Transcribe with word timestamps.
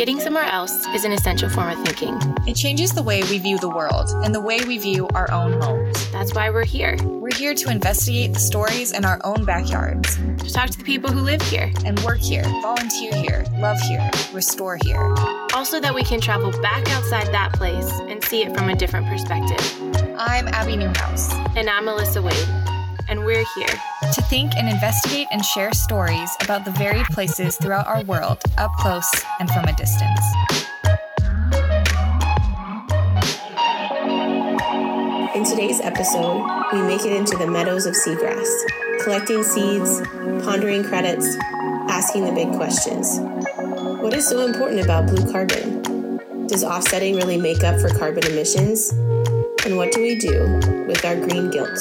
Getting 0.00 0.18
somewhere 0.18 0.44
else 0.44 0.86
is 0.94 1.04
an 1.04 1.12
essential 1.12 1.50
form 1.50 1.68
of 1.68 1.86
thinking. 1.86 2.18
It 2.46 2.54
changes 2.54 2.90
the 2.92 3.02
way 3.02 3.22
we 3.24 3.38
view 3.38 3.58
the 3.58 3.68
world 3.68 4.08
and 4.24 4.34
the 4.34 4.40
way 4.40 4.64
we 4.64 4.78
view 4.78 5.06
our 5.08 5.30
own 5.30 5.60
homes. 5.60 6.10
That's 6.10 6.32
why 6.34 6.48
we're 6.48 6.64
here. 6.64 6.96
We're 7.04 7.36
here 7.36 7.52
to 7.52 7.70
investigate 7.70 8.32
the 8.32 8.40
stories 8.40 8.92
in 8.92 9.04
our 9.04 9.20
own 9.24 9.44
backyards, 9.44 10.16
To 10.16 10.50
talk 10.50 10.70
to 10.70 10.78
the 10.78 10.84
people 10.84 11.12
who 11.12 11.20
live 11.20 11.42
here. 11.42 11.70
and 11.84 12.00
work 12.00 12.20
here, 12.20 12.44
volunteer 12.62 13.14
here, 13.14 13.44
love 13.58 13.78
here, 13.82 14.10
restore 14.32 14.78
here. 14.82 15.14
Also, 15.52 15.78
that 15.80 15.94
we 15.94 16.02
can 16.02 16.18
travel 16.18 16.50
back 16.62 16.90
outside 16.92 17.26
that 17.26 17.52
place 17.52 17.90
and 18.08 18.24
see 18.24 18.42
it 18.42 18.56
from 18.56 18.70
a 18.70 18.74
different 18.74 19.06
perspective. 19.06 19.60
I'm 20.16 20.48
Abi 20.48 20.76
Newhouse. 20.76 21.30
And 21.56 21.68
I'm 21.68 21.84
Melissa 21.84 22.22
Wade. 22.22 22.59
And 23.10 23.24
we're 23.24 23.44
here. 23.56 23.66
To 24.12 24.22
think 24.22 24.54
and 24.54 24.68
investigate 24.68 25.26
and 25.32 25.44
share 25.44 25.72
stories 25.72 26.30
about 26.42 26.64
the 26.64 26.70
varied 26.70 27.06
places 27.06 27.56
throughout 27.56 27.88
our 27.88 28.04
world, 28.04 28.38
up 28.56 28.70
close 28.78 29.10
and 29.40 29.50
from 29.50 29.64
a 29.64 29.72
distance. 29.72 30.20
In 35.34 35.44
today's 35.44 35.80
episode, 35.80 36.46
we 36.72 36.82
make 36.82 37.04
it 37.04 37.12
into 37.12 37.36
the 37.36 37.48
meadows 37.48 37.86
of 37.86 37.94
seagrass, 37.94 38.48
collecting 39.02 39.42
seeds, 39.42 40.00
pondering 40.44 40.84
credits, 40.84 41.36
asking 41.88 42.26
the 42.26 42.32
big 42.32 42.52
questions. 42.52 43.18
What 44.00 44.14
is 44.14 44.28
so 44.28 44.46
important 44.46 44.82
about 44.82 45.08
blue 45.08 45.28
carbon? 45.32 46.46
Does 46.46 46.62
offsetting 46.62 47.16
really 47.16 47.38
make 47.38 47.64
up 47.64 47.80
for 47.80 47.88
carbon 47.88 48.24
emissions? 48.26 48.92
And 49.64 49.76
what 49.76 49.90
do 49.90 50.00
we 50.00 50.14
do 50.14 50.60
with 50.86 51.04
our 51.04 51.16
green 51.16 51.50
guilt? 51.50 51.76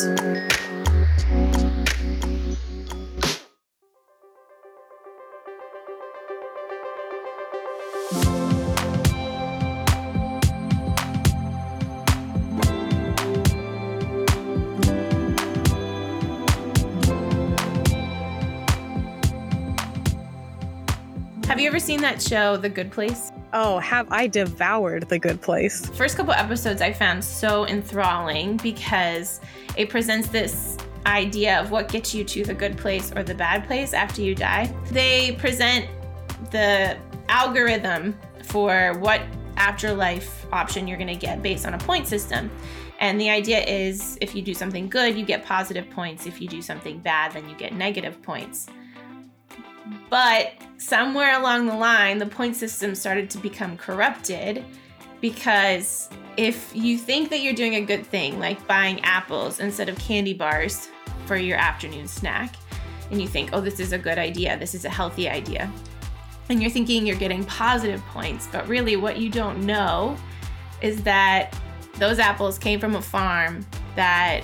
Seen 21.90 22.02
that 22.02 22.22
show, 22.22 22.56
The 22.56 22.70
Good 22.70 22.92
Place? 22.92 23.32
Oh, 23.52 23.80
have 23.80 24.12
I 24.12 24.28
devoured 24.28 25.10
The 25.10 25.18
Good 25.18 25.42
Place? 25.42 25.90
First 25.90 26.18
couple 26.18 26.34
episodes 26.34 26.84
I 26.84 26.94
found 26.94 27.24
so 27.24 27.66
enthralling 27.66 28.58
because 28.58 29.42
it 29.76 29.90
presents 29.90 30.28
this 30.28 30.78
idea 31.08 31.60
of 31.60 31.72
what 31.72 31.88
gets 31.88 32.14
you 32.14 32.24
to 32.26 32.44
the 32.44 32.54
good 32.54 32.78
place 32.78 33.12
or 33.16 33.24
the 33.24 33.34
bad 33.34 33.66
place 33.66 33.94
after 33.94 34.22
you 34.22 34.36
die. 34.36 34.72
They 34.92 35.32
present 35.40 35.88
the 36.52 36.96
algorithm 37.28 38.16
for 38.44 38.94
what 39.00 39.24
afterlife 39.58 40.46
option 40.54 40.88
you're 40.88 41.00
going 41.00 41.08
to 41.08 41.16
get 41.16 41.42
based 41.42 41.66
on 41.66 41.74
a 41.74 41.80
point 41.80 42.08
system. 42.08 42.52
And 43.00 43.20
the 43.20 43.32
idea 43.32 43.64
is 43.64 44.16
if 44.22 44.36
you 44.36 44.44
do 44.44 44.54
something 44.54 44.90
good, 44.90 45.18
you 45.18 45.26
get 45.26 45.44
positive 45.44 45.90
points. 45.90 46.28
If 46.28 46.40
you 46.40 46.48
do 46.48 46.62
something 46.62 47.00
bad, 47.00 47.32
then 47.32 47.50
you 47.50 47.56
get 47.56 47.74
negative 47.74 48.22
points. 48.22 48.68
But 50.10 50.54
somewhere 50.78 51.40
along 51.40 51.68
the 51.68 51.76
line, 51.76 52.18
the 52.18 52.26
point 52.26 52.56
system 52.56 52.96
started 52.96 53.30
to 53.32 53.38
become 53.38 53.78
corrupted 53.78 54.64
because 55.22 56.10
if 56.38 56.74
you 56.74 56.98
think 56.98 57.30
that 57.30 57.40
you're 57.40 57.54
doing 57.54 57.76
a 57.76 57.82
good 57.82 58.06
thing, 58.06 58.40
like 58.40 58.66
buying 58.68 59.02
apples 59.02 59.60
instead 59.60 59.90
of 59.90 59.98
candy 60.00 60.34
bars 60.34 60.88
for 61.26 61.36
your 61.36 61.58
afternoon 61.58 62.08
snack, 62.08 62.56
and 63.12 63.22
you 63.22 63.28
think, 63.28 63.50
oh, 63.54 63.62
this 63.62 63.80
is 63.80 63.92
a 63.92 63.98
good 63.98 64.18
idea, 64.18 64.58
this 64.58 64.74
is 64.74 64.86
a 64.86 64.90
healthy 64.90 65.28
idea, 65.28 65.72
and 66.50 66.62
you're 66.62 66.72
thinking 66.72 67.06
you're 67.06 67.16
getting 67.16 67.44
positive 67.46 68.02
points, 68.08 68.48
but 68.52 68.68
really 68.68 68.96
what 68.96 69.18
you 69.18 69.30
don't 69.30 69.64
know 69.66 70.18
is 70.82 71.04
that 71.04 71.56
those 71.96 72.20
apples 72.20 72.58
came 72.58 72.80
from 72.80 72.96
a 72.96 73.02
farm 73.02 73.66
that 73.96 74.44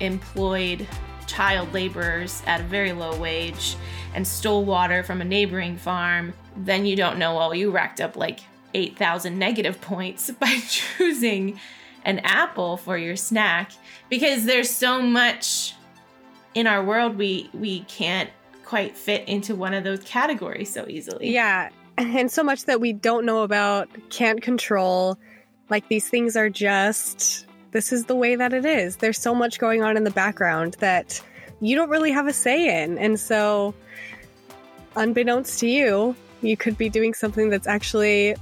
employed 0.00 0.86
child 1.28 1.72
laborers 1.72 2.42
at 2.46 2.60
a 2.60 2.64
very 2.64 2.92
low 2.92 3.16
wage 3.18 3.76
and 4.14 4.26
stole 4.26 4.64
water 4.64 5.02
from 5.02 5.20
a 5.20 5.24
neighboring 5.24 5.76
farm, 5.76 6.34
then 6.56 6.84
you 6.84 6.96
don't 6.96 7.18
know, 7.18 7.36
well, 7.36 7.54
you 7.54 7.70
racked 7.70 8.00
up 8.00 8.16
like 8.16 8.40
8,000 8.74 9.38
negative 9.38 9.80
points 9.82 10.30
by 10.30 10.58
choosing 10.68 11.60
an 12.04 12.20
apple 12.20 12.76
for 12.76 12.96
your 12.96 13.16
snack 13.16 13.72
because 14.08 14.44
there's 14.44 14.70
so 14.70 15.02
much 15.02 15.74
in 16.54 16.66
our 16.66 16.82
world 16.82 17.18
we 17.18 17.50
we 17.52 17.80
can't 17.80 18.30
quite 18.64 18.96
fit 18.96 19.26
into 19.28 19.54
one 19.54 19.74
of 19.74 19.84
those 19.84 20.00
categories 20.04 20.72
so 20.72 20.86
easily. 20.88 21.30
Yeah, 21.30 21.70
and 21.96 22.30
so 22.30 22.42
much 22.42 22.66
that 22.66 22.80
we 22.80 22.92
don't 22.92 23.24
know 23.24 23.42
about, 23.42 23.88
can't 24.10 24.42
control. 24.42 25.18
Like 25.70 25.88
these 25.88 26.08
things 26.08 26.36
are 26.36 26.50
just, 26.50 27.46
this 27.78 27.92
is 27.92 28.06
the 28.06 28.16
way 28.16 28.34
that 28.34 28.52
it 28.52 28.64
is. 28.64 28.96
There's 28.96 29.20
so 29.20 29.32
much 29.32 29.60
going 29.60 29.84
on 29.84 29.96
in 29.96 30.02
the 30.02 30.10
background 30.10 30.74
that 30.80 31.22
you 31.60 31.76
don't 31.76 31.88
really 31.88 32.10
have 32.10 32.26
a 32.26 32.32
say 32.32 32.82
in. 32.82 32.98
And 32.98 33.20
so, 33.20 33.72
unbeknownst 34.96 35.60
to 35.60 35.68
you, 35.68 36.16
you 36.42 36.56
could 36.56 36.76
be 36.76 36.88
doing 36.88 37.14
something 37.14 37.50
that's 37.50 37.68
actually 37.68 38.34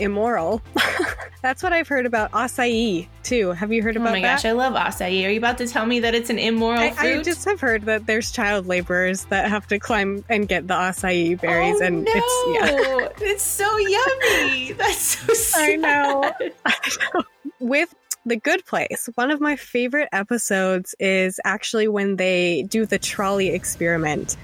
immoral. 0.00 0.60
that's 1.42 1.62
what 1.62 1.72
I've 1.72 1.88
heard 1.88 2.04
about 2.04 2.30
acai 2.32 3.08
too. 3.22 3.52
Have 3.52 3.72
you 3.72 3.82
heard 3.82 3.96
about? 3.96 4.08
Oh 4.08 4.10
about 4.10 4.20
my 4.20 4.28
that? 4.28 4.42
gosh, 4.42 4.44
I 4.44 4.52
love 4.52 4.74
acai. 4.74 5.24
Are 5.24 5.30
you 5.30 5.38
about 5.38 5.56
to 5.56 5.66
tell 5.66 5.86
me 5.86 6.00
that 6.00 6.14
it's 6.14 6.28
an 6.28 6.38
immoral 6.38 6.80
I, 6.80 6.90
fruit? 6.90 7.20
I 7.20 7.22
just 7.22 7.46
have 7.46 7.60
heard 7.60 7.84
that 7.84 8.04
there's 8.04 8.32
child 8.32 8.66
laborers 8.66 9.24
that 9.30 9.48
have 9.48 9.66
to 9.68 9.78
climb 9.78 10.26
and 10.28 10.46
get 10.46 10.68
the 10.68 10.74
acai 10.74 11.40
berries, 11.40 11.76
oh, 11.80 11.86
and 11.86 12.04
no. 12.04 12.12
it's 12.14 13.18
yeah. 13.18 13.28
it's 13.28 13.42
so 13.42 13.78
yummy. 13.78 14.72
That's 14.72 14.98
so 14.98 15.32
sad. 15.32 15.70
I 15.70 15.76
know. 15.76 16.32
With 17.60 17.94
The 18.26 18.36
Good 18.36 18.64
Place, 18.64 19.10
one 19.16 19.30
of 19.30 19.38
my 19.38 19.54
favorite 19.54 20.08
episodes 20.10 20.94
is 20.98 21.38
actually 21.44 21.88
when 21.88 22.16
they 22.16 22.62
do 22.62 22.86
the 22.86 22.98
trolley 22.98 23.48
experiment. 23.48 24.38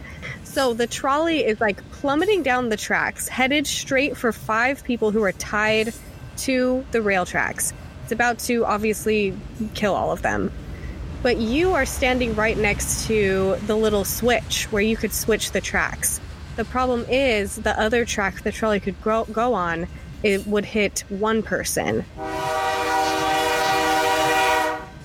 So 0.45 0.75
the 0.75 0.87
trolley 0.87 1.47
is 1.47 1.63
like 1.63 1.83
plummeting 1.93 2.43
down 2.43 2.69
the 2.69 2.77
tracks, 2.77 3.27
headed 3.27 3.67
straight 3.67 4.19
for 4.19 4.33
five 4.33 4.85
people 4.85 5.13
who 5.13 5.23
are 5.23 5.33
tied 5.33 5.95
to 6.39 6.85
the 6.91 7.01
rail 7.01 7.25
tracks. 7.25 7.73
It's 8.03 8.13
about 8.13 8.39
to 8.41 8.67
obviously 8.67 9.35
kill 9.73 9.95
all 9.95 10.13
of 10.13 10.21
them. 10.21 10.53
But 11.23 11.39
you 11.39 11.73
are 11.73 11.87
standing 11.87 12.35
right 12.35 12.59
next 12.59 13.07
to 13.07 13.57
the 13.67 13.77
little 13.77 14.05
switch 14.05 14.65
where 14.65 14.83
you 14.83 14.99
could 14.99 15.15
switch 15.15 15.53
the 15.53 15.61
tracks. 15.63 16.21
The 16.57 16.67
problem 16.67 17.07
is 17.09 17.57
the 17.57 17.81
other 17.81 18.05
track 18.05 18.43
the 18.43 18.53
trolley 18.53 18.81
could 18.81 19.01
go, 19.01 19.25
go 19.33 19.55
on, 19.55 19.87
it 20.23 20.47
would 20.47 20.67
hit 20.67 21.05
one 21.09 21.43
person. 21.43 22.05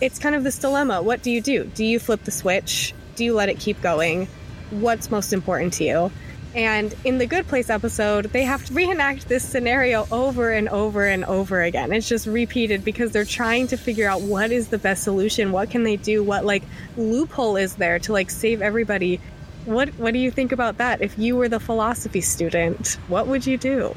It's 0.01 0.19
kind 0.19 0.35
of 0.35 0.43
this 0.43 0.59
dilemma. 0.59 1.01
What 1.01 1.23
do 1.23 1.31
you 1.31 1.41
do? 1.41 1.63
Do 1.63 1.85
you 1.85 1.99
flip 1.99 2.23
the 2.25 2.31
switch? 2.31 2.93
Do 3.15 3.23
you 3.23 3.33
let 3.33 3.47
it 3.47 3.59
keep 3.59 3.81
going? 3.81 4.27
What's 4.69 5.09
most 5.09 5.31
important 5.31 5.73
to 5.73 5.85
you? 5.85 6.11
And 6.53 6.93
in 7.03 7.17
the 7.17 7.25
Good 7.25 7.47
Place 7.47 7.69
episode, 7.69 8.25
they 8.25 8.43
have 8.43 8.65
to 8.65 8.73
reenact 8.73 9.27
this 9.27 9.43
scenario 9.43 10.07
over 10.11 10.51
and 10.51 10.69
over 10.69 11.05
and 11.05 11.25
over 11.25 11.61
again. 11.61 11.91
It's 11.93 12.07
just 12.07 12.27
repeated 12.27 12.83
because 12.83 13.11
they're 13.11 13.25
trying 13.25 13.67
to 13.67 13.77
figure 13.77 14.07
out 14.07 14.21
what 14.21 14.51
is 14.51 14.69
the 14.69 14.77
best 14.77 15.03
solution. 15.03 15.51
What 15.51 15.69
can 15.69 15.83
they 15.83 15.97
do? 15.97 16.23
What 16.23 16.45
like 16.45 16.63
loophole 16.95 17.57
is 17.57 17.75
there 17.75 17.99
to 17.99 18.13
like 18.13 18.29
save 18.29 18.61
everybody? 18.61 19.19
What 19.65 19.89
what 19.95 20.13
do 20.13 20.19
you 20.19 20.31
think 20.31 20.51
about 20.51 20.77
that? 20.77 21.01
If 21.01 21.17
you 21.17 21.35
were 21.35 21.49
the 21.49 21.59
philosophy 21.59 22.21
student, 22.21 22.97
what 23.07 23.27
would 23.27 23.45
you 23.45 23.57
do? 23.57 23.93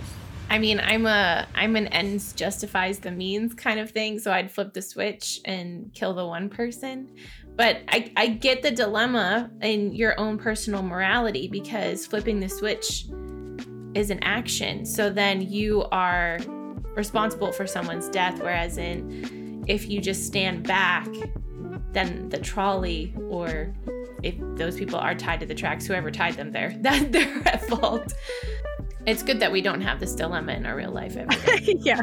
I 0.51 0.59
mean, 0.59 0.81
I'm 0.81 1.07
a 1.07 1.47
I'm 1.55 1.77
an 1.77 1.89
ends 1.89 2.33
justifies 2.33 2.99
the 2.99 3.11
means 3.11 3.55
kind 3.55 3.79
of 3.79 3.91
thing, 3.91 4.19
so 4.19 4.33
I'd 4.33 4.51
flip 4.51 4.73
the 4.73 4.83
switch 4.83 5.41
and 5.45 5.93
kill 5.95 6.15
the 6.15 6.27
one 6.27 6.49
person. 6.49 7.15
But 7.57 7.81
I, 7.89 8.13
I 8.17 8.29
get 8.29 8.63
the 8.63 8.71
dilemma 8.71 9.51
in 9.63 9.93
your 9.93 10.19
own 10.19 10.39
personal 10.39 10.83
morality 10.83 11.49
because 11.49 12.07
flipping 12.07 12.41
the 12.41 12.49
switch 12.49 13.07
is 13.95 14.11
an 14.11 14.23
action. 14.23 14.87
So 14.87 15.11
then 15.11 15.41
you 15.43 15.85
are 15.91 16.39
responsible 16.95 17.53
for 17.53 17.67
someone's 17.67 18.09
death. 18.09 18.41
Whereas 18.41 18.79
in 18.79 19.65
if 19.67 19.89
you 19.91 20.01
just 20.01 20.25
stand 20.25 20.67
back, 20.67 21.09
then 21.93 22.29
the 22.29 22.39
trolley 22.39 23.15
or 23.29 23.75
if 24.23 24.35
those 24.57 24.77
people 24.77 24.99
are 24.99 25.15
tied 25.15 25.41
to 25.41 25.47
the 25.47 25.55
tracks, 25.55 25.87
whoever 25.87 26.11
tied 26.11 26.35
them 26.35 26.53
there, 26.53 26.77
that 26.81 27.13
they're 27.13 27.43
at 27.47 27.65
fault. 27.67 28.15
It's 29.09 29.23
good 29.23 29.41
that 29.41 29.51
we 29.51 29.63
don't 29.63 29.81
have 29.81 30.01
this 30.01 30.15
dilemma 30.15 30.53
in 30.53 30.67
our 30.67 30.77
real 30.77 30.91
life 30.91 31.17
every 31.17 31.37
day. 31.37 31.75
yeah. 31.81 32.03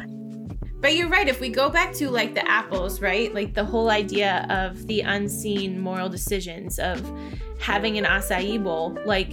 But 0.81 0.95
you're 0.95 1.07
right. 1.07 1.27
If 1.27 1.39
we 1.39 1.49
go 1.49 1.69
back 1.69 1.93
to 1.95 2.09
like 2.09 2.33
the 2.33 2.47
apples, 2.49 2.99
right? 2.99 3.33
Like 3.33 3.53
the 3.53 3.63
whole 3.63 3.91
idea 3.91 4.45
of 4.49 4.87
the 4.87 5.01
unseen 5.01 5.79
moral 5.79 6.09
decisions 6.09 6.79
of 6.79 6.99
having 7.59 7.97
an 7.97 8.05
acai 8.05 8.63
bowl, 8.63 8.97
like 9.05 9.31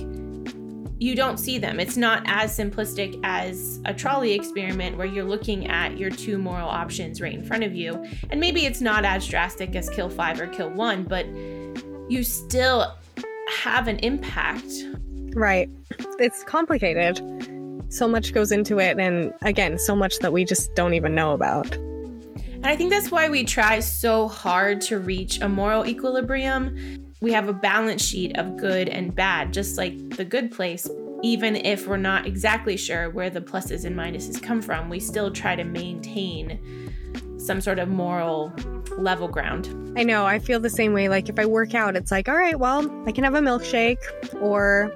you 1.03 1.17
don't 1.17 1.39
see 1.39 1.59
them. 1.59 1.81
It's 1.81 1.97
not 1.97 2.23
as 2.27 2.57
simplistic 2.57 3.19
as 3.25 3.81
a 3.87 3.95
trolley 3.95 4.33
experiment 4.33 4.99
where 4.99 5.07
you're 5.07 5.25
looking 5.25 5.67
at 5.67 5.99
your 5.99 6.11
two 6.11 6.39
moral 6.39 6.69
options 6.69 7.21
right 7.21 7.35
in 7.35 7.43
front 7.43 7.65
of 7.65 7.75
you. 7.75 8.05
And 8.31 8.39
maybe 8.39 8.67
it's 8.67 8.81
not 8.81 9.05
as 9.05 9.27
drastic 9.27 9.75
as 9.77 9.91
kill 9.91 10.11
five 10.11 10.41
or 10.41 10.47
kill 10.47 10.71
one, 10.71 11.05
but 11.05 11.27
you 12.09 12.23
still 12.23 12.95
have 13.49 13.89
an 13.89 13.99
impact. 14.01 14.71
Right. 15.35 15.71
It's 16.19 16.45
complicated. 16.45 17.21
So 17.93 18.09
much 18.09 18.33
goes 18.33 18.51
into 18.51 18.79
it 18.79 18.99
and 18.99 19.33
again 19.43 19.79
so 19.79 19.95
much 19.95 20.19
that 20.21 20.33
we 20.33 20.45
just 20.45 20.75
don't 20.75 20.95
even 20.95 21.15
know 21.15 21.33
about 21.33 21.75
and 21.75 22.67
i 22.67 22.77
think 22.77 22.91
that's 22.91 23.11
why 23.11 23.29
we 23.29 23.45
try 23.45 23.81
so 23.81 24.29
hard 24.29 24.81
to 24.81 24.99
reach 24.99 25.41
a 25.41 25.49
moral 25.49 25.87
equilibrium 25.87 26.77
we 27.21 27.33
have 27.33 27.49
a 27.49 27.53
balance 27.53 28.03
sheet 28.03 28.37
of 28.37 28.57
good 28.57 28.89
and 28.89 29.15
bad 29.15 29.53
just 29.53 29.77
like 29.77 30.17
the 30.17 30.25
good 30.25 30.51
place 30.51 30.89
even 31.23 31.55
if 31.55 31.87
we're 31.87 31.97
not 31.97 32.27
exactly 32.27 32.77
sure 32.77 33.11
where 33.11 33.31
the 33.31 33.41
pluses 33.41 33.85
and 33.85 33.97
minuses 33.97 34.43
come 34.43 34.63
from 34.63 34.89
we 34.89 34.99
still 34.99 35.31
try 35.31 35.55
to 35.55 35.65
maintain 35.65 36.59
some 37.39 37.61
sort 37.61 37.79
of 37.81 37.89
moral 37.89 38.53
level 38.99 39.27
ground. 39.27 39.69
I 39.97 40.05
know. 40.05 40.27
I 40.27 40.39
feel 40.39 40.61
the 40.61 40.71
same 40.71 40.93
way. 40.93 41.09
Like 41.09 41.29
if 41.29 41.39
I 41.41 41.47
work 41.47 41.75
out, 41.75 41.97
it's 41.97 42.13
like, 42.13 42.29
all 42.29 42.37
right, 42.37 42.57
well, 42.59 42.89
I 43.07 43.11
can 43.11 43.25
have 43.25 43.35
a 43.35 43.41
milkshake 43.41 43.99
or 44.41 44.93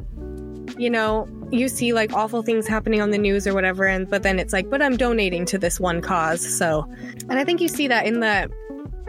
you 0.79 0.91
know, 0.91 1.27
you 1.51 1.69
see 1.69 1.93
like 1.93 2.13
awful 2.13 2.43
things 2.43 2.67
happening 2.67 3.01
on 3.01 3.11
the 3.11 3.19
news 3.19 3.47
or 3.47 3.55
whatever 3.55 3.85
and 3.85 4.09
but 4.09 4.23
then 4.23 4.39
it's 4.39 4.53
like, 4.53 4.69
but 4.71 4.83
I'm 4.83 4.97
donating 4.97 5.45
to 5.47 5.59
this 5.59 5.79
one 5.79 6.01
cause. 6.01 6.41
So, 6.41 6.89
and 7.29 7.35
I 7.35 7.45
think 7.45 7.61
you 7.61 7.69
see 7.69 7.89
that 7.89 8.07
in 8.07 8.21
the 8.21 8.51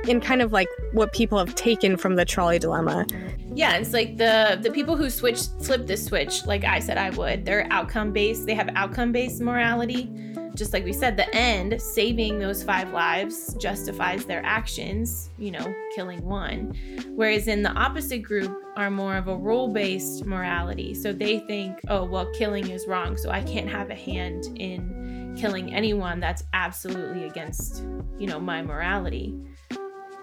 in 0.07 0.21
kind 0.21 0.41
of 0.41 0.53
like 0.53 0.67
what 0.93 1.11
people 1.13 1.37
have 1.37 1.55
taken 1.55 1.97
from 1.97 2.15
the 2.15 2.25
trolley 2.25 2.59
dilemma. 2.59 3.05
Yeah, 3.53 3.77
it's 3.77 3.93
like 3.93 4.17
the 4.17 4.59
the 4.61 4.71
people 4.71 4.95
who 4.95 5.09
switch 5.09 5.41
flip 5.63 5.87
the 5.87 5.97
switch, 5.97 6.45
like 6.45 6.63
I 6.63 6.79
said 6.79 6.97
I 6.97 7.09
would. 7.11 7.45
They're 7.45 7.67
outcome 7.71 8.11
based. 8.11 8.45
They 8.45 8.53
have 8.53 8.69
outcome 8.75 9.11
based 9.11 9.41
morality 9.41 10.11
just 10.57 10.73
like 10.73 10.83
we 10.83 10.91
said, 10.91 11.15
the 11.15 11.33
end, 11.35 11.79
saving 11.81 12.39
those 12.39 12.63
five 12.63 12.91
lives, 12.91 13.53
justifies 13.55 14.25
their 14.25 14.43
actions, 14.43 15.29
you 15.37 15.51
know, 15.51 15.73
killing 15.95 16.23
one. 16.25 16.73
Whereas 17.15 17.47
in 17.47 17.61
the 17.61 17.71
opposite 17.71 18.23
group 18.23 18.51
are 18.75 18.89
more 18.89 19.15
of 19.15 19.27
a 19.27 19.37
rule 19.37 19.67
based 19.67 20.25
morality. 20.25 20.95
So 20.95 21.13
they 21.13 21.39
think, 21.41 21.79
oh, 21.89 22.03
well, 22.03 22.31
killing 22.33 22.69
is 22.69 22.87
wrong. 22.87 23.15
So 23.17 23.29
I 23.29 23.41
can't 23.43 23.69
have 23.69 23.91
a 23.91 23.95
hand 23.95 24.45
in 24.55 25.35
killing 25.39 25.73
anyone 25.73 26.19
that's 26.19 26.43
absolutely 26.53 27.25
against, 27.25 27.83
you 28.17 28.25
know, 28.25 28.39
my 28.39 28.63
morality. 28.63 29.39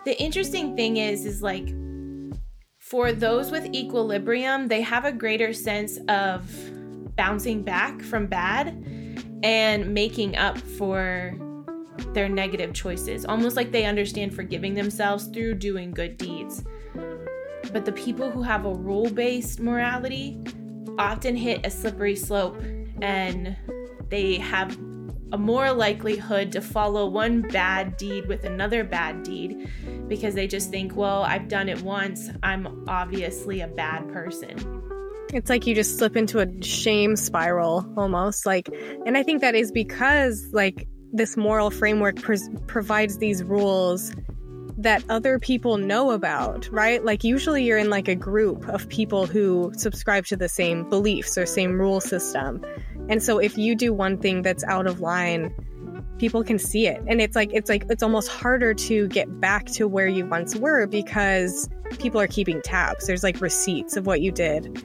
The 0.05 0.21
interesting 0.21 0.75
thing 0.75 0.97
is, 0.97 1.25
is 1.25 1.43
like, 1.43 1.69
for 2.81 3.13
those 3.13 3.51
with 3.51 3.73
equilibrium, 3.73 4.69
they 4.69 4.83
have 4.83 5.05
a 5.05 5.13
greater 5.13 5.53
sense 5.53 5.99
of 6.09 6.51
bouncing 7.17 7.63
back 7.63 8.03
from 8.03 8.27
bad 8.27 8.85
and 9.45 9.93
making 9.93 10.37
up 10.37 10.59
for 10.59 11.37
their 12.15 12.29
negative 12.29 12.73
choices, 12.73 13.25
almost 13.27 13.57
like 13.57 13.71
they 13.71 13.85
understand 13.85 14.35
forgiving 14.35 14.75
themselves 14.75 15.27
through 15.27 15.55
doing 15.55 15.91
good 15.91 16.17
deeds. 16.17 16.65
But 17.71 17.85
the 17.85 17.93
people 17.93 18.31
who 18.31 18.43
have 18.43 18.65
a 18.65 18.73
rule 18.73 19.11
based 19.11 19.61
morality 19.61 20.41
often 20.99 21.37
hit 21.37 21.65
a 21.67 21.71
slippery 21.71 22.17
slope 22.17 22.61
and 23.03 23.57
they 24.09 24.39
have 24.39 24.77
a 25.33 25.39
more 25.39 25.73
likelihood 25.73 26.53
to 26.53 26.61
follow 26.61 27.07
one 27.07 27.43
bad 27.43 27.97
deed 27.97 28.27
with 28.27 28.45
another 28.45 28.83
bad 28.85 29.25
deed 29.25 29.69
because 30.09 30.35
they 30.35 30.47
just 30.47 30.71
think, 30.71 30.97
well, 30.97 31.23
I've 31.23 31.49
done 31.49 31.69
it 31.69 31.83
once, 31.83 32.31
I'm 32.43 32.89
obviously 32.89 33.61
a 33.61 33.69
bad 33.69 34.09
person. 34.13 34.94
It's 35.35 35.51
like 35.51 35.67
you 35.67 35.75
just 35.75 35.99
slip 35.99 36.17
into 36.17 36.39
a 36.39 36.63
shame 36.63 37.17
spiral 37.17 37.85
almost. 37.97 38.47
Like, 38.47 38.69
and 39.05 39.17
I 39.17 39.23
think 39.23 39.41
that 39.41 39.55
is 39.55 39.73
because, 39.73 40.49
like, 40.53 40.87
this 41.13 41.37
moral 41.37 41.71
framework 41.71 42.17
provides 42.67 43.19
these 43.19 43.43
rules 43.43 44.13
that 44.79 45.05
other 45.09 45.39
people 45.39 45.77
know 45.77 46.13
about, 46.13 46.69
right? 46.71 47.05
Like, 47.05 47.25
usually 47.25 47.65
you're 47.65 47.79
in 47.79 47.91
like 47.91 48.09
a 48.09 48.15
group 48.15 48.69
of 48.69 48.89
people 48.89 49.27
who 49.27 49.73
subscribe 49.77 50.27
to 50.27 50.37
the 50.37 50.49
same 50.49 50.89
beliefs 50.89 51.37
or 51.37 51.47
same 51.47 51.81
rule 51.81 52.01
system. 52.01 52.65
And 53.09 53.23
so 53.23 53.39
if 53.39 53.59
you 53.59 53.75
do 53.75 53.93
one 53.93 54.19
thing 54.19 54.43
that's 54.43 54.65
out 54.65 54.87
of 54.87 55.01
line, 55.01 55.53
people 56.19 56.45
can 56.45 56.59
see 56.59 56.87
it. 56.87 57.03
And 57.07 57.21
it's 57.21 57.37
like, 57.37 57.51
it's 57.53 57.69
like, 57.69 57.87
it's 57.91 58.03
almost 58.03 58.29
harder 58.29 58.73
to 58.75 59.09
get 59.09 59.41
back 59.41 59.67
to 59.73 59.87
where 59.87 60.09
you 60.09 60.27
once 60.27 60.55
were 60.57 60.87
because 60.87 61.69
people 61.99 62.21
are 62.21 62.29
keeping 62.29 62.63
tabs. 62.63 63.07
There's 63.07 63.23
like 63.23 63.41
receipts 63.41 63.97
of 63.97 64.07
what 64.07 64.21
you 64.21 64.33
did. 64.33 64.83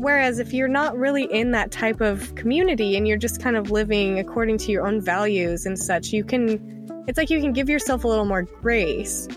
Whereas 0.00 0.38
if 0.38 0.54
you're 0.54 0.66
not 0.66 0.96
really 0.96 1.24
in 1.24 1.50
that 1.50 1.70
type 1.70 2.00
of 2.00 2.34
community 2.34 2.96
and 2.96 3.06
you're 3.06 3.18
just 3.18 3.42
kind 3.42 3.54
of 3.54 3.70
living 3.70 4.18
according 4.18 4.56
to 4.56 4.72
your 4.72 4.86
own 4.86 4.98
values 4.98 5.66
and 5.66 5.78
such, 5.78 6.08
you 6.08 6.24
can, 6.24 7.04
it's 7.06 7.18
like 7.18 7.28
you 7.28 7.38
can 7.38 7.52
give 7.52 7.68
yourself 7.68 8.04
a 8.04 8.08
little 8.08 8.24
more 8.24 8.44
grace 8.44 9.28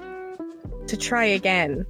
to 0.87 0.95
try 0.95 1.25
again. 1.25 1.85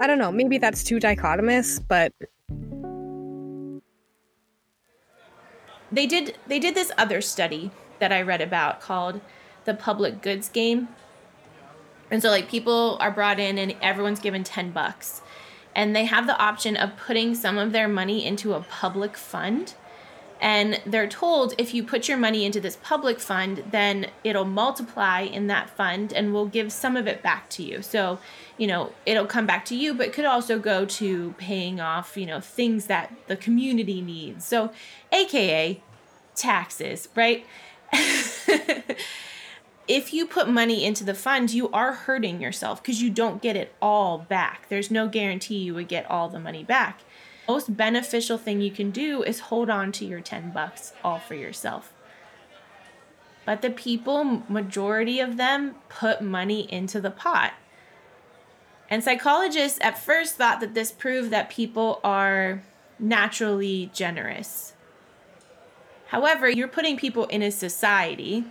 I 0.00 0.08
don't 0.08 0.18
know, 0.18 0.32
maybe 0.32 0.58
that's 0.58 0.82
too 0.82 0.98
dichotomous, 0.98 1.80
but 1.86 2.12
they 5.92 6.08
did 6.08 6.36
they 6.48 6.58
did 6.58 6.74
this 6.74 6.90
other 6.98 7.20
study 7.20 7.70
that 8.00 8.10
I 8.10 8.22
read 8.22 8.40
about 8.40 8.80
called 8.80 9.20
the 9.66 9.74
public 9.74 10.20
goods 10.20 10.48
game. 10.48 10.88
And 12.10 12.20
so 12.20 12.28
like 12.28 12.48
people 12.48 12.96
are 13.00 13.12
brought 13.12 13.38
in 13.38 13.56
and 13.56 13.76
everyone's 13.80 14.18
given 14.18 14.42
10 14.42 14.72
bucks 14.72 15.21
and 15.74 15.94
they 15.94 16.04
have 16.04 16.26
the 16.26 16.38
option 16.38 16.76
of 16.76 16.96
putting 16.96 17.34
some 17.34 17.58
of 17.58 17.72
their 17.72 17.88
money 17.88 18.24
into 18.24 18.54
a 18.54 18.60
public 18.60 19.16
fund. 19.16 19.74
And 20.40 20.80
they're 20.84 21.08
told 21.08 21.54
if 21.56 21.72
you 21.72 21.84
put 21.84 22.08
your 22.08 22.18
money 22.18 22.44
into 22.44 22.60
this 22.60 22.76
public 22.82 23.20
fund, 23.20 23.62
then 23.70 24.08
it'll 24.24 24.44
multiply 24.44 25.20
in 25.20 25.46
that 25.46 25.70
fund 25.70 26.12
and 26.12 26.34
we'll 26.34 26.46
give 26.46 26.72
some 26.72 26.96
of 26.96 27.06
it 27.06 27.22
back 27.22 27.48
to 27.50 27.62
you. 27.62 27.80
So, 27.80 28.18
you 28.58 28.66
know, 28.66 28.92
it'll 29.06 29.26
come 29.26 29.46
back 29.46 29.64
to 29.66 29.76
you, 29.76 29.94
but 29.94 30.12
could 30.12 30.24
also 30.24 30.58
go 30.58 30.84
to 30.84 31.32
paying 31.38 31.80
off, 31.80 32.16
you 32.16 32.26
know, 32.26 32.40
things 32.40 32.86
that 32.86 33.14
the 33.28 33.36
community 33.36 34.00
needs. 34.00 34.44
So, 34.44 34.72
AKA 35.12 35.80
taxes, 36.34 37.08
right? 37.14 37.46
if 39.92 40.14
you 40.14 40.26
put 40.26 40.48
money 40.48 40.86
into 40.86 41.04
the 41.04 41.12
fund, 41.12 41.50
you 41.50 41.70
are 41.70 41.92
hurting 41.92 42.40
yourself 42.40 42.82
because 42.82 43.02
you 43.02 43.10
don't 43.10 43.42
get 43.42 43.56
it 43.56 43.74
all 43.82 44.16
back. 44.16 44.66
There's 44.70 44.90
no 44.90 45.06
guarantee 45.06 45.58
you 45.58 45.74
would 45.74 45.88
get 45.88 46.10
all 46.10 46.30
the 46.30 46.40
money 46.40 46.64
back. 46.64 47.00
Most 47.46 47.76
beneficial 47.76 48.38
thing 48.38 48.62
you 48.62 48.70
can 48.70 48.90
do 48.90 49.22
is 49.22 49.40
hold 49.40 49.68
on 49.68 49.92
to 49.92 50.06
your 50.06 50.22
10 50.22 50.50
bucks 50.50 50.94
all 51.04 51.18
for 51.18 51.34
yourself. 51.34 51.92
But 53.44 53.60
the 53.60 53.68
people, 53.68 54.44
majority 54.48 55.20
of 55.20 55.36
them, 55.36 55.74
put 55.90 56.22
money 56.22 56.72
into 56.72 56.98
the 56.98 57.10
pot. 57.10 57.52
And 58.88 59.04
psychologists 59.04 59.78
at 59.82 60.02
first 60.02 60.36
thought 60.36 60.60
that 60.60 60.72
this 60.72 60.90
proved 60.90 61.30
that 61.32 61.50
people 61.50 62.00
are 62.02 62.62
naturally 62.98 63.90
generous. 63.92 64.72
However, 66.06 66.48
you're 66.48 66.66
putting 66.66 66.96
people 66.96 67.26
in 67.26 67.42
a 67.42 67.50
society 67.50 68.46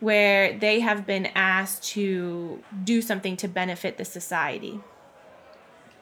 where 0.00 0.58
they 0.58 0.80
have 0.80 1.06
been 1.06 1.26
asked 1.34 1.82
to 1.90 2.62
do 2.84 3.00
something 3.00 3.36
to 3.38 3.48
benefit 3.48 3.96
the 3.96 4.04
society. 4.04 4.80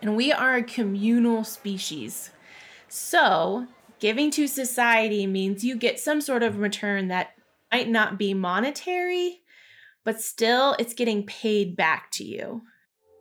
And 0.03 0.17
we 0.17 0.33
are 0.33 0.57
a 0.57 0.63
communal 0.63 1.45
species. 1.45 2.31
So, 2.89 3.67
giving 4.01 4.31
to 4.33 4.47
society 4.47 5.27
means 5.27 5.65
you 5.65 5.77
get 5.77 5.99
some 5.99 6.21
sort 6.21 6.43
of 6.43 6.59
return 6.59 7.09
that 7.09 7.35
might 7.73 7.89
not 7.89 8.19
be 8.19 8.35
monetary, 8.35 9.41
but 10.05 10.21
still 10.21 10.77
it's 10.79 10.95
getting 10.95 11.25
paid 11.25 11.77
back 11.77 12.11
to 12.13 12.25
you. 12.25 12.63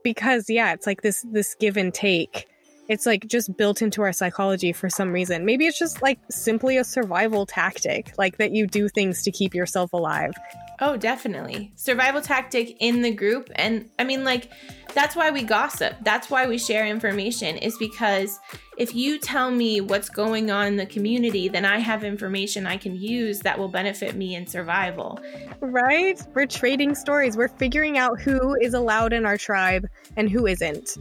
Because 0.03 0.50
yeah, 0.50 0.74
it's 0.74 0.86
like 0.86 1.01
this 1.01 1.25
this 1.32 1.56
give 1.56 1.77
and 1.77 1.94
take 1.94 2.48
it's 2.90 3.06
like 3.06 3.28
just 3.28 3.56
built 3.58 3.82
into 3.82 4.02
our 4.02 4.12
psychology 4.12 4.74
for 4.74 4.90
some 4.90 5.12
reason. 5.12 5.46
Maybe 5.46 5.66
it's 5.66 5.80
just 5.80 6.02
like 6.02 6.20
simply 6.30 6.78
a 6.78 6.84
survival 6.84 7.46
tactic, 7.46 8.13
like 8.18 8.38
that 8.38 8.52
you 8.52 8.68
do 8.68 8.90
things 8.90 9.24
to 9.24 9.32
keep 9.32 9.54
yourself 9.56 9.94
alive. 9.94 10.34
Oh, 10.80 10.98
definitely. 10.98 11.72
Survival 11.75 12.20
tactic 12.20 12.75
in 12.80 13.02
the 13.02 13.12
group. 13.12 13.50
And 13.56 13.90
I 13.98 14.04
mean, 14.04 14.25
like, 14.25 14.52
that's 14.94 15.16
why 15.16 15.32
we 15.32 15.44
gossip. 15.44 15.96
That's 16.02 16.30
why 16.30 16.46
we 16.46 16.58
share 16.58 16.86
information, 16.86 17.58
is 17.58 17.78
because 17.78 18.40
if 18.78 18.94
you 18.94 19.18
tell 19.18 19.50
me 19.50 19.80
what's 19.80 20.10
going 20.10 20.52
on 20.52 20.68
in 20.68 20.75
the 20.75 20.86
community, 20.86 21.48
then 21.48 21.63
I 21.63 21.80
have 21.80 22.04
information 22.04 22.68
I 22.68 22.78
can 22.78 22.96
use 22.96 23.40
that 23.42 23.58
will 23.58 23.70
benefit 23.70 24.16
me 24.16 24.36
in 24.36 24.46
survival. 24.46 25.20
Right? 25.62 26.20
We're 26.34 26.48
trading 26.48 26.96
stories. 26.96 27.38
We're 27.38 27.48
figuring 27.48 27.98
out 27.98 28.20
who 28.20 28.56
is 28.60 28.74
allowed 28.74 29.13
in 29.13 29.25
our 29.25 29.38
tribe 29.38 29.88
and 30.18 30.30
who 30.30 30.48
isn't 30.48 30.98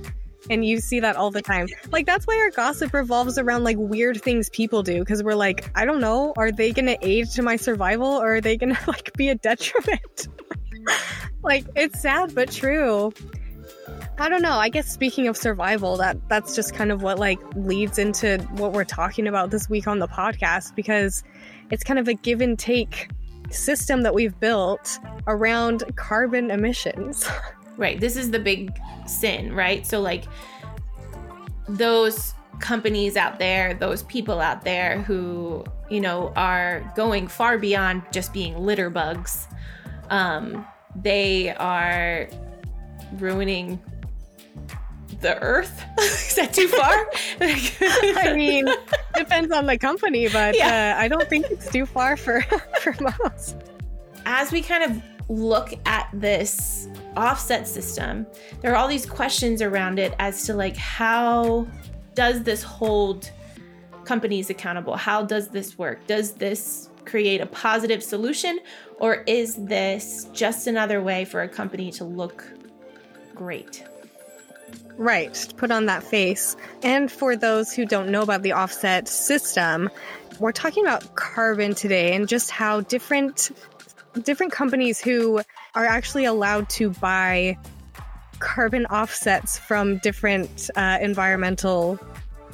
and 0.51 0.65
you 0.65 0.81
see 0.81 1.01
that 1.01 1.17
all 1.17 1.31
the 1.31 1.43
time. 1.43 1.69
Like 1.91 2.07
that's 2.07 2.27
why 2.27 2.39
our 2.39 2.51
gossip 2.51 2.93
revolves 2.93 3.39
around 3.39 3.65
like 3.65 3.77
weird 3.79 4.21
things 4.21 4.49
people 4.51 4.83
do 4.83 5.01
because 5.01 5.23
we're 5.23 5.35
like, 5.35 5.71
I 5.75 5.85
don't 5.85 6.01
know, 6.01 6.33
are 6.37 6.53
they 6.53 6.73
going 6.73 6.87
to 6.87 6.99
aid 7.01 7.29
to 7.31 7.43
my 7.43 7.57
survival 7.57 8.07
or 8.07 8.37
are 8.37 8.41
they 8.41 8.57
going 8.57 8.75
to 8.75 8.81
like 8.87 9.13
be 9.15 9.29
a 9.29 9.35
detriment? 9.35 10.29
like 11.43 11.67
it's 11.77 12.01
sad 12.01 12.35
but 12.35 12.51
true. 12.51 13.13
I 14.19 14.29
don't 14.29 14.43
know. 14.43 14.53
I 14.53 14.69
guess 14.69 14.89
speaking 14.89 15.27
of 15.29 15.37
survival, 15.37 15.97
that 15.97 16.17
that's 16.29 16.55
just 16.55 16.75
kind 16.75 16.93
of 16.93 17.03
what 17.03 17.19
like 17.19 17.39
leads 17.55 17.99
into 17.99 18.39
what 18.53 18.73
we're 18.73 18.85
talking 18.85 19.27
about 19.27 19.51
this 19.51 19.69
week 19.69 19.87
on 19.87 19.99
the 19.99 20.09
podcast 20.09 20.75
because 20.75 21.25
it's 21.71 21.83
kind 21.83 21.99
of 21.99 22.09
a 22.09 22.15
give 22.15 22.41
and 22.41 22.59
take 22.59 23.11
system 23.51 24.03
that 24.03 24.15
we've 24.15 24.39
built 24.39 24.99
around 25.27 25.85
carbon 25.97 26.51
emissions. 26.51 27.29
Right. 27.83 27.99
This 27.99 28.17
is 28.17 28.31
the 28.31 28.39
big 28.39 28.79
sin, 29.09 29.53
right? 29.53 29.85
So, 29.85 30.01
like, 30.01 30.27
those 31.69 32.33
companies 32.61 33.17
out 33.17 33.41
there, 33.41 33.75
those 33.75 34.05
people 34.05 34.41
out 34.41 34.63
there 34.63 35.03
who, 35.03 35.65
you 35.91 36.01
know, 36.01 36.33
are 36.37 36.89
going 36.95 37.27
far 37.27 37.59
beyond 37.59 38.05
just 38.13 38.33
being 38.33 38.57
litter 38.57 38.89
bugs. 38.89 39.49
Um, 40.11 40.65
they 40.95 41.51
are 41.57 42.29
ruining 43.15 43.83
the 45.21 45.37
earth. 45.43 45.83
Is 45.99 46.37
that 46.37 46.55
too 46.55 46.69
far? 46.69 47.09
I 47.41 48.33
mean, 48.37 48.69
depends 49.17 49.53
on 49.53 49.67
the 49.67 49.77
company, 49.77 50.29
but 50.29 50.57
yeah. 50.57 50.95
uh, 50.97 51.03
I 51.03 51.09
don't 51.09 51.29
think 51.29 51.47
it's 51.51 51.69
too 51.69 51.87
far 51.87 52.17
for 52.17 52.43
for 52.81 52.95
most. 53.01 53.57
As 54.25 54.53
we 54.53 54.63
kind 54.63 54.85
of 54.85 55.03
look 55.29 55.75
at 55.87 56.09
this 56.13 56.89
offset 57.17 57.67
system, 57.67 58.27
there 58.61 58.73
are 58.73 58.77
all 58.77 58.89
these 58.89 59.07
questions 59.07 59.63
around 59.63 59.99
it 59.99 60.15
as 60.19 60.45
to 60.45 60.55
like 60.55 60.77
how 60.77 61.67
does 62.15 62.43
this 62.43 62.63
hold 62.63 63.31
companies 64.05 64.51
accountable? 64.51 64.97
How 64.97 65.23
does 65.23 65.49
this 65.49 65.79
work? 65.79 66.07
Does 66.07 66.33
this 66.33 66.89
create 67.05 67.41
a 67.41 67.47
positive 67.47 68.03
solution 68.03 68.61
or 69.01 69.25
is 69.27 69.57
this 69.57 70.29
just 70.33 70.67
another 70.67 71.03
way 71.03 71.25
for 71.25 71.43
a 71.43 71.49
company 71.49 71.91
to 71.93 72.05
look 72.05 72.45
great? 73.35 73.85
Right, 74.97 75.53
put 75.57 75.71
on 75.71 75.87
that 75.87 76.03
face. 76.03 76.57
And 76.83 77.11
for 77.11 77.35
those 77.35 77.73
who 77.73 77.87
don't 77.87 78.11
know 78.11 78.23
about 78.23 78.43
the 78.43 78.53
offset 78.53 79.09
system, 79.09 79.91
we're 80.39 80.53
talking 80.53 80.85
about 80.85 81.15
carbon 81.15 81.75
today 81.75 82.15
and 82.15 82.29
just 82.29 82.51
how 82.51 82.83
different 82.83 83.51
different 84.23 84.53
companies 84.53 85.01
who 85.01 85.41
are 85.75 85.87
actually 85.87 86.25
allowed 86.25 86.69
to 86.71 86.91
buy 86.91 87.57
carbon 88.39 88.87
offsets 88.87 89.59
from 89.59 89.99
different 89.99 90.71
uh, 90.77 90.99
environmental 91.01 91.99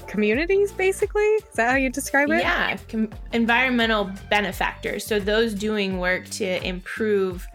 communities 0.07 0.73
basically? 0.73 1.23
Is 1.23 1.55
that 1.55 1.71
how 1.71 1.77
you 1.77 1.91
describe 1.91 2.31
it? 2.31 2.41
Yeah 2.41 2.77
com- 2.89 3.11
environmental 3.33 4.11
benefactors. 4.31 5.05
So 5.05 5.19
those 5.19 5.55
doing 5.55 5.99
work 5.99 6.29
to 6.31 6.67
improve 6.67 7.47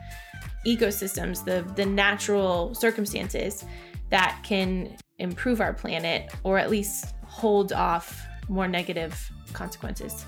ecosystems 0.66 1.44
the 1.44 1.70
the 1.76 1.86
natural 1.86 2.74
circumstances 2.74 3.66
that 4.10 4.40
can 4.44 4.96
improve 5.20 5.60
our 5.60 5.74
planet 5.74 6.32
or 6.44 6.58
at 6.58 6.70
least 6.70 7.14
hold 7.26 7.74
off 7.74 8.26
more 8.48 8.68
negative 8.68 9.32
consequences 9.54 10.26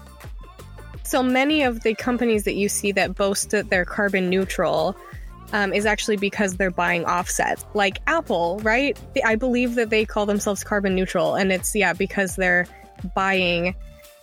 so 1.05 1.23
many 1.23 1.63
of 1.63 1.81
the 1.83 1.93
companies 1.95 2.43
that 2.43 2.55
you 2.55 2.69
see 2.69 2.91
that 2.93 3.15
boast 3.15 3.51
that 3.51 3.69
they're 3.69 3.85
carbon 3.85 4.29
neutral 4.29 4.95
um, 5.53 5.73
is 5.73 5.85
actually 5.85 6.17
because 6.17 6.57
they're 6.57 6.71
buying 6.71 7.05
offsets. 7.05 7.65
Like 7.73 7.99
Apple, 8.07 8.59
right? 8.63 8.99
I 9.23 9.35
believe 9.35 9.75
that 9.75 9.89
they 9.89 10.05
call 10.05 10.25
themselves 10.25 10.63
carbon 10.63 10.95
neutral, 10.95 11.35
and 11.35 11.51
it's 11.51 11.75
yeah 11.75 11.93
because 11.93 12.35
they're 12.35 12.65
buying 13.13 13.75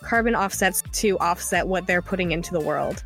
carbon 0.02 0.34
offsets 0.34 0.82
to 0.92 1.18
offset 1.18 1.68
what 1.68 1.86
they're 1.86 2.02
putting 2.02 2.32
into 2.32 2.52
the 2.52 2.60
world. 2.60 3.02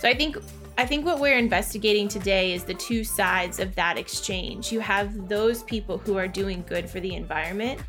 So 0.00 0.08
I 0.08 0.14
think 0.14 0.36
I 0.76 0.86
think 0.86 1.04
what 1.04 1.20
we're 1.20 1.36
investigating 1.36 2.08
today 2.08 2.54
is 2.54 2.64
the 2.64 2.74
two 2.74 3.04
sides 3.04 3.60
of 3.60 3.74
that 3.74 3.98
exchange. 3.98 4.72
You 4.72 4.80
have 4.80 5.28
those 5.28 5.62
people 5.64 5.98
who 5.98 6.16
are 6.16 6.26
doing 6.26 6.64
good 6.66 6.88
for 6.88 7.00
the 7.00 7.14
environment, 7.14 7.80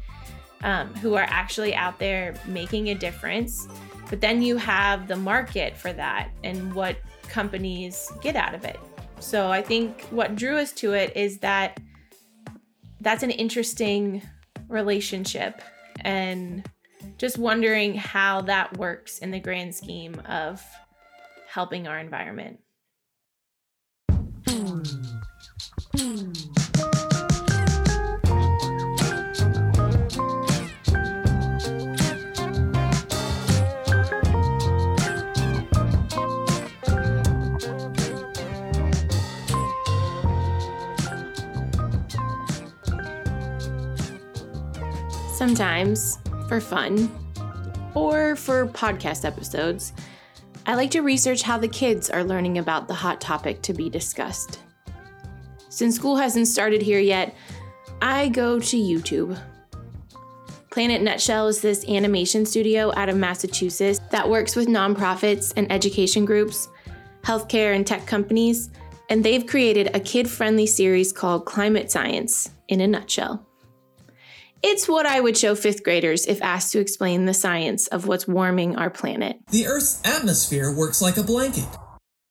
um, 0.63 0.93
who 0.95 1.15
are 1.15 1.25
actually 1.27 1.73
out 1.73 1.99
there 1.99 2.35
making 2.47 2.89
a 2.89 2.95
difference, 2.95 3.67
but 4.11 4.19
then 4.19 4.41
you 4.41 4.57
have 4.57 5.07
the 5.07 5.15
market 5.15 5.75
for 5.75 5.93
that 5.93 6.29
and 6.43 6.75
what 6.75 6.97
companies 7.29 8.11
get 8.21 8.35
out 8.35 8.53
of 8.53 8.65
it. 8.65 8.77
So 9.21 9.49
I 9.49 9.61
think 9.61 10.01
what 10.11 10.35
drew 10.35 10.57
us 10.57 10.73
to 10.73 10.91
it 10.93 11.15
is 11.15 11.39
that 11.39 11.79
that's 12.99 13.23
an 13.23 13.31
interesting 13.31 14.21
relationship 14.67 15.61
and 16.01 16.69
just 17.17 17.37
wondering 17.37 17.95
how 17.95 18.41
that 18.41 18.77
works 18.77 19.19
in 19.19 19.31
the 19.31 19.39
grand 19.39 19.73
scheme 19.73 20.21
of 20.27 20.61
helping 21.47 21.87
our 21.87 21.97
environment. 21.97 22.59
Sometimes, 45.41 46.19
for 46.47 46.61
fun, 46.61 47.09
or 47.95 48.35
for 48.35 48.67
podcast 48.67 49.25
episodes, 49.25 49.91
I 50.67 50.75
like 50.75 50.91
to 50.91 51.01
research 51.01 51.41
how 51.41 51.57
the 51.57 51.67
kids 51.67 52.11
are 52.11 52.23
learning 52.23 52.59
about 52.59 52.87
the 52.87 52.93
hot 52.93 53.19
topic 53.19 53.63
to 53.63 53.73
be 53.73 53.89
discussed. 53.89 54.59
Since 55.67 55.95
school 55.95 56.15
hasn't 56.15 56.47
started 56.47 56.83
here 56.83 56.99
yet, 56.99 57.33
I 58.03 58.29
go 58.29 58.59
to 58.59 58.77
YouTube. 58.77 59.35
Planet 60.69 61.01
Nutshell 61.01 61.47
is 61.47 61.59
this 61.59 61.89
animation 61.89 62.45
studio 62.45 62.93
out 62.95 63.09
of 63.09 63.17
Massachusetts 63.17 63.99
that 64.11 64.29
works 64.29 64.55
with 64.55 64.67
nonprofits 64.67 65.53
and 65.57 65.71
education 65.71 66.23
groups, 66.23 66.69
healthcare 67.23 67.75
and 67.75 67.87
tech 67.87 68.05
companies, 68.05 68.69
and 69.09 69.23
they've 69.23 69.47
created 69.47 69.95
a 69.95 69.99
kid 69.99 70.29
friendly 70.29 70.67
series 70.67 71.11
called 71.11 71.47
Climate 71.47 71.89
Science 71.89 72.51
in 72.67 72.79
a 72.79 72.87
Nutshell. 72.87 73.43
It's 74.63 74.87
what 74.87 75.07
I 75.07 75.19
would 75.19 75.35
show 75.35 75.55
fifth 75.55 75.83
graders 75.83 76.27
if 76.27 76.39
asked 76.41 76.71
to 76.73 76.79
explain 76.79 77.25
the 77.25 77.33
science 77.33 77.87
of 77.87 78.05
what's 78.05 78.27
warming 78.27 78.75
our 78.75 78.91
planet. 78.91 79.39
The 79.49 79.65
Earth's 79.65 79.99
atmosphere 80.05 80.71
works 80.71 81.01
like 81.01 81.17
a 81.17 81.23
blanket. 81.23 81.67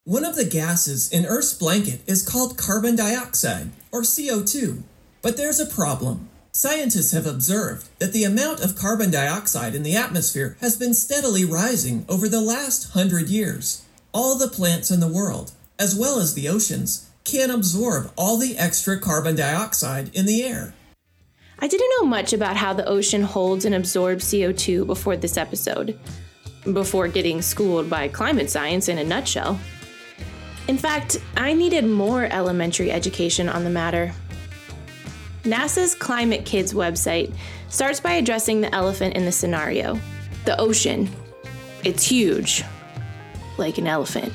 One 0.05 0.25
of 0.25 0.37
the 0.37 0.45
gases 0.45 1.11
in 1.11 1.27
Earth's 1.27 1.55
blanket 1.55 2.03
is 2.07 2.27
called 2.27 2.57
carbon 2.57 2.95
dioxide, 2.95 3.71
or 3.91 4.03
CO2. 4.03 4.83
But 5.23 5.37
there's 5.37 5.59
a 5.59 5.67
problem. 5.67 6.29
Scientists 6.53 7.11
have 7.11 7.27
observed 7.27 7.89
that 7.99 8.13
the 8.13 8.25
amount 8.25 8.61
of 8.61 8.79
carbon 8.79 9.11
dioxide 9.11 9.75
in 9.75 9.83
the 9.83 9.97
atmosphere 9.97 10.57
has 10.61 10.77
been 10.77 10.95
steadily 10.95 11.45
rising 11.45 12.05
over 12.09 12.29
the 12.29 12.41
last 12.41 12.93
hundred 12.93 13.29
years. 13.29 13.85
All 14.13 14.39
the 14.39 14.49
plants 14.49 14.91
in 14.91 15.01
the 15.01 15.09
world, 15.09 15.51
as 15.81 15.97
well 15.97 16.21
as 16.21 16.35
the 16.35 16.49
oceans, 16.49 17.11
can 17.25 17.51
absorb 17.51 18.13
all 18.17 18.37
the 18.37 18.57
extra 18.57 18.99
carbon 19.01 19.35
dioxide 19.35 20.15
in 20.15 20.27
the 20.27 20.45
air. 20.45 20.75
I 21.63 21.69
didn't 21.69 21.91
know 22.01 22.07
much 22.07 22.33
about 22.33 22.57
how 22.57 22.73
the 22.73 22.87
ocean 22.87 23.23
holds 23.23 23.67
and 23.67 23.75
absorbs 23.75 24.25
CO2 24.25 24.87
before 24.87 25.17
this 25.17 25.37
episode, 25.37 25.99
before 26.73 27.07
getting 27.07 27.43
schooled 27.43 27.91
by 27.91 28.09
climate 28.09 28.49
science 28.49 28.89
in 28.89 28.97
a 28.97 29.05
nutshell. 29.05 29.61
In 30.69 30.79
fact, 30.79 31.19
I 31.37 31.53
needed 31.53 31.85
more 31.85 32.25
elementary 32.25 32.91
education 32.91 33.49
on 33.49 33.65
the 33.65 33.71
matter. 33.71 34.13
NASA's 35.43 35.95
Climate 35.95 36.47
Kids 36.47 36.73
website 36.73 37.35
starts 37.69 38.01
by 38.01 38.13
addressing 38.13 38.61
the 38.61 38.75
elephant 38.75 39.15
in 39.15 39.25
the 39.25 39.33
scenario 39.33 39.99
the 40.47 40.59
ocean. 40.59 41.11
It's 41.85 42.03
huge, 42.03 42.65
like 43.59 43.77
an 43.77 43.87
elephant. 43.87 44.33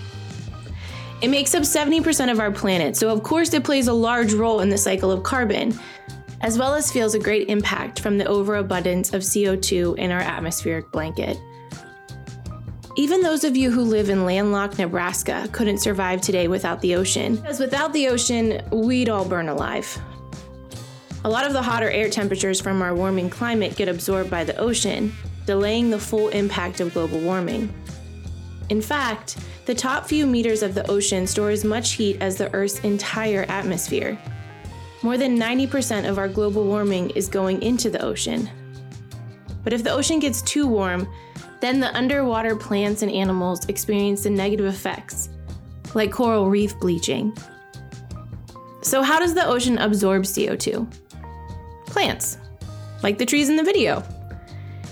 It 1.22 1.30
makes 1.30 1.56
up 1.56 1.64
70% 1.64 2.32
of 2.32 2.40
our 2.40 2.52
planet, 2.52 2.96
so 2.96 3.10
of 3.10 3.24
course 3.24 3.52
it 3.54 3.64
plays 3.64 3.88
a 3.88 3.94
large 3.94 4.34
role 4.34 4.60
in 4.60 4.70
the 4.70 4.78
cycle 4.78 5.12
of 5.12 5.24
carbon, 5.24 5.80
as 6.42 6.58
well 6.58 6.74
as 6.74 6.92
feels 6.92 7.16
a 7.16 7.20
great 7.20 7.50
impact 7.50 8.00
from 8.00 8.18
the 8.18 8.26
overabundance 8.26 9.14
of 9.14 9.22
CO2 9.22 9.98
in 9.98 10.12
our 10.12 10.20
atmospheric 10.20 10.92
blanket. 10.92 11.38
Even 12.98 13.22
those 13.22 13.44
of 13.44 13.58
you 13.58 13.72
who 13.72 13.82
live 13.82 14.10
in 14.10 14.26
landlocked 14.26 14.78
Nebraska 14.78 15.50
couldn't 15.52 15.80
survive 15.80 16.22
today 16.22 16.48
without 16.48 16.80
the 16.82 16.96
ocean, 16.96 17.36
because 17.36 17.60
without 17.60 17.92
the 17.92 18.08
ocean, 18.08 18.62
we'd 18.72 19.10
all 19.10 19.26
burn 19.26 19.50
alive. 19.50 20.00
A 21.26 21.30
lot 21.30 21.46
of 21.46 21.54
the 21.54 21.62
hotter 21.62 21.90
air 21.90 22.10
temperatures 22.10 22.62
from 22.62 22.82
our 22.82 22.96
warming 22.96 23.30
climate 23.30 23.76
get 23.76 23.90
absorbed 23.90 24.30
by 24.30 24.44
the 24.44 24.56
ocean, 24.58 25.12
delaying 25.46 25.90
the 25.90 26.00
full 26.00 26.30
impact 26.30 26.80
of 26.80 26.94
global 26.94 27.20
warming. 27.20 27.74
In 28.70 28.82
fact, 28.82 29.38
the 29.66 29.76
top 29.76 30.06
few 30.06 30.26
meters 30.26 30.64
of 30.64 30.74
the 30.74 30.90
ocean 30.90 31.28
store 31.28 31.50
as 31.50 31.66
much 31.66 31.94
heat 31.94 32.18
as 32.22 32.38
the 32.38 32.54
Earth's 32.54 32.80
entire 32.80 33.46
atmosphere. 33.50 34.18
More 35.06 35.20
than 35.20 35.38
90% 35.38 36.10
of 36.10 36.18
our 36.18 36.28
global 36.28 36.64
warming 36.64 37.12
is 37.12 37.28
going 37.28 37.62
into 37.62 37.92
the 37.92 38.04
ocean. 38.04 38.50
But 39.64 39.72
if 39.72 39.84
the 39.84 39.92
ocean 39.92 40.18
gets 40.18 40.42
too 40.42 40.66
warm, 40.66 41.08
then 41.62 41.80
the 41.80 41.96
underwater 41.96 42.56
plants 42.56 43.04
and 43.04 43.12
animals 43.12 43.68
experience 43.68 44.24
the 44.24 44.32
negative 44.32 44.66
effects, 44.66 45.30
like 45.94 46.12
coral 46.12 46.50
reef 46.50 46.80
bleaching. 46.80 47.38
So, 48.82 49.04
how 49.04 49.20
does 49.20 49.36
the 49.36 49.46
ocean 49.46 49.78
absorb 49.78 50.24
CO2? 50.24 50.92
Plants, 51.86 52.40
like 53.04 53.20
the 53.20 53.28
trees 53.28 53.50
in 53.50 53.58
the 53.58 53.64
video. 53.64 54.04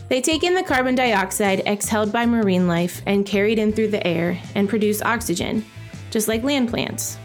They 0.09 0.21
take 0.21 0.43
in 0.43 0.53
the 0.53 0.61
carbon 0.61 0.93
dioxide 0.93 1.61
exhaled 1.65 2.11
by 2.11 2.27
marine 2.27 2.67
life 2.67 3.01
and 3.07 3.25
carried 3.25 3.57
in 3.57 3.73
through 3.73 3.87
the 3.87 4.05
air 4.05 4.39
and 4.53 4.69
produce 4.69 5.01
oxygen, 5.01 5.65
just 6.11 6.27
like 6.27 6.43
land 6.43 6.69
plants. 6.69 7.17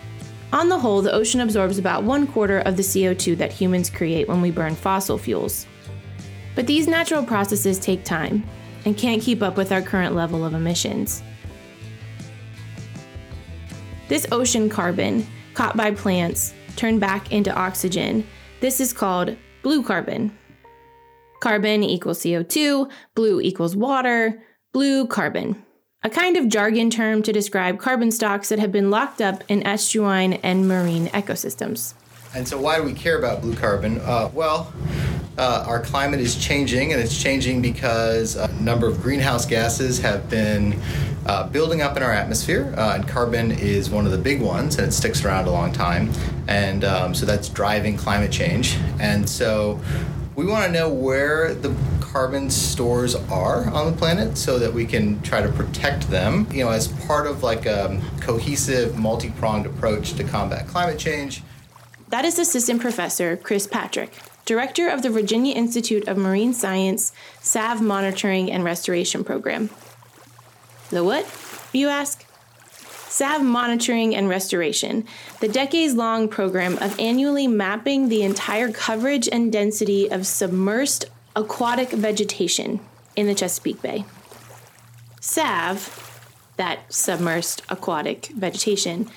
On 0.53 0.71
the 0.71 0.79
whole, 0.79 1.03
the 1.03 1.13
ocean 1.13 1.41
absorbs 1.43 1.79
about 1.79 2.05
one 2.05 2.27
quarter 2.27 2.61
of 2.61 2.77
the 2.77 2.83
CO2 2.83 3.37
that 3.37 3.53
humans 3.53 3.91
create 3.91 4.29
when 4.29 4.41
we 4.41 4.51
burn 4.51 4.75
fossil 4.75 5.19
fuels. 5.19 5.67
But 6.55 6.67
these 6.67 6.89
natural 6.89 7.23
processes 7.23 7.79
take 7.79 8.03
time 8.03 8.45
and 8.87 8.97
can't 8.97 9.21
keep 9.23 9.43
up 9.43 9.59
with 9.59 9.73
our 9.73 9.83
current 9.83 10.15
level 10.15 10.45
of 10.47 10.55
emissions. 10.55 11.23
This 14.09 14.27
ocean 14.33 14.71
carbon, 14.71 15.27
caught 15.53 15.77
by 15.77 15.91
plants, 15.91 16.55
turned 16.77 16.99
back 16.99 17.31
into 17.31 17.55
oxygen, 17.55 18.27
this 18.61 18.81
is 18.81 18.93
called 18.93 19.37
blue 19.63 19.83
carbon. 19.83 20.37
Carbon 21.41 21.83
equals 21.83 22.21
CO2, 22.21 22.91
blue 23.15 23.41
equals 23.41 23.77
water, 23.77 24.43
blue 24.73 25.07
carbon. 25.07 25.63
A 26.05 26.11
kind 26.11 26.37
of 26.37 26.49
jargon 26.49 26.91
term 26.91 27.25
to 27.25 27.33
describe 27.33 27.81
carbon 27.81 28.13
stocks 28.13 28.51
that 28.51 28.61
have 28.61 28.71
been 28.71 28.89
locked 28.89 29.21
up 29.21 29.43
in 29.49 29.63
estuarine 29.63 30.39
and 30.45 30.69
marine 30.69 31.09
ecosystems. 31.09 31.95
And 32.37 32.47
so, 32.47 32.57
why 32.57 32.77
do 32.77 32.85
we 32.85 32.93
care 32.93 33.19
about 33.19 33.41
blue 33.41 33.57
carbon? 33.57 34.01
Uh, 34.03 34.31
well, 34.33 34.73
uh, 35.37 35.65
our 35.67 35.81
climate 35.81 36.21
is 36.21 36.37
changing, 36.37 36.93
and 36.93 37.03
it's 37.03 37.21
changing 37.21 37.63
because 37.63 38.37
a 38.37 38.47
number 38.61 38.87
of 38.87 39.03
greenhouse 39.03 39.45
gases 39.45 39.99
have 39.99 40.31
been 40.31 40.81
uh, 41.27 41.49
building 41.49 41.83
up 41.83 41.97
in 41.97 42.05
our 42.05 42.13
atmosphere, 42.13 42.73
uh, 42.77 42.95
and 42.95 43.09
carbon 43.09 43.51
is 43.51 43.91
one 43.91 44.07
of 44.07 44.13
the 44.13 44.19
big 44.19 44.41
ones, 44.41 44.79
and 44.79 44.87
it 44.87 44.93
sticks 44.93 45.25
around 45.25 45.49
a 45.49 45.51
long 45.51 45.73
time. 45.73 46.13
And 46.47 46.85
um, 46.85 47.13
so, 47.13 47.27
that's 47.27 47.49
driving 47.49 47.97
climate 47.97 48.31
change. 48.31 48.77
And 49.01 49.29
so, 49.29 49.81
we 50.37 50.47
want 50.47 50.65
to 50.65 50.71
know 50.71 50.89
where 50.89 51.55
the 51.55 51.71
carbon 52.13 52.49
stores 52.49 53.15
are 53.15 53.69
on 53.71 53.91
the 53.91 53.97
planet 53.97 54.39
so 54.39 54.59
that 54.59 54.73
we 54.73 54.87
can 54.87 55.21
try 55.23 55.43
to 55.43 55.49
protect 55.51 56.09
them, 56.11 56.47
you 56.51 56.65
know, 56.65 56.71
as 56.71 56.89
part 57.07 57.27
of 57.27 57.43
like 57.43 57.67
a 57.67 58.01
cohesive, 58.21 58.97
multi-pronged 58.97 59.67
approach 59.67 60.15
to 60.15 60.25
combat 60.25 60.67
climate 60.67 60.99
change. 60.99 61.43
That 62.09 62.25
is 62.25 62.39
Assistant 62.39 62.81
Professor 62.81 63.37
Chris 63.37 63.67
Patrick, 63.67 64.13
Director 64.47 64.89
of 64.89 65.03
the 65.03 65.11
Virginia 65.11 65.55
Institute 65.55 66.09
of 66.09 66.17
Marine 66.17 66.55
Science 66.55 67.13
SAV 67.41 67.83
Monitoring 67.83 68.51
and 68.51 68.65
Restoration 68.65 69.23
Program. 69.23 69.69
The 70.89 71.05
what, 71.05 71.27
you 71.73 71.89
ask? 71.89 72.25
SAV 73.11 73.43
Monitoring 73.43 74.15
and 74.15 74.29
Restoration, 74.29 75.05
the 75.41 75.49
decades 75.49 75.95
long 75.95 76.29
program 76.29 76.79
of 76.79 76.99
annually 76.99 77.47
mapping 77.47 78.09
the 78.09 78.23
entire 78.23 78.73
coverage 78.73 79.29
and 79.29 79.53
density 79.53 80.11
of 80.11 80.23
submersed 80.23 81.05
aquatic 81.39 81.91
vegetation 81.91 82.81
in 83.15 83.27
the 83.27 83.35
Chesapeake 83.35 83.81
Bay. 83.81 84.05
SAV, 85.21 86.05
that 86.57 86.89
submersed 86.89 87.63
aquatic 87.69 88.27
vegetation, 88.27 89.09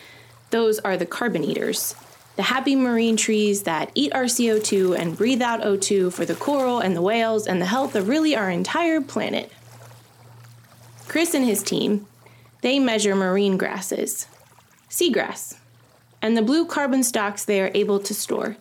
those 0.51 0.77
are 0.79 0.95
the 0.95 1.05
carbon 1.05 1.43
eaters 1.43 1.95
the 2.37 2.43
happy 2.43 2.75
marine 2.75 3.17
trees 3.17 3.63
that 3.63 3.91
eat 3.93 4.13
our 4.13 4.23
CO2 4.23 4.97
and 4.97 5.17
breathe 5.17 5.41
out 5.41 5.61
O2 5.61 6.13
for 6.13 6.25
the 6.25 6.33
coral 6.33 6.79
and 6.79 6.95
the 6.95 7.01
whales 7.01 7.45
and 7.45 7.61
the 7.61 7.65
health 7.65 7.93
of 7.93 8.07
really 8.07 8.35
our 8.35 8.49
entire 8.49 9.01
planet. 9.01 9.51
Chris 11.07 11.33
and 11.33 11.45
his 11.45 11.61
team, 11.61 12.07
they 12.61 12.79
measure 12.79 13.15
marine 13.15 13.57
grasses, 13.57 14.27
seagrass, 14.89 15.57
and 16.21 16.37
the 16.37 16.41
blue 16.41 16.65
carbon 16.65 17.03
stocks 17.03 17.43
they 17.43 17.61
are 17.61 17.71
able 17.73 17.99
to 17.99 18.13
store. 18.13 18.55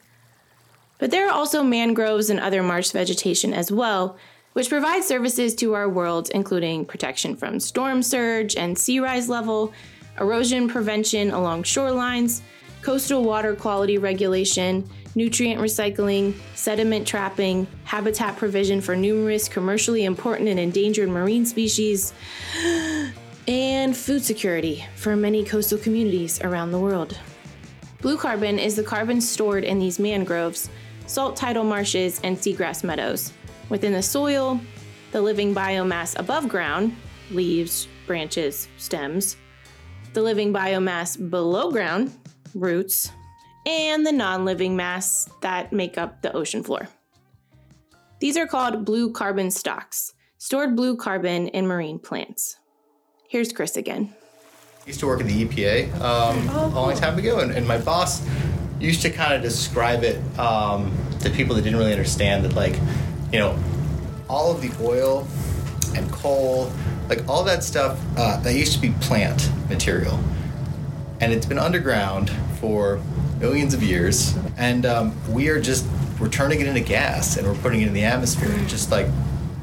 But 1.00 1.11
there 1.11 1.26
are 1.26 1.33
also 1.33 1.64
mangroves 1.64 2.28
and 2.28 2.38
other 2.38 2.62
marsh 2.62 2.90
vegetation 2.90 3.54
as 3.54 3.73
well, 3.73 4.19
which 4.52 4.69
provide 4.69 5.02
services 5.02 5.54
to 5.57 5.73
our 5.75 5.88
world, 5.88 6.30
including 6.35 6.85
protection 6.85 7.35
from 7.37 7.59
storm 7.59 8.02
surge 8.02 8.54
and 8.54 8.78
sea 8.78 9.00
rise 9.00 9.28
level, 9.28 9.73
erosion 10.21 10.69
prevention 10.69 11.30
along 11.30 11.62
shorelines, 11.62 12.42
coastal 12.83 13.25
water 13.25 13.54
quality 13.54 13.97
regulation, 13.97 14.88
nutrient 15.14 15.61
recycling, 15.61 16.35
sediment 16.54 17.07
trapping, 17.07 17.66
habitat 17.85 18.37
provision 18.37 18.80
for 18.80 18.95
numerous 18.95 19.49
commercially 19.49 20.04
important 20.04 20.49
and 20.49 20.60
endangered 20.60 21.08
marine 21.08 21.47
species, 21.47 22.13
and 23.49 23.97
food 23.97 24.23
security 24.23 24.84
for 24.97 25.17
many 25.17 25.45
coastal 25.45 25.78
communities 25.78 26.41
around 26.43 26.71
the 26.71 26.78
world. 26.78 27.19
Blue 28.02 28.17
carbon 28.17 28.58
is 28.58 28.76
the 28.76 28.82
carbon 28.82 29.21
stored 29.21 29.65
in 29.65 29.78
these 29.78 29.99
mangroves, 29.99 30.71
salt 31.11 31.35
tidal 31.35 31.65
marshes, 31.65 32.21
and 32.23 32.37
seagrass 32.37 32.85
meadows. 32.85 33.33
Within 33.69 33.93
the 33.93 34.03
soil, 34.03 34.61
the 35.11 35.21
living 35.21 35.53
biomass 35.53 36.17
above 36.17 36.49
ground, 36.49 36.95
leaves, 37.33 37.89
branches, 38.07 38.69
stems, 38.77 39.37
the 40.13 40.23
living 40.23 40.53
biomass 40.53 41.19
below 41.31 41.73
ground, 41.73 42.13
roots, 42.55 43.11
and 43.67 44.07
the 44.07 44.13
non 44.13 44.45
living 44.45 44.77
mass 44.77 45.29
that 45.43 45.73
make 45.73 45.99
up 45.99 46.23
the 46.23 46.33
ocean 46.33 46.63
floor. 46.63 46.89
These 48.21 48.37
are 48.37 48.47
called 48.47 48.85
blue 48.85 49.13
carbon 49.13 49.51
stocks, 49.51 50.15
stored 50.39 50.77
blue 50.77 50.97
carbon 50.97 51.49
in 51.49 51.67
marine 51.67 51.99
plants. 51.99 52.57
Here's 53.29 53.53
Chris 53.53 53.77
again. 53.77 54.15
I 54.83 54.87
used 54.87 55.01
to 55.01 55.07
work 55.07 55.21
at 55.21 55.27
the 55.27 55.45
EPA 55.45 55.93
um, 56.01 56.49
oh, 56.51 56.67
a 56.67 56.69
long 56.69 56.97
time 56.97 57.19
ago, 57.19 57.41
and, 57.41 57.51
and, 57.51 57.67
my 57.67 57.79
boss 57.79 58.27
used 58.80 59.02
to 59.02 59.10
kind 59.10 59.34
of 59.34 59.43
describe 59.43 60.02
it 60.02 60.16
um, 60.38 60.97
to 61.21 61.30
people 61.30 61.54
that 61.56 61.62
didn't 61.62 61.78
really 61.78 61.93
understand 61.93 62.45
that, 62.45 62.54
like, 62.54 62.76
you 63.32 63.38
know, 63.38 63.58
all 64.28 64.50
of 64.50 64.60
the 64.62 64.73
oil 64.82 65.26
and 65.95 66.10
coal, 66.10 66.73
like 67.08 67.28
all 67.28 67.45
that 67.45 67.62
stuff, 67.62 68.00
uh, 68.16 68.40
that 68.40 68.54
used 68.54 68.73
to 68.73 68.80
be 68.80 68.90
plant 69.00 69.50
material 69.69 70.19
and 71.21 71.32
it's 71.32 71.47
been 71.47 71.58
underground 71.58 72.30
for 72.58 73.00
millions 73.38 73.75
of 73.75 73.82
years. 73.82 74.36
And 74.56 74.86
um, 74.86 75.14
we 75.32 75.49
are 75.49 75.60
just 75.60 75.86
we're 76.19 76.28
turning 76.28 76.60
it 76.60 76.66
into 76.66 76.80
gas 76.80 77.36
and 77.36 77.47
we're 77.47 77.60
putting 77.62 77.82
it 77.82 77.88
in 77.88 77.95
the 77.95 78.04
atmosphere, 78.04 78.56
just 78.66 78.90
like 78.90 79.06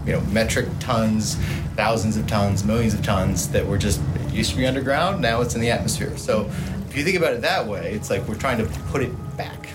you 0.06 0.14
know 0.14 0.22
metric 0.22 0.68
tons, 0.80 1.36
thousands 1.76 2.18
of 2.18 2.28
tons, 2.28 2.64
millions 2.64 2.94
of 2.94 3.04
tons 3.04 3.50
that 3.50 3.66
were 3.66 3.78
just 3.78 4.02
used 4.32 4.52
to 4.52 4.58
be 4.58 4.66
underground. 4.66 5.22
Now 5.22 5.42
it's 5.42 5.56
in 5.56 5.62
the 5.62 5.72
atmosphere. 5.72 6.16
So 6.18 6.50
if 6.90 6.96
you 6.96 7.04
think 7.04 7.18
about 7.18 7.34
it 7.34 7.42
that 7.42 7.66
way, 7.66 7.94
it's 7.94 8.10
like 8.10 8.28
we're 8.28 8.36
trying 8.36 8.58
to 8.58 8.66
put 8.90 9.02
it 9.02 9.38
back. 9.38 9.70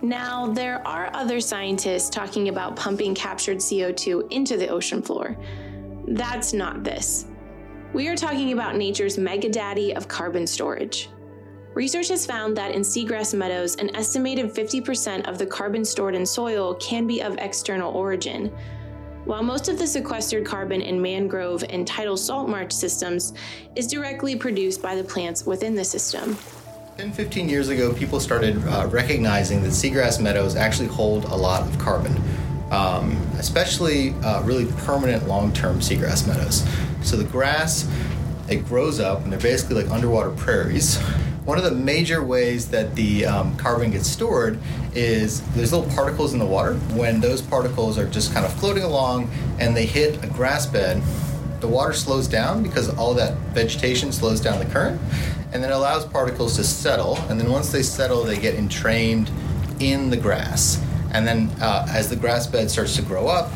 Now, 0.00 0.46
there 0.46 0.86
are 0.86 1.10
other 1.12 1.40
scientists 1.40 2.08
talking 2.08 2.48
about 2.48 2.76
pumping 2.76 3.14
captured 3.14 3.58
CO2 3.58 4.30
into 4.30 4.56
the 4.56 4.68
ocean 4.68 5.02
floor. 5.02 5.36
That's 6.06 6.52
not 6.52 6.84
this. 6.84 7.26
We 7.92 8.08
are 8.08 8.16
talking 8.16 8.52
about 8.52 8.76
nature's 8.76 9.16
megadaddy 9.16 9.96
of 9.96 10.08
carbon 10.08 10.46
storage. 10.46 11.08
Research 11.74 12.08
has 12.08 12.26
found 12.26 12.56
that 12.56 12.74
in 12.74 12.82
seagrass 12.82 13.36
meadows, 13.36 13.76
an 13.76 13.94
estimated 13.94 14.52
50% 14.52 15.28
of 15.28 15.38
the 15.38 15.46
carbon 15.46 15.84
stored 15.84 16.14
in 16.14 16.26
soil 16.26 16.74
can 16.74 17.06
be 17.06 17.22
of 17.22 17.36
external 17.38 17.92
origin. 17.92 18.52
While 19.28 19.42
most 19.42 19.68
of 19.68 19.78
the 19.78 19.86
sequestered 19.86 20.46
carbon 20.46 20.80
in 20.80 21.02
mangrove 21.02 21.62
and 21.68 21.86
tidal 21.86 22.16
salt 22.16 22.48
marsh 22.48 22.72
systems 22.72 23.34
is 23.76 23.86
directly 23.86 24.36
produced 24.36 24.80
by 24.80 24.94
the 24.94 25.04
plants 25.04 25.44
within 25.44 25.74
the 25.74 25.84
system. 25.84 26.38
10, 26.96 27.12
15 27.12 27.46
years 27.46 27.68
ago, 27.68 27.92
people 27.92 28.20
started 28.20 28.56
uh, 28.66 28.88
recognizing 28.90 29.62
that 29.64 29.68
seagrass 29.68 30.18
meadows 30.18 30.56
actually 30.56 30.88
hold 30.88 31.26
a 31.26 31.34
lot 31.34 31.60
of 31.60 31.78
carbon, 31.78 32.16
um, 32.70 33.12
especially 33.36 34.14
uh, 34.24 34.40
really 34.44 34.64
permanent 34.78 35.28
long 35.28 35.52
term 35.52 35.80
seagrass 35.80 36.26
meadows. 36.26 36.66
So 37.02 37.18
the 37.18 37.24
grass, 37.24 37.86
it 38.48 38.64
grows 38.64 38.98
up, 38.98 39.24
and 39.24 39.30
they're 39.30 39.38
basically 39.38 39.82
like 39.82 39.92
underwater 39.92 40.30
prairies. 40.30 40.98
One 41.48 41.56
of 41.56 41.64
the 41.64 41.70
major 41.70 42.22
ways 42.22 42.68
that 42.72 42.94
the 42.94 43.24
um, 43.24 43.56
carbon 43.56 43.90
gets 43.90 44.06
stored 44.06 44.58
is 44.94 45.40
there's 45.52 45.72
little 45.72 45.90
particles 45.94 46.34
in 46.34 46.38
the 46.38 46.44
water. 46.44 46.74
When 46.92 47.22
those 47.22 47.40
particles 47.40 47.96
are 47.96 48.06
just 48.06 48.34
kind 48.34 48.44
of 48.44 48.52
floating 48.52 48.82
along 48.82 49.30
and 49.58 49.74
they 49.74 49.86
hit 49.86 50.22
a 50.22 50.26
grass 50.26 50.66
bed, 50.66 51.02
the 51.60 51.66
water 51.66 51.94
slows 51.94 52.28
down 52.28 52.62
because 52.62 52.90
all 52.90 53.14
that 53.14 53.32
vegetation 53.54 54.12
slows 54.12 54.42
down 54.42 54.58
the 54.58 54.66
current 54.66 55.00
and 55.54 55.64
then 55.64 55.72
allows 55.72 56.04
particles 56.04 56.54
to 56.56 56.64
settle. 56.64 57.16
And 57.30 57.40
then 57.40 57.50
once 57.50 57.72
they 57.72 57.82
settle, 57.82 58.24
they 58.24 58.38
get 58.38 58.54
entrained 58.54 59.30
in 59.80 60.10
the 60.10 60.18
grass. 60.18 60.84
And 61.12 61.26
then 61.26 61.48
uh, 61.62 61.86
as 61.88 62.10
the 62.10 62.16
grass 62.16 62.46
bed 62.46 62.70
starts 62.70 62.94
to 62.96 63.02
grow 63.02 63.26
up, 63.26 63.50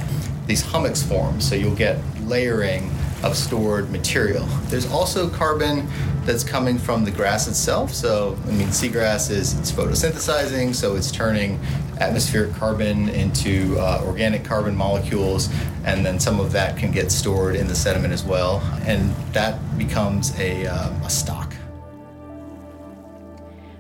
these 0.47 0.63
hummocks 0.63 1.03
form. 1.03 1.43
So 1.43 1.57
you'll 1.57 1.75
get 1.75 1.99
layering 2.23 2.91
of 3.23 3.37
stored 3.37 3.91
material. 3.91 4.45
There's 4.65 4.91
also 4.91 5.29
carbon 5.29 5.89
that's 6.25 6.45
coming 6.45 6.79
from 6.79 7.05
the 7.05 7.11
grass 7.11 7.49
itself. 7.49 7.93
So, 7.93 8.37
I 8.47 8.51
mean, 8.53 8.69
seagrass 8.69 9.31
is 9.31 9.59
it's 9.59 9.73
photosynthesizing, 9.73 10.75
so 10.75 10.97
it's 10.97 11.11
turning 11.11 11.59
atmospheric 12.01 12.53
carbon 12.55 13.09
into 13.11 13.77
uh, 13.79 14.03
organic 14.05 14.45
carbon 14.45 14.75
molecules, 14.75 15.49
and 15.85 16.05
then 16.05 16.19
some 16.19 16.41
of 16.41 16.53
that 16.53 16.77
can 16.77 16.91
get 16.91 17.13
stored 17.13 17.55
in 17.55 17.69
the 17.69 17.75
sediment 17.75 18.13
as 18.13 18.25
well, 18.25 18.61
and 18.87 19.15
that 19.33 19.59
becomes 19.79 20.39
a, 20.39 20.67
uh, 20.67 20.91
a 21.05 21.11
stock. 21.11 21.55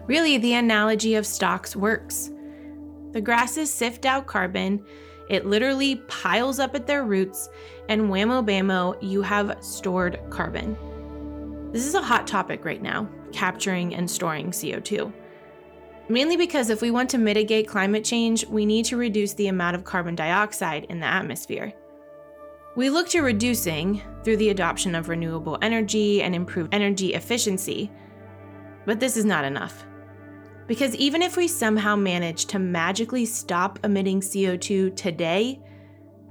Really, 0.06 0.36
the 0.36 0.54
analogy 0.54 1.14
of 1.14 1.26
stocks 1.26 1.76
works. 1.76 2.30
The 3.12 3.20
grasses 3.20 3.72
sift 3.72 4.04
out 4.04 4.26
carbon 4.26 4.84
it 5.32 5.46
literally 5.46 5.96
piles 6.08 6.58
up 6.58 6.74
at 6.74 6.86
their 6.86 7.04
roots, 7.04 7.48
and 7.88 8.02
whammo 8.02 8.44
bammo, 8.46 8.96
you 9.00 9.22
have 9.22 9.56
stored 9.60 10.20
carbon. 10.30 10.76
This 11.72 11.86
is 11.86 11.94
a 11.94 12.02
hot 12.02 12.26
topic 12.26 12.64
right 12.64 12.82
now 12.82 13.08
capturing 13.32 13.94
and 13.94 14.10
storing 14.10 14.50
CO2. 14.50 15.10
Mainly 16.10 16.36
because 16.36 16.68
if 16.68 16.82
we 16.82 16.90
want 16.90 17.08
to 17.10 17.18
mitigate 17.18 17.66
climate 17.66 18.04
change, 18.04 18.46
we 18.46 18.66
need 18.66 18.84
to 18.84 18.98
reduce 18.98 19.32
the 19.32 19.48
amount 19.48 19.74
of 19.74 19.84
carbon 19.84 20.14
dioxide 20.14 20.84
in 20.90 21.00
the 21.00 21.06
atmosphere. 21.06 21.72
We 22.76 22.90
look 22.90 23.08
to 23.10 23.22
reducing 23.22 24.02
through 24.22 24.36
the 24.36 24.50
adoption 24.50 24.94
of 24.94 25.08
renewable 25.08 25.56
energy 25.62 26.22
and 26.22 26.34
improved 26.34 26.74
energy 26.74 27.14
efficiency, 27.14 27.90
but 28.84 29.00
this 29.00 29.16
is 29.16 29.24
not 29.24 29.46
enough. 29.46 29.86
Because 30.66 30.94
even 30.96 31.22
if 31.22 31.36
we 31.36 31.48
somehow 31.48 31.96
manage 31.96 32.46
to 32.46 32.58
magically 32.58 33.26
stop 33.26 33.78
emitting 33.84 34.20
CO2 34.20 34.96
today, 34.96 35.60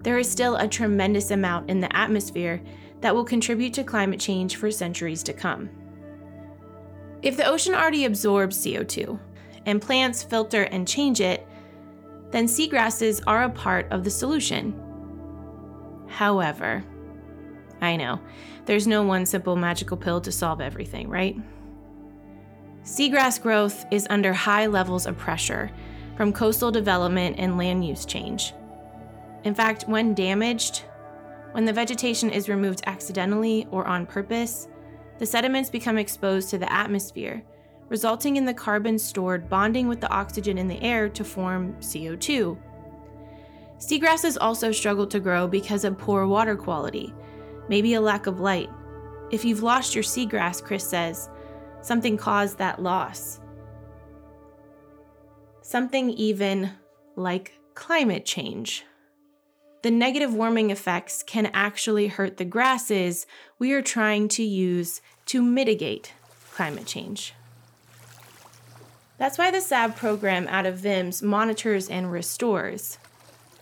there 0.04 0.18
is 0.18 0.30
still 0.30 0.56
a 0.56 0.68
tremendous 0.68 1.32
amount 1.32 1.70
in 1.70 1.80
the 1.80 1.96
atmosphere 1.96 2.62
that 3.02 3.14
will 3.14 3.26
contribute 3.26 3.74
to 3.74 3.84
climate 3.84 4.20
change 4.20 4.56
for 4.56 4.72
centuries 4.72 5.24
to 5.24 5.34
come. 5.34 5.70
If 7.22 7.38
the 7.38 7.46
ocean 7.46 7.76
already 7.76 8.06
absorbs 8.06 8.58
CO2 8.66 9.20
and 9.66 9.82
plants 9.82 10.24
filter 10.24 10.64
and 10.64 10.88
change 10.88 11.22
it, 11.22 11.48
then 12.32 12.46
seagrasses 12.46 13.22
are 13.28 13.44
a 13.44 13.50
part 13.50 13.92
of 13.92 14.04
the 14.04 14.10
solution. 14.10 14.74
However, 16.08 16.84
I 17.82 17.96
know, 17.96 18.20
there's 18.66 18.88
no 18.88 19.04
one 19.04 19.26
simple 19.26 19.56
magical 19.56 19.98
pill 19.98 20.22
to 20.22 20.32
solve 20.32 20.62
everything, 20.62 21.10
right? 21.10 21.36
Seagrass 22.84 23.40
growth 23.40 23.86
is 23.92 24.08
under 24.10 24.34
high 24.34 24.66
levels 24.66 25.06
of 25.06 25.18
pressure 25.18 25.70
from 26.18 26.34
coastal 26.34 26.72
development 26.72 27.36
and 27.38 27.58
land 27.58 27.86
use 27.86 28.06
change. 28.06 28.54
In 29.44 29.54
fact, 29.54 29.88
when 29.88 30.16
damaged, 30.16 30.84
when 31.52 31.66
the 31.66 31.74
vegetation 31.74 32.32
is 32.32 32.50
removed 32.50 32.82
accidentally 32.88 33.68
or 33.70 33.86
on 33.86 34.08
purpose, 34.08 34.68
the 35.20 35.26
sediments 35.28 35.70
become 35.70 36.00
exposed 36.00 36.50
to 36.50 36.58
the 36.58 36.72
atmosphere, 36.72 37.44
resulting 37.90 38.38
in 38.38 38.46
the 38.46 38.54
carbon 38.54 38.98
stored 38.98 39.48
bonding 39.48 39.88
with 39.88 40.02
the 40.02 40.10
oxygen 40.10 40.58
in 40.58 40.68
the 40.68 40.82
air 40.82 41.08
to 41.10 41.24
form 41.24 41.76
CO2. 41.82 42.58
Seagrasses 43.78 44.38
also 44.42 44.72
struggle 44.72 45.06
to 45.06 45.20
grow 45.20 45.48
because 45.48 45.84
of 45.84 46.00
poor 46.00 46.26
water 46.26 46.56
quality, 46.56 47.14
maybe 47.70 47.94
a 47.94 48.02
lack 48.02 48.26
of 48.26 48.40
light. 48.40 48.70
If 49.30 49.46
you've 49.46 49.64
lost 49.64 49.94
your 49.94 50.04
seagrass, 50.04 50.64
Chris 50.64 50.88
says, 50.88 51.30
something 51.82 52.18
caused 52.18 52.58
that 52.58 52.82
loss. 52.82 53.40
Something 55.62 56.10
even 56.12 56.72
like 57.16 57.60
climate 57.76 58.26
change. 58.26 58.84
The 59.84 59.92
negative 59.92 60.34
warming 60.34 60.70
effects 60.70 61.24
can 61.24 61.48
actually 61.54 62.08
hurt 62.08 62.38
the 62.38 62.46
grasses 62.46 63.26
we 63.58 63.74
are 63.74 63.82
trying 63.82 64.28
to 64.30 64.44
use 64.44 65.02
to 65.28 65.42
mitigate 65.42 66.14
climate 66.52 66.86
change. 66.86 67.34
That's 69.18 69.38
why 69.38 69.52
the 69.52 69.62
SAV 69.62 69.96
program 69.96 70.48
out 70.48 70.66
of 70.66 70.80
VIMS 70.80 71.22
monitors 71.22 71.90
and 71.90 72.12
restores. 72.12 72.98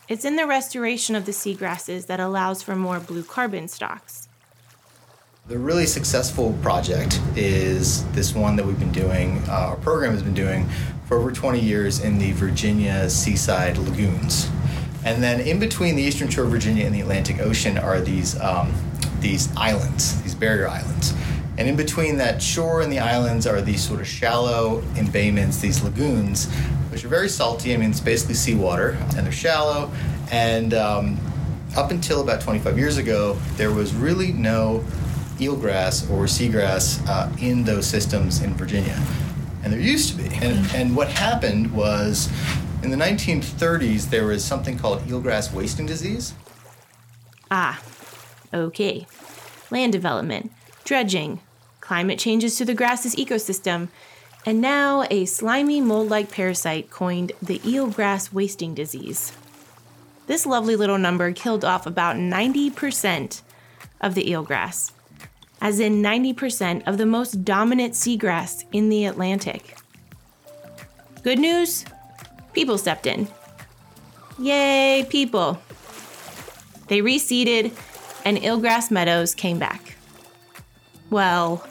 It's 0.08 0.24
in 0.24 0.38
the 0.38 0.48
restoration 0.48 1.16
of 1.16 1.26
the 1.26 1.34
seagrasses 1.34 2.08
that 2.08 2.22
allows 2.22 2.64
for 2.64 2.78
more 2.78 3.02
blue 3.02 3.24
carbon 3.24 3.68
stocks. 3.68 4.29
The 5.50 5.58
really 5.58 5.88
successful 5.88 6.56
project 6.62 7.20
is 7.36 8.06
this 8.12 8.36
one 8.36 8.56
that 8.56 8.64
we've 8.68 8.78
been 8.78 8.92
doing, 8.92 9.42
uh, 9.50 9.70
our 9.70 9.78
program 9.78 10.12
has 10.12 10.22
been 10.22 10.36
doing 10.36 10.70
for 11.08 11.18
over 11.18 11.32
20 11.32 11.60
years 11.60 12.02
in 12.02 12.20
the 12.20 12.34
Virginia 12.34 13.10
seaside 13.10 13.80
lagoons. 13.80 14.48
And 15.04 15.24
then 15.24 15.42
in 15.42 15.58
between 15.58 15.96
the 15.96 16.04
eastern 16.04 16.30
shore 16.30 16.44
of 16.44 16.52
Virginia 16.52 16.86
and 16.86 16.94
the 16.94 17.02
Atlantic 17.02 17.40
Ocean 17.40 17.80
are 17.80 18.00
these, 18.00 18.40
um, 18.40 18.72
these 19.22 19.50
islands, 19.58 20.22
these 20.22 20.36
barrier 20.36 20.68
islands. 20.68 21.16
And 21.58 21.68
in 21.68 21.76
between 21.76 22.18
that 22.18 22.44
shore 22.44 22.82
and 22.82 22.92
the 22.92 23.00
islands 23.00 23.48
are 23.48 23.60
these 23.60 23.82
sort 23.82 24.02
of 24.02 24.08
shallow 24.08 24.84
embayments, 24.98 25.58
these 25.58 25.82
lagoons, 25.82 26.48
which 26.92 27.04
are 27.04 27.10
very 27.10 27.28
salty. 27.28 27.74
I 27.74 27.78
mean, 27.78 27.90
it's 27.90 28.00
basically 28.00 28.36
seawater, 28.36 29.00
and 29.18 29.26
they're 29.26 29.32
shallow. 29.32 29.92
And 30.32 30.76
um, 30.76 31.18
up 31.76 31.90
until 31.90 32.22
about 32.22 32.40
25 32.42 32.78
years 32.78 32.98
ago, 32.98 33.34
there 33.56 33.72
was 33.72 33.96
really 33.96 34.32
no 34.32 34.86
eelgrass 35.40 36.10
or 36.10 36.26
seagrass 36.26 37.06
uh, 37.08 37.30
in 37.40 37.64
those 37.64 37.88
systems 37.88 38.42
in 38.42 38.54
Virginia. 38.54 39.00
And 39.64 39.74
there 39.74 39.80
used 39.80 40.10
to 40.12 40.18
be. 40.18 40.34
And, 40.36 40.66
and 40.74 40.96
what 40.96 41.10
happened 41.10 41.74
was 41.74 42.30
in 42.84 42.92
the 42.92 42.98
1930s, 42.98 44.10
there 44.10 44.26
was 44.26 44.44
something 44.44 44.78
called 44.78 45.02
eelgrass 45.02 45.52
wasting 45.54 45.86
disease. 45.86 46.34
Ah, 47.52 47.82
okay. 48.54 49.06
Land 49.72 49.92
development, 49.92 50.52
dredging, 50.84 51.40
climate 51.82 52.20
changes 52.20 52.56
to 52.58 52.66
the 52.66 52.74
grass's 52.74 53.16
ecosystem, 53.16 53.90
and 54.46 54.62
now 54.62 55.06
a 55.10 55.26
slimy 55.26 55.82
mold 55.82 56.10
like 56.10 56.32
parasite 56.32 56.90
coined 56.90 57.32
the 57.42 57.60
eelgrass 57.60 58.32
wasting 58.32 58.74
disease. 58.74 59.34
This 60.28 60.46
lovely 60.46 60.76
little 60.76 60.98
number 60.98 61.32
killed 61.34 61.66
off 61.66 61.86
about 61.86 62.16
90% 62.16 63.42
of 64.00 64.16
the 64.16 64.26
eelgrass, 64.26 64.92
as 65.62 65.80
in 65.80 66.02
90% 66.02 66.88
of 66.88 66.98
the 66.98 67.06
most 67.06 67.44
dominant 67.44 67.94
seagrass 67.94 68.66
in 68.72 68.90
the 68.90 69.06
Atlantic. 69.06 69.78
Good 71.24 71.40
news 71.40 71.86
people 72.54 72.78
stepped 72.78 73.06
in. 73.06 73.28
Yay, 74.40 75.06
people! 75.10 75.62
They 76.88 77.02
reseeded, 77.02 77.78
and 78.26 78.38
eelgrass 78.38 78.90
meadows 78.90 79.36
came 79.36 79.60
back. 79.60 79.96
Well, 81.10 81.64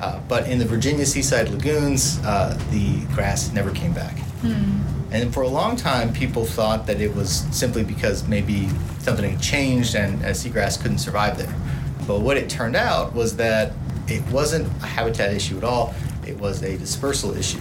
uh, 0.00 0.20
but 0.28 0.48
in 0.48 0.58
the 0.58 0.64
Virginia 0.64 1.06
seaside 1.06 1.48
lagoons, 1.48 2.18
uh, 2.24 2.58
the 2.70 3.00
grass 3.14 3.52
never 3.52 3.70
came 3.70 3.92
back. 3.92 4.18
Hmm. 4.42 4.80
And 5.10 5.32
for 5.32 5.42
a 5.42 5.48
long 5.48 5.76
time, 5.76 6.12
people 6.12 6.44
thought 6.44 6.86
that 6.86 7.00
it 7.00 7.14
was 7.14 7.46
simply 7.50 7.82
because 7.82 8.26
maybe 8.28 8.68
something 8.98 9.30
had 9.30 9.40
changed 9.40 9.94
and 9.94 10.22
uh, 10.22 10.28
seagrass 10.28 10.80
couldn't 10.80 10.98
survive 10.98 11.38
there. 11.38 11.54
But 12.06 12.20
what 12.20 12.36
it 12.36 12.48
turned 12.48 12.76
out 12.76 13.14
was 13.14 13.36
that 13.36 13.72
it 14.08 14.26
wasn't 14.28 14.68
a 14.82 14.86
habitat 14.86 15.32
issue 15.32 15.58
at 15.58 15.64
all, 15.64 15.94
it 16.26 16.38
was 16.38 16.62
a 16.62 16.76
dispersal 16.76 17.36
issue. 17.36 17.60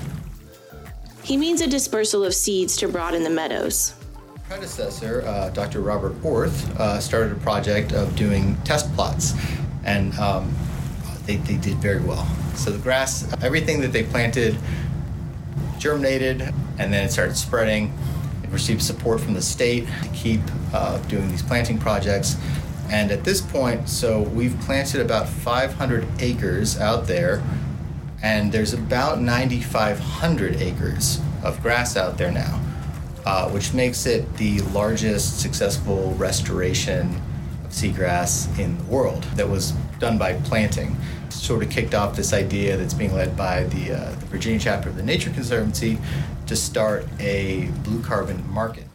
He 1.24 1.38
means 1.38 1.62
a 1.62 1.68
dispersal 1.68 2.24
of 2.24 2.36
seeds 2.36 2.78
to 2.78 2.88
broaden 2.88 3.24
the 3.24 3.30
meadows. 3.32 3.96
Predecessor, 4.48 5.24
uh, 5.26 5.50
Dr. 5.50 5.82
Robert 5.82 6.14
Orth, 6.24 6.80
uh, 6.80 7.00
started 7.00 7.32
a 7.32 7.40
project 7.40 7.94
of 7.94 8.16
doing 8.16 8.56
test 8.64 8.94
plots, 8.94 9.34
and 9.86 10.14
um, 10.20 10.54
they, 11.26 11.38
they 11.38 11.58
did 11.58 11.78
very 11.78 12.00
well. 12.00 12.28
So 12.54 12.70
the 12.70 12.78
grass, 12.78 13.28
everything 13.42 13.82
that 13.82 13.92
they 13.92 14.04
planted 14.04 14.56
germinated, 15.80 16.42
and 16.78 16.94
then 16.94 17.06
it 17.06 17.12
started 17.12 17.36
spreading. 17.36 17.92
It 18.44 18.50
received 18.52 18.84
support 18.84 19.20
from 19.20 19.34
the 19.34 19.42
state 19.42 19.88
to 20.04 20.10
keep 20.10 20.42
uh, 20.74 21.00
doing 21.08 21.28
these 21.30 21.42
planting 21.44 21.80
projects. 21.80 22.36
And 22.90 23.12
at 23.12 23.24
this 23.24 23.42
point, 23.42 23.90
so 23.90 24.22
we've 24.22 24.58
planted 24.62 25.02
about 25.02 25.28
500 25.28 26.08
acres 26.20 26.80
out 26.80 27.08
there, 27.08 27.44
and 28.22 28.52
there's 28.52 28.74
about 28.74 29.20
9,500 29.20 30.56
acres 30.62 31.20
of 31.44 31.62
grass 31.62 31.98
out 31.98 32.18
there 32.18 32.32
now, 32.32 32.62
uh, 33.26 33.50
which 33.50 33.74
makes 33.74 34.06
it 34.06 34.38
the 34.38 34.62
largest 34.62 35.40
successful 35.40 36.14
restoration 36.14 37.22
of 37.64 37.72
seagrass 37.72 38.48
in 38.60 38.78
the 38.78 38.84
world 38.86 39.24
that 39.36 39.50
was 39.50 39.72
done 40.00 40.18
by 40.18 40.34
planting. 40.42 40.96
Sort 41.30 41.64
of 41.64 41.70
kicked 41.70 41.94
off 41.94 42.16
this 42.16 42.34
idea 42.34 42.78
that's 42.78 42.94
being 42.94 43.14
led 43.14 43.36
by 43.36 43.64
the, 43.66 43.94
uh, 43.94 44.10
the 44.12 44.26
Virginia 44.28 44.60
chapter 44.60 44.90
of 44.90 44.96
the 44.96 45.04
Nature 45.04 45.32
Conservancy 45.32 45.98
to 46.48 46.56
start 46.56 47.08
a 47.20 47.66
blue 47.84 48.02
carbon 48.02 48.48
market. 48.52 48.86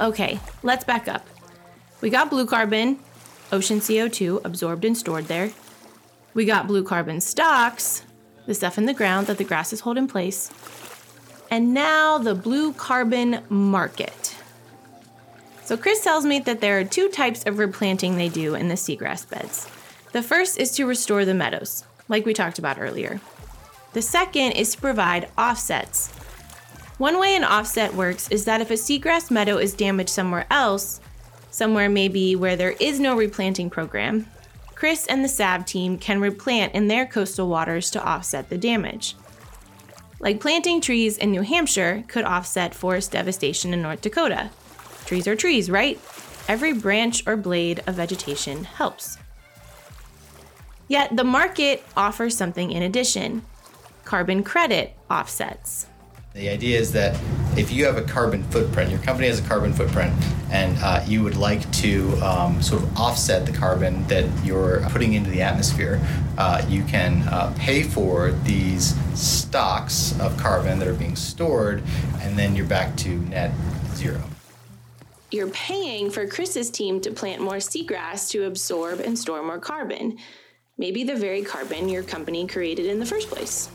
Okay, 0.00 0.40
let's 0.62 0.84
back 0.84 1.08
up. 1.08 1.26
We 2.00 2.08
got 2.08 2.30
blue 2.30 2.46
carbon, 2.46 2.98
ocean 3.52 3.80
CO2 3.80 4.44
absorbed 4.44 4.84
and 4.84 4.96
stored 4.96 5.26
there. 5.26 5.50
We 6.34 6.44
got 6.44 6.66
blue 6.66 6.84
carbon 6.84 7.20
stocks, 7.20 8.04
the 8.46 8.54
stuff 8.54 8.78
in 8.78 8.86
the 8.86 8.94
ground 8.94 9.26
that 9.26 9.38
the 9.38 9.44
grasses 9.44 9.80
hold 9.80 9.98
in 9.98 10.08
place. 10.08 10.50
And 11.50 11.74
now 11.74 12.18
the 12.18 12.34
blue 12.34 12.72
carbon 12.72 13.42
market. 13.48 14.36
So, 15.64 15.76
Chris 15.76 16.02
tells 16.02 16.24
me 16.24 16.40
that 16.40 16.60
there 16.60 16.78
are 16.78 16.84
two 16.84 17.08
types 17.08 17.44
of 17.46 17.58
replanting 17.58 18.16
they 18.16 18.28
do 18.28 18.54
in 18.54 18.68
the 18.68 18.74
seagrass 18.74 19.28
beds. 19.28 19.68
The 20.12 20.22
first 20.22 20.58
is 20.58 20.72
to 20.72 20.86
restore 20.86 21.24
the 21.24 21.34
meadows, 21.34 21.84
like 22.08 22.26
we 22.26 22.34
talked 22.34 22.58
about 22.58 22.80
earlier. 22.80 23.20
The 23.92 24.02
second 24.02 24.52
is 24.52 24.74
to 24.74 24.80
provide 24.80 25.28
offsets. 25.38 26.08
One 26.98 27.18
way 27.18 27.34
an 27.34 27.44
offset 27.44 27.94
works 27.94 28.28
is 28.30 28.44
that 28.44 28.60
if 28.60 28.70
a 28.70 28.74
seagrass 28.74 29.30
meadow 29.30 29.58
is 29.58 29.72
damaged 29.72 30.10
somewhere 30.10 30.46
else, 30.50 31.00
somewhere 31.50 31.88
maybe 31.88 32.36
where 32.36 32.56
there 32.56 32.76
is 32.80 33.00
no 33.00 33.16
replanting 33.16 33.70
program, 33.70 34.26
Chris 34.74 35.06
and 35.06 35.22
the 35.22 35.28
SAV 35.28 35.66
team 35.66 35.98
can 35.98 36.20
replant 36.20 36.74
in 36.74 36.88
their 36.88 37.04
coastal 37.04 37.48
waters 37.48 37.90
to 37.90 38.02
offset 38.02 38.48
the 38.48 38.56
damage. 38.56 39.14
Like 40.20 40.40
planting 40.40 40.80
trees 40.80 41.16
in 41.18 41.30
New 41.30 41.42
Hampshire 41.42 42.04
could 42.08 42.24
offset 42.24 42.74
forest 42.74 43.12
devastation 43.12 43.74
in 43.74 43.82
North 43.82 44.00
Dakota. 44.00 44.50
Trees 45.04 45.26
are 45.26 45.36
trees, 45.36 45.70
right? 45.70 46.00
Every 46.48 46.72
branch 46.72 47.26
or 47.26 47.36
blade 47.36 47.82
of 47.86 47.96
vegetation 47.96 48.64
helps. 48.64 49.18
Yet 50.88 51.16
the 51.16 51.24
market 51.24 51.84
offers 51.96 52.36
something 52.36 52.70
in 52.70 52.82
addition 52.82 53.42
carbon 54.04 54.42
credit 54.42 54.96
offsets. 55.08 55.86
The 56.32 56.48
idea 56.48 56.78
is 56.78 56.92
that 56.92 57.20
if 57.56 57.72
you 57.72 57.84
have 57.86 57.96
a 57.96 58.02
carbon 58.02 58.44
footprint, 58.44 58.90
your 58.90 59.00
company 59.00 59.26
has 59.26 59.40
a 59.40 59.42
carbon 59.42 59.72
footprint, 59.72 60.14
and 60.52 60.78
uh, 60.78 61.04
you 61.04 61.24
would 61.24 61.36
like 61.36 61.68
to 61.72 62.16
um, 62.22 62.62
sort 62.62 62.84
of 62.84 62.96
offset 62.96 63.46
the 63.46 63.52
carbon 63.52 64.06
that 64.06 64.24
you're 64.44 64.80
putting 64.90 65.14
into 65.14 65.28
the 65.28 65.42
atmosphere, 65.42 66.00
uh, 66.38 66.64
you 66.68 66.84
can 66.84 67.22
uh, 67.22 67.52
pay 67.58 67.82
for 67.82 68.30
these 68.44 68.94
stocks 69.18 70.18
of 70.20 70.36
carbon 70.36 70.78
that 70.78 70.86
are 70.86 70.94
being 70.94 71.16
stored, 71.16 71.82
and 72.20 72.38
then 72.38 72.54
you're 72.54 72.64
back 72.64 72.94
to 72.98 73.08
net 73.08 73.50
zero. 73.94 74.22
You're 75.32 75.50
paying 75.50 76.10
for 76.10 76.28
Chris's 76.28 76.70
team 76.70 77.00
to 77.00 77.10
plant 77.10 77.42
more 77.42 77.56
seagrass 77.56 78.30
to 78.30 78.44
absorb 78.44 79.00
and 79.00 79.18
store 79.18 79.42
more 79.42 79.58
carbon. 79.58 80.18
Maybe 80.78 81.02
the 81.02 81.16
very 81.16 81.42
carbon 81.42 81.88
your 81.88 82.04
company 82.04 82.46
created 82.46 82.86
in 82.86 83.00
the 83.00 83.06
first 83.06 83.28
place. 83.28 83.68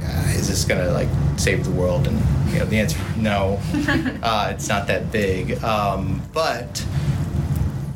Uh, 0.00 0.32
is 0.34 0.48
this 0.48 0.64
gonna 0.64 0.90
like 0.90 1.08
save 1.36 1.64
the 1.64 1.70
world? 1.70 2.06
And 2.06 2.18
you 2.52 2.58
know, 2.58 2.64
the 2.64 2.78
answer 2.78 2.98
no. 3.16 3.60
uh, 4.22 4.52
it's 4.54 4.68
not 4.68 4.86
that 4.86 5.12
big. 5.12 5.62
Um, 5.62 6.22
but 6.32 6.78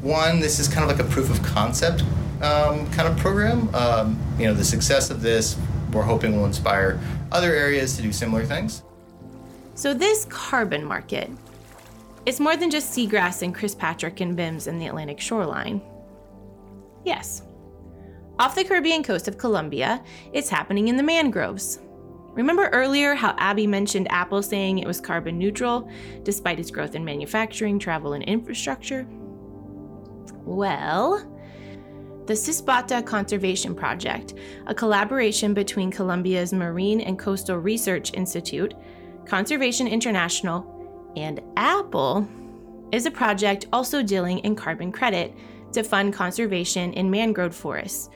one, 0.03 0.41
this 0.41 0.59
is 0.59 0.69
kind 0.69 0.89
of 0.89 0.97
like 0.97 1.05
a 1.05 1.11
proof 1.11 1.31
of 1.31 1.43
concept 1.43 2.05
um, 2.43 2.91
kind 2.91 3.09
of 3.09 3.17
program. 3.17 3.75
Um, 3.75 4.21
you 4.39 4.47
know, 4.47 4.55
the 4.55 4.65
success 4.65 5.11
of 5.11 5.23
this, 5.23 5.57
we're 5.93 6.03
hoping 6.03 6.37
will 6.37 6.47
inspire 6.47 7.01
other 7.33 7.53
areas 7.55 7.97
to 7.97 8.03
do 8.03 8.13
similar 8.13 8.45
things. 8.45 8.83
So 9.75 9.93
this 9.95 10.25
carbon 10.27 10.85
market, 10.85 11.31
it's 12.25 12.41
more 12.41 12.57
than 12.57 12.71
just 12.71 12.97
seagrass 12.97 13.43
and 13.43 13.55
Chris 13.55 13.75
Patrick 13.75 14.21
and 14.21 14.37
VIMS 14.37 14.67
in 14.67 14.79
the 14.79 14.87
Atlantic 14.87 15.21
shoreline. 15.21 15.81
Yes. 17.05 17.43
Off 18.39 18.55
the 18.55 18.65
Caribbean 18.65 19.03
coast 19.03 19.29
of 19.29 19.39
Colombia, 19.39 20.03
it's 20.33 20.49
happening 20.49 20.89
in 20.89 20.97
the 20.97 21.03
mangroves. 21.03 21.79
Remember 22.37 22.68
earlier 22.68 23.14
how 23.14 23.31
Abi 23.38 23.66
mentioned 23.66 24.09
Apple 24.11 24.42
saying 24.42 24.79
it 24.79 24.87
was 24.87 25.01
carbon 25.01 25.38
neutral 25.38 25.90
despite 26.22 26.61
its 26.61 26.70
growth 26.70 26.94
in 26.94 27.03
manufacturing, 27.03 27.79
travel, 27.79 28.12
and 28.12 28.22
infrastructure? 28.25 29.07
Well, 30.44 31.33
the 32.27 32.35
Cispata 32.35 33.05
Conservation 33.07 33.75
Project, 33.75 34.35
a 34.66 34.75
collaboration 34.75 35.55
between 35.55 35.90
Colombia's 35.90 36.53
Marine 36.53 37.01
and 37.01 37.18
Coastal 37.18 37.57
Research 37.57 38.12
Institute, 38.12 38.75
Conservation 39.25 39.88
International, 39.88 41.12
and 41.16 41.40
Apple, 41.57 42.29
is 42.92 43.07
a 43.07 43.11
project 43.11 43.66
also 43.72 44.03
dealing 44.03 44.40
in 44.40 44.55
carbon 44.55 44.92
credit 44.92 45.35
to 45.72 45.83
fund 45.83 46.12
conservation 46.12 46.92
in 46.92 47.11
mangrove 47.11 47.55
forests, 47.55 48.11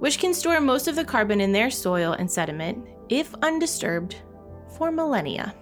which 0.00 0.18
can 0.18 0.34
store 0.34 0.60
most 0.60 0.86
of 0.86 0.96
the 0.96 1.04
carbon 1.04 1.40
in 1.40 1.50
their 1.50 1.70
soil 1.70 2.12
and 2.12 2.30
sediment 2.30 2.86
if 3.08 3.34
undisturbed, 3.42 4.16
for 4.76 4.90
millennia. 4.90 5.54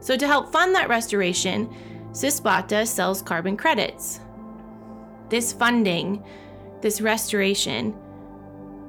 So, 0.00 0.16
to 0.16 0.26
help 0.26 0.50
fund 0.50 0.74
that 0.74 0.88
restoration, 0.88 1.72
Cispata 2.10 2.86
sells 2.86 3.22
carbon 3.22 3.56
credits. 3.56 4.20
This 5.28 5.52
funding, 5.52 6.24
this 6.80 7.00
restoration, 7.00 7.94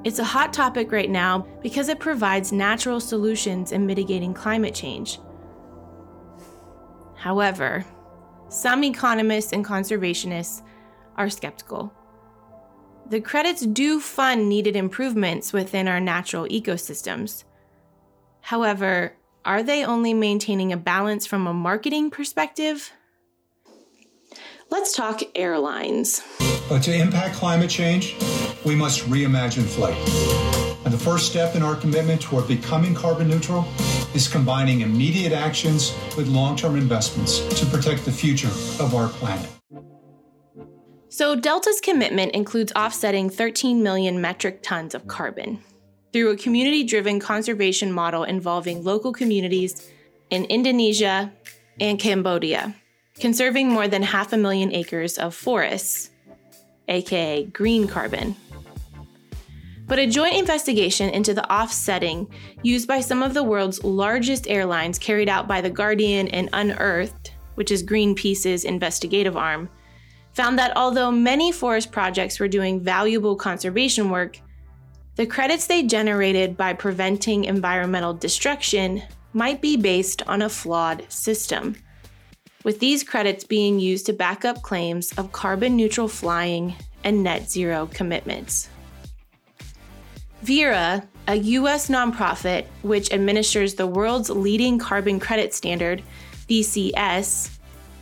it's 0.03 0.19
a 0.19 0.23
hot 0.23 0.51
topic 0.51 0.91
right 0.91 1.09
now 1.09 1.47
because 1.61 1.87
it 1.87 1.99
provides 1.99 2.51
natural 2.51 2.99
solutions 2.99 3.71
in 3.71 3.85
mitigating 3.85 4.33
climate 4.33 4.75
change. 4.75 5.19
However, 7.15 7.85
some 8.49 8.83
economists 8.83 9.53
and 9.53 9.63
conservationists 9.63 10.61
are 11.15 11.29
skeptical. 11.29 11.93
The 13.09 13.21
credits 13.21 13.65
do 13.65 13.99
fund 13.99 14.47
needed 14.47 14.75
improvements 14.75 15.51
within 15.51 15.87
our 15.87 15.99
natural 15.99 16.45
ecosystems. 16.45 17.43
However, 18.41 19.13
are 19.45 19.61
they 19.61 19.83
only 19.83 20.13
maintaining 20.13 20.71
a 20.71 20.77
balance 20.77 21.25
from 21.25 21.45
a 21.45 21.53
marketing 21.53 22.11
perspective? 22.11 22.91
Let's 24.69 24.95
talk 24.95 25.21
airlines. 25.35 26.23
But 26.69 26.81
to 26.83 26.95
impact 26.95 27.35
climate 27.35 27.69
change, 27.69 28.15
we 28.65 28.73
must 28.73 29.01
reimagine 29.01 29.65
flight. 29.65 29.97
And 30.85 30.93
the 30.93 30.97
first 30.97 31.29
step 31.29 31.55
in 31.55 31.61
our 31.61 31.75
commitment 31.75 32.21
toward 32.21 32.47
becoming 32.47 32.95
carbon 32.95 33.27
neutral 33.27 33.65
is 34.15 34.27
combining 34.27 34.81
immediate 34.81 35.33
actions 35.33 35.93
with 36.17 36.27
long 36.27 36.55
term 36.55 36.77
investments 36.77 37.39
to 37.59 37.65
protect 37.65 38.05
the 38.05 38.11
future 38.11 38.51
of 38.81 38.95
our 38.95 39.09
planet. 39.09 39.49
So, 41.13 41.35
Delta's 41.35 41.79
commitment 41.79 42.31
includes 42.31 42.73
offsetting 42.75 43.29
13 43.29 43.83
million 43.83 44.19
metric 44.19 44.63
tons 44.63 44.95
of 44.95 45.07
carbon 45.07 45.59
through 46.11 46.31
a 46.31 46.35
community 46.35 46.83
driven 46.83 47.19
conservation 47.19 47.91
model 47.91 48.23
involving 48.23 48.83
local 48.83 49.13
communities 49.13 49.91
in 50.31 50.45
Indonesia 50.45 51.31
and 51.79 51.99
Cambodia, 51.99 52.73
conserving 53.19 53.69
more 53.69 53.87
than 53.87 54.01
half 54.01 54.33
a 54.33 54.37
million 54.37 54.73
acres 54.73 55.19
of 55.19 55.35
forests, 55.35 56.09
aka 56.87 57.45
green 57.45 57.87
carbon. 57.87 58.35
But 59.85 59.99
a 59.99 60.07
joint 60.07 60.35
investigation 60.35 61.11
into 61.11 61.35
the 61.35 61.47
offsetting 61.53 62.27
used 62.63 62.87
by 62.87 63.01
some 63.01 63.21
of 63.21 63.35
the 63.35 63.43
world's 63.43 63.83
largest 63.83 64.47
airlines 64.49 64.97
carried 64.97 65.29
out 65.29 65.47
by 65.47 65.61
The 65.61 65.69
Guardian 65.69 66.29
and 66.29 66.49
Unearthed, 66.53 67.35
which 67.53 67.69
is 67.69 67.83
Greenpeace's 67.83 68.63
investigative 68.63 69.37
arm, 69.37 69.69
found 70.33 70.57
that 70.59 70.75
although 70.75 71.11
many 71.11 71.51
forest 71.51 71.91
projects 71.91 72.39
were 72.39 72.47
doing 72.47 72.79
valuable 72.79 73.35
conservation 73.35 74.09
work, 74.09 74.39
the 75.15 75.25
credits 75.25 75.67
they 75.67 75.83
generated 75.83 76.57
by 76.57 76.73
preventing 76.73 77.45
environmental 77.45 78.13
destruction 78.13 79.03
might 79.33 79.61
be 79.61 79.77
based 79.77 80.23
on 80.27 80.41
a 80.41 80.49
flawed 80.49 81.05
system, 81.11 81.75
with 82.63 82.79
these 82.79 83.03
credits 83.03 83.43
being 83.43 83.79
used 83.79 84.05
to 84.07 84.13
back 84.13 84.43
up 84.43 84.61
claims 84.61 85.11
of 85.13 85.31
carbon 85.31 85.75
neutral 85.75 86.07
flying 86.07 86.73
and 87.03 87.21
net 87.21 87.49
zero 87.49 87.87
commitments. 87.93 88.69
Verra, 90.41 91.07
a 91.27 91.35
US 91.35 91.89
nonprofit 91.89 92.65
which 92.81 93.13
administers 93.13 93.75
the 93.75 93.87
world's 93.87 94.29
leading 94.29 94.77
carbon 94.77 95.19
credit 95.19 95.53
standard, 95.53 96.03
VCS, 96.49 97.52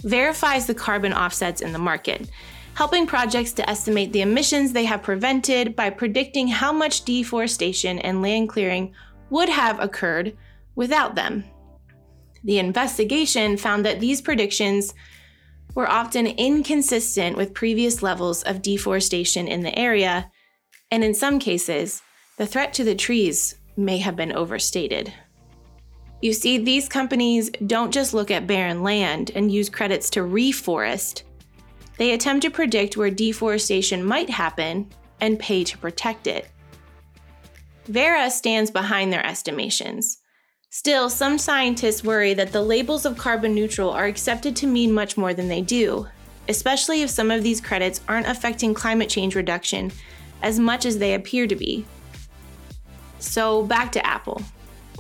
verifies 0.03 0.67
the 0.67 0.73
carbon 0.73 1.13
offsets 1.13 1.61
in 1.61 1.73
the 1.73 1.79
market, 1.79 2.29
helping 2.73 3.05
projects 3.05 3.53
to 3.53 3.69
estimate 3.69 4.13
the 4.13 4.21
emissions 4.21 4.71
they 4.71 4.85
have 4.85 5.03
prevented 5.03 5.75
by 5.75 5.89
predicting 5.89 6.47
how 6.47 6.71
much 6.71 7.05
deforestation 7.05 7.99
and 7.99 8.21
land 8.21 8.49
clearing 8.49 8.93
would 9.29 9.49
have 9.49 9.79
occurred 9.79 10.35
without 10.75 11.15
them. 11.15 11.43
The 12.43 12.59
investigation 12.59 13.57
found 13.57 13.85
that 13.85 13.99
these 13.99 14.21
predictions 14.21 14.93
were 15.75 15.89
often 15.89 16.27
inconsistent 16.27 17.37
with 17.37 17.53
previous 17.53 18.01
levels 18.01 18.43
of 18.43 18.61
deforestation 18.61 19.47
in 19.47 19.61
the 19.61 19.77
area, 19.77 20.31
and 20.89 21.03
in 21.03 21.13
some 21.13 21.39
cases, 21.39 22.01
the 22.37 22.45
threat 22.45 22.73
to 22.73 22.83
the 22.83 22.95
trees 22.95 23.55
may 23.77 23.99
have 23.99 24.15
been 24.15 24.33
overstated. 24.33 25.13
You 26.21 26.33
see, 26.33 26.59
these 26.59 26.87
companies 26.87 27.49
don't 27.65 27.91
just 27.91 28.13
look 28.13 28.29
at 28.29 28.45
barren 28.45 28.83
land 28.83 29.31
and 29.33 29.51
use 29.51 29.69
credits 29.69 30.09
to 30.11 30.19
reforest. 30.19 31.23
They 31.97 32.13
attempt 32.13 32.43
to 32.43 32.51
predict 32.51 32.95
where 32.95 33.09
deforestation 33.09 34.03
might 34.03 34.29
happen 34.29 34.89
and 35.19 35.39
pay 35.39 35.63
to 35.63 35.77
protect 35.79 36.27
it. 36.27 36.47
Verra 37.85 38.29
stands 38.29 38.69
behind 38.69 39.11
their 39.11 39.25
estimations. 39.25 40.19
Still, 40.69 41.09
some 41.09 41.37
scientists 41.37 42.03
worry 42.03 42.33
that 42.35 42.51
the 42.53 42.61
labels 42.61 43.05
of 43.05 43.17
carbon 43.17 43.53
neutral 43.55 43.89
are 43.89 44.05
accepted 44.05 44.55
to 44.57 44.67
mean 44.67 44.93
much 44.93 45.17
more 45.17 45.33
than 45.33 45.49
they 45.49 45.61
do, 45.61 46.07
especially 46.47 47.01
if 47.01 47.09
some 47.09 47.31
of 47.31 47.43
these 47.43 47.59
credits 47.59 47.99
aren't 48.07 48.27
affecting 48.27 48.73
climate 48.73 49.09
change 49.09 49.35
reduction 49.35 49.91
as 50.43 50.59
much 50.59 50.85
as 50.85 50.99
they 50.99 51.15
appear 51.15 51.47
to 51.47 51.55
be. 51.55 51.85
So, 53.19 53.63
back 53.63 53.91
to 53.93 54.05
Apple 54.05 54.41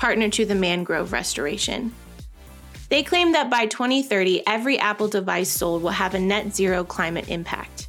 partner 0.01 0.27
to 0.27 0.45
the 0.45 0.55
mangrove 0.55 1.13
restoration. 1.13 1.93
They 2.89 3.03
claim 3.03 3.33
that 3.33 3.51
by 3.51 3.67
2030, 3.67 4.47
every 4.47 4.79
Apple 4.79 5.07
device 5.07 5.47
sold 5.47 5.83
will 5.83 5.91
have 5.91 6.15
a 6.15 6.19
net 6.19 6.55
zero 6.55 6.83
climate 6.83 7.29
impact. 7.29 7.87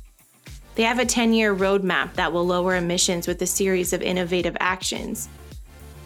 They 0.75 0.83
have 0.83 0.98
a 0.98 1.07
10 1.07 1.33
year 1.33 1.57
roadmap 1.57 2.12
that 2.12 2.31
will 2.31 2.46
lower 2.46 2.77
emissions 2.77 3.27
with 3.27 3.40
a 3.40 3.46
series 3.46 3.94
of 3.94 4.03
innovative 4.03 4.55
actions, 4.61 5.31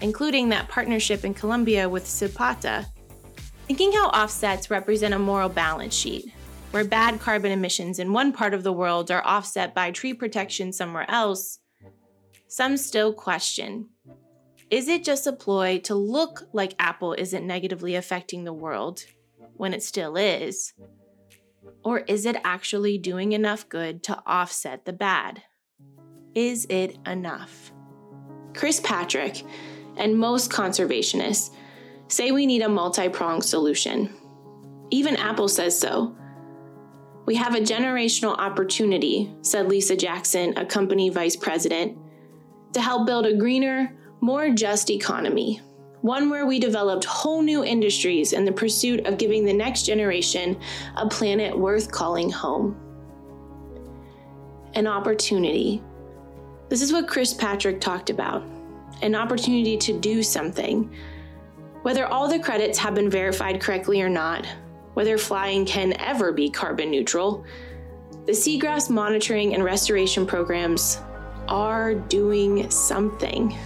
including 0.01 0.49
that 0.51 0.69
partnership 0.69 1.25
in 1.25 1.35
Colombia 1.35 1.89
with 1.89 2.05
Cispata. 2.05 2.87
Thinking 3.67 3.91
how 3.91 4.07
offsets 4.11 4.71
represent 4.71 5.13
a 5.13 5.19
moral 5.19 5.49
balance 5.49 5.93
sheet, 5.93 6.33
where 6.71 6.85
bad 6.85 7.19
carbon 7.19 7.51
emissions 7.51 7.99
in 7.99 8.13
one 8.13 8.33
part 8.33 8.55
of 8.55 8.63
the 8.63 8.73
world 8.73 9.11
are 9.11 9.27
offset 9.27 9.75
by 9.75 9.91
tree 9.91 10.15
protection 10.15 10.73
somewhere 10.73 11.11
else, 11.11 11.59
some 12.47 12.77
still 12.77 13.13
question 13.13 13.89
is 14.71 14.89
it 14.89 15.05
just 15.05 15.27
a 15.27 15.33
ploy 15.33 15.79
to 15.85 15.95
look 15.95 16.49
like 16.53 16.75
Apple 16.79 17.13
isn't 17.13 17.47
negatively 17.47 17.95
affecting 17.95 18.45
the 18.45 18.53
world 18.53 19.05
when 19.55 19.73
it 19.73 19.83
still 19.83 20.17
is? 20.17 20.73
Or 21.85 22.01
is 22.01 22.27
it 22.27 22.37
actually 22.43 22.99
doing 22.99 23.33
enough 23.33 23.69
good 23.69 24.03
to 24.05 24.21
offset 24.27 24.85
the 24.85 24.93
bad? 24.93 25.43
Is 26.35 26.67
it 26.69 26.99
enough? 27.07 27.73
Chris 28.55 28.81
Patrick 28.81 29.45
and 29.97 30.19
most 30.19 30.51
conservationists 30.51 31.51
say 32.09 32.33
we 32.33 32.45
need 32.45 32.63
a 32.63 32.69
multi 32.69 33.09
pronged 33.09 33.45
solution. 33.45 34.13
Even 34.91 35.17
Apple 35.17 35.49
says 35.49 35.79
so. 35.79 36.17
We 37.25 37.35
have 37.37 37.55
a 37.55 37.61
generational 37.61 38.37
opportunity, 38.37 39.33
said 39.43 39.69
Lisa 39.69 39.97
Jackson, 39.97 40.55
a 40.57 40.65
company 40.65 41.09
vice 41.09 41.37
president, 41.37 41.99
to 42.73 42.81
help 42.81 43.07
build 43.07 43.27
a 43.27 43.37
greener, 43.37 43.97
more 44.21 44.51
just 44.51 44.91
economy. 44.91 45.61
One 46.03 46.31
where 46.31 46.47
we 46.47 46.59
developed 46.59 47.05
whole 47.05 47.43
new 47.43 47.65
industries 47.65 48.33
in 48.33 48.45
the 48.45 48.53
pursuit 48.53 49.07
of 49.07 49.19
giving 49.19 49.45
the 49.45 49.53
next 49.53 49.85
generation 49.85 50.59
a 50.97 51.09
planet 51.09 51.57
worth 51.57 51.91
calling 51.91 52.31
home. 52.31 52.77
An 54.75 54.87
opportunity. 54.87 55.83
This 56.69 56.83
is 56.83 56.93
what 56.93 57.09
Chris 57.09 57.33
Patrick 57.33 57.81
talked 57.81 58.11
about 58.11 58.45
an 59.03 59.15
opportunity 59.15 59.77
to 59.77 59.99
do 59.99 60.23
something. 60.23 60.91
Whether 61.83 62.07
all 62.07 62.29
the 62.29 62.39
credits 62.39 62.79
have 62.79 62.95
been 62.95 63.11
verified 63.11 63.61
correctly 63.61 64.01
or 64.01 64.09
not, 64.09 64.47
whether 64.95 65.19
flying 65.19 65.67
can 65.67 65.93
ever 66.01 66.33
be 66.33 66.49
carbon 66.49 66.91
neutral, 66.91 67.45
the 68.25 68.33
seagrass 68.33 68.89
monitoring 68.91 69.55
and 69.55 69.63
restoration 69.63 70.27
programs 70.27 71.01
are 71.49 71.95
doing 71.95 72.69
something. 72.71 73.57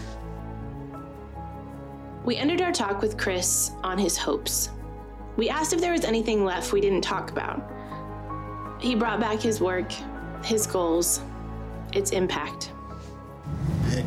We 2.24 2.36
ended 2.36 2.60
our 2.60 2.72
talk 2.72 3.00
with 3.00 3.16
Chris 3.16 3.72
on 3.82 3.98
his 3.98 4.16
hopes. 4.16 4.70
We 5.36 5.48
asked 5.48 5.72
if 5.72 5.80
there 5.80 5.92
was 5.92 6.04
anything 6.04 6.44
left 6.44 6.72
we 6.72 6.80
didn't 6.80 7.02
talk 7.02 7.30
about. 7.30 7.62
He 8.80 8.94
brought 8.94 9.20
back 9.20 9.40
his 9.40 9.60
work, 9.60 9.92
his 10.44 10.66
goals, 10.66 11.20
its 11.92 12.10
impact 12.10 12.72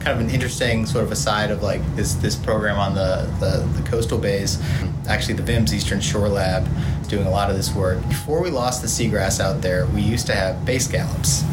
kind 0.03 0.19
of 0.19 0.19
an 0.19 0.29
interesting 0.29 0.85
sort 0.85 1.03
of 1.03 1.11
aside 1.11 1.51
of 1.51 1.63
like 1.63 1.81
this 1.95 2.13
this 2.15 2.35
program 2.35 2.77
on 2.77 2.95
the, 2.95 3.29
the, 3.39 3.65
the 3.79 3.89
coastal 3.89 4.17
bays. 4.17 4.61
Actually, 5.07 5.35
the 5.35 5.43
VIMS 5.43 5.73
Eastern 5.73 5.99
Shore 5.99 6.29
Lab 6.29 6.67
doing 7.07 7.25
a 7.25 7.29
lot 7.29 7.49
of 7.49 7.55
this 7.55 7.73
work. 7.73 8.01
Before 8.07 8.41
we 8.41 8.49
lost 8.49 8.81
the 8.81 8.87
seagrass 8.87 9.39
out 9.39 9.61
there, 9.61 9.85
we 9.87 10.01
used 10.01 10.25
to 10.27 10.35
have 10.35 10.65
bay 10.65 10.79
scallops 10.79 11.43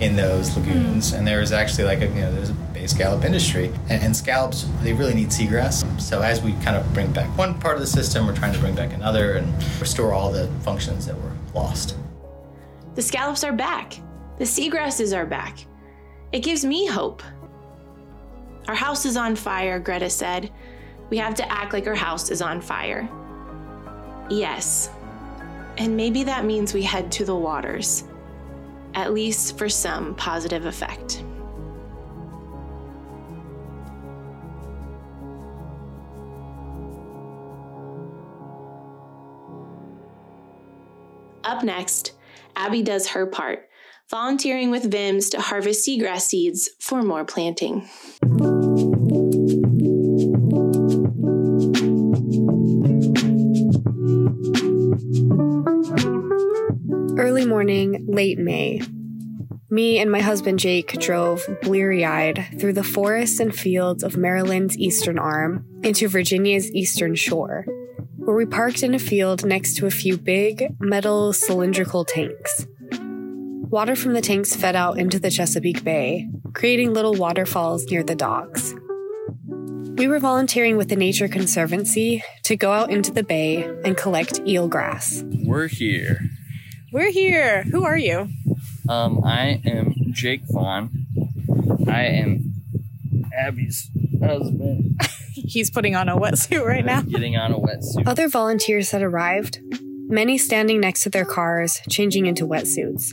in 0.00 0.16
those 0.16 0.56
lagoons, 0.56 1.12
mm. 1.12 1.18
and 1.18 1.26
there 1.26 1.40
was 1.40 1.52
actually 1.52 1.84
like 1.84 2.00
a 2.00 2.06
you 2.06 2.20
know 2.20 2.32
there's 2.34 2.50
a 2.50 2.54
bay 2.74 2.86
scallop 2.86 3.24
industry, 3.24 3.66
and, 3.88 4.02
and 4.02 4.16
scallops 4.16 4.68
they 4.82 4.92
really 4.92 5.14
need 5.14 5.28
seagrass. 5.28 5.84
So 6.00 6.22
as 6.22 6.42
we 6.42 6.52
kind 6.64 6.76
of 6.76 6.92
bring 6.92 7.12
back 7.12 7.36
one 7.36 7.58
part 7.58 7.74
of 7.74 7.80
the 7.80 7.86
system, 7.86 8.26
we're 8.26 8.36
trying 8.36 8.52
to 8.52 8.58
bring 8.58 8.74
back 8.74 8.92
another 8.92 9.34
and 9.34 9.52
restore 9.80 10.12
all 10.12 10.30
the 10.30 10.48
functions 10.62 11.06
that 11.06 11.16
were 11.16 11.32
lost. 11.54 11.96
The 12.94 13.02
scallops 13.02 13.44
are 13.44 13.52
back. 13.52 13.98
The 14.38 14.44
seagrasses 14.44 15.16
are 15.16 15.26
back. 15.26 15.58
It 16.32 16.40
gives 16.40 16.64
me 16.64 16.86
hope. 16.86 17.22
Our 18.68 18.74
house 18.74 19.06
is 19.06 19.16
on 19.16 19.36
fire, 19.36 19.78
Greta 19.78 20.10
said. 20.10 20.50
We 21.08 21.18
have 21.18 21.34
to 21.36 21.52
act 21.52 21.72
like 21.72 21.86
our 21.86 21.94
house 21.94 22.30
is 22.30 22.42
on 22.42 22.60
fire. 22.60 23.08
Yes. 24.28 24.90
And 25.78 25.96
maybe 25.96 26.24
that 26.24 26.44
means 26.44 26.74
we 26.74 26.82
head 26.82 27.12
to 27.12 27.24
the 27.24 27.34
waters, 27.34 28.04
at 28.96 29.12
least 29.12 29.58
for 29.58 29.68
some 29.68 30.14
positive 30.14 30.64
effect. 30.64 31.22
Up 41.44 41.62
next, 41.62 42.12
Abi 42.56 42.82
does 42.82 43.08
her 43.08 43.26
part, 43.26 43.68
volunteering 44.10 44.70
with 44.70 44.90
VIMS 44.90 45.30
to 45.30 45.40
harvest 45.40 45.86
seagrass 45.86 46.22
seeds 46.22 46.70
for 46.80 47.02
more 47.02 47.24
planting. 47.24 47.88
Early 57.18 57.46
morning, 57.46 58.04
late 58.06 58.38
May. 58.38 58.82
Me 59.70 59.98
and 59.98 60.12
my 60.12 60.20
husband 60.20 60.58
Jake 60.58 60.92
drove 61.00 61.42
bleary 61.62 62.04
eyed 62.04 62.46
through 62.60 62.74
the 62.74 62.84
forests 62.84 63.40
and 63.40 63.58
fields 63.58 64.02
of 64.02 64.18
Maryland's 64.18 64.76
eastern 64.76 65.18
arm 65.18 65.64
into 65.82 66.08
Virginia's 66.08 66.70
eastern 66.72 67.14
shore, 67.14 67.64
where 68.16 68.36
we 68.36 68.44
parked 68.44 68.82
in 68.82 68.92
a 68.92 68.98
field 68.98 69.46
next 69.46 69.78
to 69.78 69.86
a 69.86 69.90
few 69.90 70.18
big, 70.18 70.68
metal 70.78 71.32
cylindrical 71.32 72.04
tanks. 72.04 72.66
Water 73.00 73.96
from 73.96 74.12
the 74.12 74.20
tanks 74.20 74.54
fed 74.54 74.76
out 74.76 74.98
into 74.98 75.18
the 75.18 75.30
Chesapeake 75.30 75.82
Bay, 75.82 76.28
creating 76.52 76.92
little 76.92 77.14
waterfalls 77.14 77.86
near 77.86 78.04
the 78.04 78.14
docks. 78.14 78.74
We 79.46 80.06
were 80.06 80.18
volunteering 80.18 80.76
with 80.76 80.90
the 80.90 80.96
Nature 80.96 81.28
Conservancy 81.28 82.22
to 82.42 82.56
go 82.56 82.72
out 82.72 82.90
into 82.90 83.10
the 83.10 83.24
bay 83.24 83.64
and 83.86 83.96
collect 83.96 84.34
eelgrass. 84.42 85.24
We're 85.46 85.68
here 85.68 86.20
we're 86.96 87.12
here. 87.12 87.62
Who 87.64 87.84
are 87.84 87.98
you? 87.98 88.30
Um, 88.88 89.22
I 89.22 89.60
am 89.66 89.94
Jake 90.12 90.40
Vaughn. 90.50 90.88
I 91.86 92.04
am 92.04 92.54
Abi's 93.38 93.90
husband. 94.18 94.98
He's 95.34 95.70
putting 95.70 95.94
on 95.94 96.08
a 96.08 96.16
wetsuit 96.16 96.64
right 96.64 96.86
now. 96.86 97.02
Getting 97.02 97.36
on 97.36 97.52
a 97.52 97.58
wetsuit. 97.58 98.06
Other 98.06 98.28
volunteers 98.28 98.92
had 98.92 99.02
arrived, 99.02 99.60
many 100.08 100.38
standing 100.38 100.80
next 100.80 101.02
to 101.02 101.10
their 101.10 101.26
cars, 101.26 101.82
changing 101.90 102.24
into 102.24 102.46
wetsuits. 102.46 103.12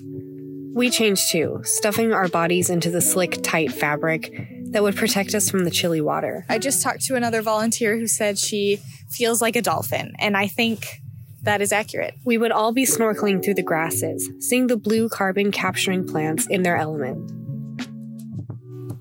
We 0.73 0.89
changed 0.89 1.29
too, 1.29 1.59
stuffing 1.65 2.13
our 2.13 2.29
bodies 2.29 2.69
into 2.69 2.89
the 2.89 3.01
slick, 3.01 3.43
tight 3.43 3.73
fabric 3.73 4.31
that 4.71 4.81
would 4.81 4.95
protect 4.95 5.35
us 5.35 5.49
from 5.49 5.65
the 5.65 5.71
chilly 5.71 5.99
water. 5.99 6.45
I 6.47 6.57
just 6.57 6.81
talked 6.81 7.01
to 7.07 7.15
another 7.15 7.41
volunteer 7.41 7.97
who 7.97 8.07
said 8.07 8.39
she 8.39 8.79
feels 9.09 9.41
like 9.41 9.57
a 9.57 9.61
dolphin, 9.61 10.13
and 10.19 10.37
I 10.37 10.47
think 10.47 11.02
that 11.43 11.61
is 11.61 11.71
accurate. 11.71 12.15
We 12.25 12.37
would 12.37 12.51
all 12.51 12.71
be 12.71 12.85
snorkeling 12.85 13.43
through 13.43 13.55
the 13.55 13.63
grasses, 13.63 14.29
seeing 14.39 14.67
the 14.67 14.77
blue 14.77 15.09
carbon 15.09 15.51
capturing 15.51 16.07
plants 16.07 16.47
in 16.47 16.63
their 16.63 16.77
element. 16.77 17.31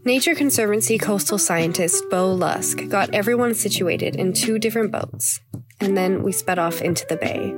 Nature 0.05 0.35
Conservancy 0.35 0.99
coastal 0.99 1.39
scientist 1.39 2.05
Bo 2.11 2.33
Lusk 2.33 2.89
got 2.89 3.15
everyone 3.15 3.55
situated 3.55 4.17
in 4.17 4.33
two 4.33 4.59
different 4.59 4.91
boats, 4.91 5.41
and 5.81 5.97
then 5.97 6.25
we 6.25 6.33
sped 6.33 6.59
off 6.59 6.83
into 6.83 7.07
the 7.09 7.17
bay. 7.17 7.55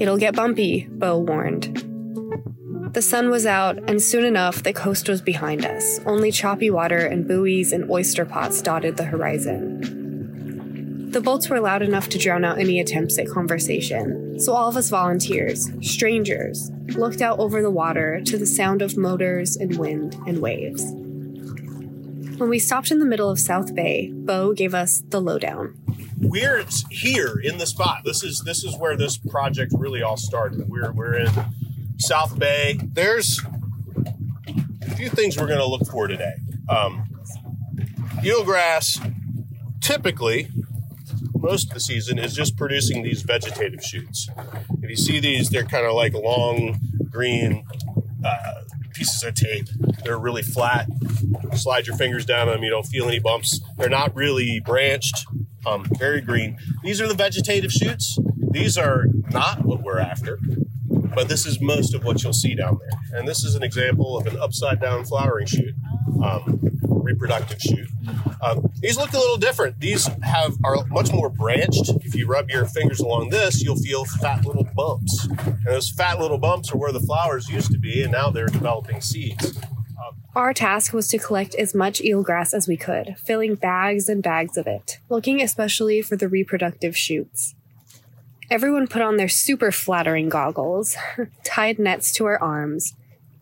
It'll 0.00 0.16
get 0.16 0.34
bumpy, 0.34 0.88
Bo 0.90 1.18
warned. 1.18 1.86
The 2.92 3.02
sun 3.02 3.30
was 3.30 3.46
out, 3.46 3.78
and 3.88 4.02
soon 4.02 4.24
enough 4.24 4.64
the 4.64 4.72
coast 4.72 5.08
was 5.08 5.22
behind 5.22 5.64
us. 5.64 6.00
Only 6.06 6.32
choppy 6.32 6.70
water 6.70 6.98
and 6.98 7.28
buoys 7.28 7.72
and 7.72 7.88
oyster 7.88 8.24
pots 8.24 8.60
dotted 8.62 8.96
the 8.96 9.04
horizon. 9.04 9.99
The 11.10 11.20
bolts 11.20 11.48
were 11.48 11.58
loud 11.58 11.82
enough 11.82 12.08
to 12.10 12.18
drown 12.18 12.44
out 12.44 12.60
any 12.60 12.78
attempts 12.78 13.18
at 13.18 13.28
conversation, 13.28 14.38
so 14.38 14.52
all 14.52 14.68
of 14.68 14.76
us 14.76 14.90
volunteers, 14.90 15.68
strangers, 15.82 16.70
looked 16.94 17.20
out 17.20 17.40
over 17.40 17.60
the 17.60 17.70
water 17.70 18.20
to 18.26 18.38
the 18.38 18.46
sound 18.46 18.80
of 18.80 18.96
motors 18.96 19.56
and 19.56 19.76
wind 19.76 20.14
and 20.28 20.40
waves. 20.40 20.84
When 22.38 22.48
we 22.48 22.60
stopped 22.60 22.92
in 22.92 23.00
the 23.00 23.06
middle 23.06 23.28
of 23.28 23.40
South 23.40 23.74
Bay, 23.74 24.12
Bo 24.12 24.52
gave 24.52 24.72
us 24.72 25.02
the 25.08 25.20
lowdown. 25.20 25.74
We're 26.20 26.64
here 26.90 27.40
in 27.42 27.58
the 27.58 27.66
spot. 27.66 28.02
This 28.04 28.22
is 28.22 28.42
this 28.44 28.62
is 28.62 28.78
where 28.78 28.96
this 28.96 29.18
project 29.18 29.72
really 29.76 30.02
all 30.02 30.16
started. 30.16 30.68
We're 30.68 30.92
we're 30.92 31.14
in 31.14 31.32
South 31.98 32.38
Bay. 32.38 32.78
There's 32.84 33.40
a 34.82 34.94
few 34.94 35.08
things 35.08 35.36
we're 35.36 35.48
going 35.48 35.58
to 35.58 35.66
look 35.66 35.88
for 35.88 36.06
today. 36.06 36.34
Um, 36.68 37.04
eelgrass 38.22 39.00
typically 39.80 40.48
most 41.40 41.68
of 41.68 41.74
the 41.74 41.80
season 41.80 42.18
is 42.18 42.34
just 42.34 42.56
producing 42.56 43.02
these 43.02 43.22
vegetative 43.22 43.82
shoots. 43.82 44.28
If 44.82 44.90
you 44.90 44.96
see 44.96 45.20
these, 45.20 45.48
they're 45.50 45.64
kind 45.64 45.86
of 45.86 45.94
like 45.94 46.12
long 46.14 46.78
green 47.10 47.64
uh, 48.24 48.62
pieces 48.92 49.22
of 49.22 49.34
tape. 49.34 49.66
They're 50.04 50.18
really 50.18 50.42
flat. 50.42 50.88
Slide 51.54 51.86
your 51.86 51.96
fingers 51.96 52.24
down 52.24 52.48
them, 52.48 52.62
you 52.62 52.70
don't 52.70 52.86
feel 52.86 53.08
any 53.08 53.18
bumps. 53.18 53.60
They're 53.78 53.88
not 53.88 54.14
really 54.14 54.60
branched, 54.60 55.26
um, 55.66 55.86
very 55.98 56.20
green. 56.20 56.58
These 56.82 57.00
are 57.00 57.08
the 57.08 57.14
vegetative 57.14 57.72
shoots. 57.72 58.18
These 58.50 58.76
are 58.76 59.06
not 59.30 59.64
what 59.64 59.82
we're 59.82 60.00
after, 60.00 60.38
but 61.14 61.28
this 61.28 61.46
is 61.46 61.60
most 61.60 61.94
of 61.94 62.04
what 62.04 62.22
you'll 62.22 62.32
see 62.32 62.54
down 62.54 62.78
there. 62.80 63.18
And 63.18 63.28
this 63.28 63.44
is 63.44 63.54
an 63.54 63.62
example 63.62 64.16
of 64.18 64.26
an 64.26 64.38
upside 64.38 64.80
down 64.80 65.04
flowering 65.04 65.46
shoot. 65.46 65.74
Um, 66.22 66.69
reproductive 67.12 67.60
shoot. 67.60 67.88
Um, 68.42 68.70
these 68.80 68.96
look 68.96 69.12
a 69.12 69.18
little 69.18 69.36
different. 69.36 69.80
These 69.80 70.06
have 70.22 70.56
are 70.64 70.84
much 70.86 71.12
more 71.12 71.28
branched. 71.28 71.90
If 72.02 72.14
you 72.14 72.26
rub 72.26 72.50
your 72.50 72.64
fingers 72.64 73.00
along 73.00 73.30
this, 73.30 73.62
you'll 73.62 73.76
feel 73.76 74.04
fat 74.04 74.44
little 74.46 74.68
bumps. 74.74 75.26
And 75.26 75.66
those 75.66 75.90
fat 75.90 76.18
little 76.18 76.38
bumps 76.38 76.72
are 76.72 76.78
where 76.78 76.92
the 76.92 77.00
flowers 77.00 77.48
used 77.48 77.72
to 77.72 77.78
be, 77.78 78.02
and 78.02 78.12
now 78.12 78.30
they're 78.30 78.46
developing 78.46 79.00
seeds. 79.00 79.58
Our 80.34 80.54
task 80.54 80.92
was 80.92 81.08
to 81.08 81.18
collect 81.18 81.56
as 81.56 81.74
much 81.74 82.00
eelgrass 82.00 82.54
as 82.54 82.68
we 82.68 82.76
could, 82.76 83.16
filling 83.18 83.56
bags 83.56 84.08
and 84.08 84.22
bags 84.22 84.56
of 84.56 84.68
it, 84.68 84.98
looking 85.08 85.42
especially 85.42 86.02
for 86.02 86.16
the 86.16 86.28
reproductive 86.28 86.96
shoots. 86.96 87.56
Everyone 88.48 88.86
put 88.86 89.02
on 89.02 89.16
their 89.16 89.28
super 89.28 89.72
flattering 89.72 90.28
goggles, 90.28 90.96
tied 91.44 91.78
nets 91.78 92.12
to 92.14 92.26
our 92.26 92.40
arms, 92.40 92.94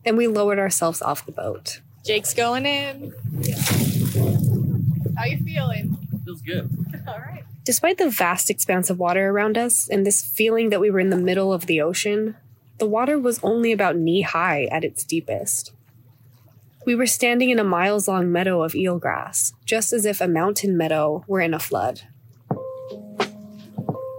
and 0.05 0.16
we 0.16 0.27
lowered 0.27 0.59
ourselves 0.59 1.03
off 1.03 1.27
the 1.27 1.33
boat. 1.33 1.81
Jake's 2.05 2.34
going 2.34 2.66
in. 2.66 3.12
How 5.16 5.24
you 5.24 5.38
feeling? 5.38 5.96
Feels 6.24 6.42
good. 6.42 6.70
All 7.09 7.18
right. 7.18 7.44
Despite 7.64 7.99
the 7.99 8.09
vast 8.09 8.49
expanse 8.49 8.88
of 8.88 8.99
water 8.99 9.28
around 9.28 9.59
us 9.59 9.88
and 9.88 10.07
this 10.07 10.22
feeling 10.22 10.70
that 10.70 10.80
we 10.80 10.90
were 10.90 11.01
in 11.01 11.11
the 11.11 11.16
middle 11.16 11.53
of 11.53 11.66
the 11.66 11.80
ocean, 11.82 12.36
the 12.78 12.86
water 12.86 13.18
was 13.18 13.40
only 13.42 13.72
about 13.72 13.96
knee 13.96 14.22
high 14.22 14.64
at 14.66 14.84
its 14.84 15.05
deepest. 15.05 15.72
We 16.86 16.94
were 16.94 17.07
standing 17.07 17.51
in 17.51 17.59
a 17.59 17.64
miles 17.64 18.09
long 18.09 18.32
meadow 18.32 18.62
of 18.62 18.72
eelgrass, 18.72 19.53
just 19.66 19.92
as 19.92 20.07
if 20.07 20.22
a 20.22 20.28
mountain 20.28 20.76
meadow 20.76 21.24
were 21.26 21.40
in 21.40 21.53
a 21.53 21.59
flood. 21.59 22.03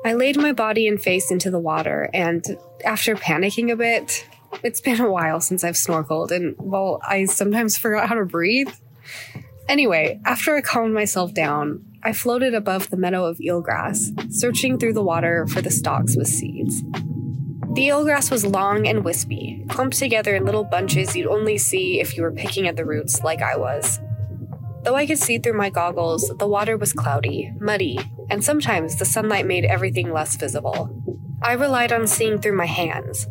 I 0.05 0.13
laid 0.13 0.38
my 0.38 0.53
body 0.53 0.88
and 0.88 1.01
face 1.01 1.32
into 1.32 1.49
the 1.49 1.59
water, 1.59 2.09
and 2.13 2.45
after 2.86 3.15
panicking 3.15 3.71
a 3.71 3.75
bit, 3.75 4.28
it's 4.64 4.82
been 4.82 5.02
a 5.02 5.12
while 5.12 5.39
since 5.39 5.64
I've 5.64 5.76
snorkeled, 5.76 6.32
and 6.32 6.56
well, 6.58 7.00
I 7.08 7.26
sometimes 7.26 7.78
forgot 7.78 8.10
how 8.10 8.16
to 8.16 8.26
breathe. 8.26 8.72
Anyway, 9.68 10.20
after 10.26 10.56
I 10.56 10.62
calmed 10.62 10.93
myself 10.93 11.34
down, 11.34 11.86
I 12.04 12.14
floated 12.14 12.54
above 12.54 12.89
the 12.89 12.97
meadow 12.97 13.26
of 13.26 13.38
eelgrass, 13.38 14.34
searching 14.34 14.78
through 14.80 14.93
the 14.93 15.04
water 15.04 15.45
for 15.47 15.62
the 15.62 15.70
stalks 15.70 16.16
with 16.18 16.28
seeds. 16.28 16.82
The 17.74 17.89
eelgrass 17.89 18.32
was 18.32 18.45
long 18.45 18.88
and 18.88 19.06
wispy, 19.06 19.64
clumped 19.70 19.97
together 19.97 20.36
in 20.36 20.45
little 20.45 20.64
bunches 20.64 21.16
you'd 21.16 21.28
only 21.28 21.58
see 21.58 22.00
if 22.00 22.18
you 22.18 22.24
were 22.24 22.32
picking 22.32 22.68
at 22.68 22.76
the 22.76 22.86
roots 22.86 23.24
like 23.24 23.41
I 23.41 23.58
was. 23.58 24.00
Though 24.84 24.95
I 24.95 25.06
could 25.06 25.20
see 25.20 25.38
through 25.38 25.58
my 25.58 25.70
goggles, 25.70 26.32
the 26.39 26.47
water 26.47 26.78
was 26.78 26.93
cloudy, 26.93 27.52
muddy, 27.60 28.00
and 28.30 28.43
sometimes 28.43 28.95
the 28.95 29.06
sunlight 29.06 29.45
made 29.45 29.66
everything 29.66 30.12
less 30.12 30.36
visible. 30.36 30.89
I 31.43 31.54
relied 31.54 31.91
on 31.91 32.08
seeing 32.08 32.39
through 32.39 32.58
my 32.58 32.66
hands. 32.66 33.28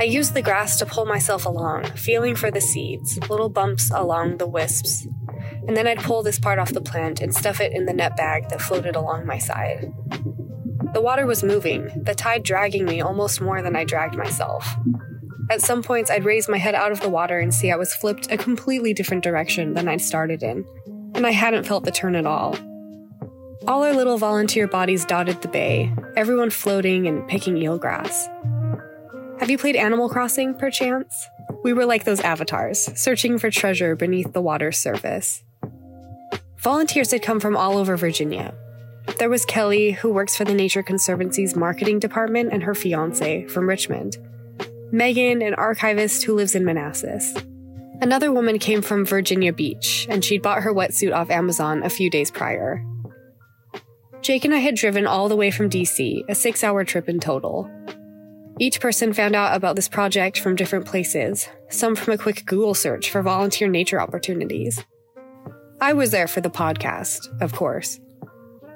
I 0.00 0.04
used 0.04 0.34
the 0.34 0.42
grass 0.42 0.78
to 0.78 0.86
pull 0.86 1.06
myself 1.06 1.44
along, 1.44 1.84
feeling 1.96 2.36
for 2.36 2.52
the 2.52 2.60
seeds, 2.60 3.18
little 3.28 3.48
bumps 3.48 3.90
along 3.90 4.36
the 4.36 4.46
wisps, 4.46 5.08
and 5.66 5.76
then 5.76 5.88
I'd 5.88 5.98
pull 5.98 6.22
this 6.22 6.38
part 6.38 6.60
off 6.60 6.72
the 6.72 6.80
plant 6.80 7.20
and 7.20 7.34
stuff 7.34 7.60
it 7.60 7.72
in 7.72 7.84
the 7.84 7.92
net 7.92 8.16
bag 8.16 8.48
that 8.50 8.62
floated 8.62 8.94
along 8.94 9.26
my 9.26 9.38
side. 9.38 9.92
The 10.94 11.00
water 11.00 11.26
was 11.26 11.42
moving, 11.42 11.90
the 12.04 12.14
tide 12.14 12.44
dragging 12.44 12.84
me 12.84 13.00
almost 13.00 13.40
more 13.40 13.60
than 13.60 13.74
I 13.74 13.82
dragged 13.82 14.16
myself. 14.16 14.76
At 15.50 15.62
some 15.62 15.82
points, 15.82 16.12
I'd 16.12 16.24
raise 16.24 16.48
my 16.48 16.58
head 16.58 16.76
out 16.76 16.92
of 16.92 17.00
the 17.00 17.08
water 17.08 17.40
and 17.40 17.52
see 17.52 17.72
I 17.72 17.76
was 17.76 17.92
flipped 17.92 18.30
a 18.30 18.36
completely 18.36 18.94
different 18.94 19.24
direction 19.24 19.74
than 19.74 19.88
I'd 19.88 20.00
started 20.00 20.44
in, 20.44 20.64
and 21.14 21.26
I 21.26 21.32
hadn't 21.32 21.66
felt 21.66 21.84
the 21.84 21.90
turn 21.90 22.14
at 22.14 22.26
all. 22.26 22.56
All 23.66 23.82
our 23.82 23.94
little 23.94 24.16
volunteer 24.16 24.68
bodies 24.68 25.04
dotted 25.04 25.42
the 25.42 25.48
bay, 25.48 25.92
everyone 26.16 26.50
floating 26.50 27.08
and 27.08 27.26
picking 27.26 27.56
eelgrass. 27.56 28.28
Have 29.40 29.50
you 29.50 29.56
played 29.56 29.76
Animal 29.76 30.08
Crossing, 30.08 30.54
perchance? 30.54 31.28
We 31.62 31.72
were 31.72 31.86
like 31.86 32.04
those 32.04 32.20
avatars, 32.20 32.90
searching 33.00 33.38
for 33.38 33.50
treasure 33.50 33.94
beneath 33.94 34.32
the 34.32 34.42
water's 34.42 34.78
surface. 34.78 35.44
Volunteers 36.58 37.12
had 37.12 37.22
come 37.22 37.38
from 37.38 37.56
all 37.56 37.78
over 37.78 37.96
Virginia. 37.96 38.52
There 39.20 39.30
was 39.30 39.44
Kelly, 39.44 39.92
who 39.92 40.12
works 40.12 40.36
for 40.36 40.44
the 40.44 40.54
Nature 40.54 40.82
Conservancy's 40.82 41.54
marketing 41.54 42.00
department, 42.00 42.52
and 42.52 42.64
her 42.64 42.74
fiance 42.74 43.46
from 43.46 43.68
Richmond. 43.68 44.16
Megan, 44.90 45.40
an 45.40 45.54
archivist 45.54 46.24
who 46.24 46.34
lives 46.34 46.56
in 46.56 46.64
Manassas. 46.64 47.32
Another 48.00 48.32
woman 48.32 48.58
came 48.58 48.82
from 48.82 49.04
Virginia 49.06 49.52
Beach, 49.52 50.06
and 50.10 50.24
she'd 50.24 50.42
bought 50.42 50.62
her 50.62 50.74
wetsuit 50.74 51.14
off 51.14 51.30
Amazon 51.30 51.84
a 51.84 51.90
few 51.90 52.10
days 52.10 52.32
prior. 52.32 52.84
Jake 54.20 54.44
and 54.44 54.54
I 54.54 54.58
had 54.58 54.74
driven 54.74 55.06
all 55.06 55.28
the 55.28 55.36
way 55.36 55.52
from 55.52 55.70
DC, 55.70 56.24
a 56.28 56.34
six 56.34 56.64
hour 56.64 56.84
trip 56.84 57.08
in 57.08 57.20
total. 57.20 57.70
Each 58.60 58.80
person 58.80 59.12
found 59.12 59.36
out 59.36 59.54
about 59.54 59.76
this 59.76 59.88
project 59.88 60.40
from 60.40 60.56
different 60.56 60.84
places, 60.84 61.48
some 61.68 61.94
from 61.94 62.14
a 62.14 62.18
quick 62.18 62.44
Google 62.44 62.74
search 62.74 63.08
for 63.08 63.22
volunteer 63.22 63.68
nature 63.68 64.00
opportunities. 64.00 64.84
I 65.80 65.92
was 65.92 66.10
there 66.10 66.26
for 66.26 66.40
the 66.40 66.50
podcast, 66.50 67.20
of 67.40 67.52
course. 67.52 68.00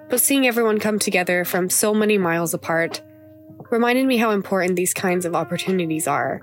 But 0.09 0.21
seeing 0.21 0.47
everyone 0.47 0.79
come 0.79 1.01
together 1.01 1.45
from 1.45 1.69
so 1.69 1.93
many 1.95 2.17
miles 2.17 2.55
apart 2.55 3.03
reminded 3.73 4.07
me 4.07 4.19
how 4.19 4.31
important 4.31 4.77
these 4.77 4.95
kinds 4.95 5.25
of 5.25 5.35
opportunities 5.35 6.07
are. 6.07 6.43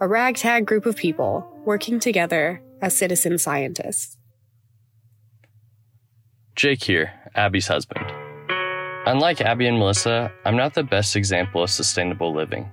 A 0.00 0.06
ragtag 0.06 0.64
group 0.64 0.86
of 0.86 0.94
people 0.94 1.60
working 1.64 1.98
together 1.98 2.62
as 2.80 2.96
citizen 2.96 3.38
scientists. 3.38 4.16
Jake 6.54 6.84
here, 6.84 7.12
Abi's 7.34 7.66
husband. 7.66 8.23
Unlike 9.06 9.42
Abi 9.42 9.66
and 9.66 9.78
Melissa, 9.78 10.32
I'm 10.46 10.56
not 10.56 10.72
the 10.72 10.82
best 10.82 11.14
example 11.14 11.62
of 11.62 11.68
sustainable 11.68 12.34
living. 12.34 12.70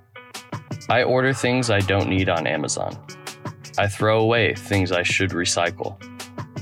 I 0.89 1.03
order 1.03 1.33
things 1.33 1.69
I 1.69 1.79
don't 1.79 2.07
need 2.07 2.29
on 2.29 2.47
Amazon. 2.47 2.97
I 3.77 3.87
throw 3.87 4.21
away 4.21 4.55
things 4.55 4.93
I 4.93 5.03
should 5.03 5.31
recycle. 5.31 6.01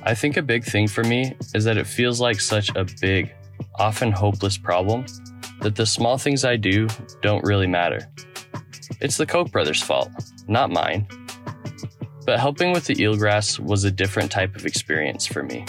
I 0.03 0.15
think 0.15 0.37
a 0.37 0.41
big 0.41 0.63
thing 0.63 0.87
for 0.87 1.03
me 1.03 1.35
is 1.53 1.65
that 1.65 1.77
it 1.77 1.85
feels 1.85 2.19
like 2.19 2.41
such 2.41 2.75
a 2.75 2.85
big, 2.99 3.31
often 3.75 4.11
hopeless 4.11 4.57
problem 4.57 5.05
that 5.61 5.75
the 5.75 5.85
small 5.85 6.17
things 6.17 6.43
I 6.43 6.55
do 6.55 6.87
don't 7.21 7.43
really 7.43 7.67
matter. 7.67 8.11
It's 9.01 9.17
the 9.17 9.25
Koch 9.27 9.51
brothers' 9.51 9.83
fault, 9.83 10.09
not 10.47 10.71
mine. 10.71 11.07
But 12.25 12.39
helping 12.39 12.71
with 12.71 12.85
the 12.85 12.95
eelgrass 12.95 13.59
was 13.59 13.83
a 13.83 13.91
different 13.91 14.31
type 14.31 14.55
of 14.55 14.65
experience 14.65 15.27
for 15.27 15.43
me. 15.43 15.65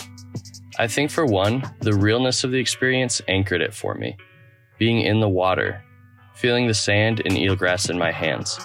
I 0.80 0.86
think 0.86 1.10
for 1.10 1.26
one, 1.26 1.62
the 1.80 1.92
realness 1.92 2.42
of 2.42 2.52
the 2.52 2.58
experience 2.58 3.20
anchored 3.28 3.60
it 3.60 3.74
for 3.74 3.94
me. 3.96 4.16
Being 4.78 5.02
in 5.02 5.20
the 5.20 5.28
water, 5.28 5.84
feeling 6.34 6.66
the 6.66 6.72
sand 6.72 7.20
and 7.26 7.34
eelgrass 7.34 7.90
in 7.90 7.98
my 7.98 8.10
hands. 8.10 8.58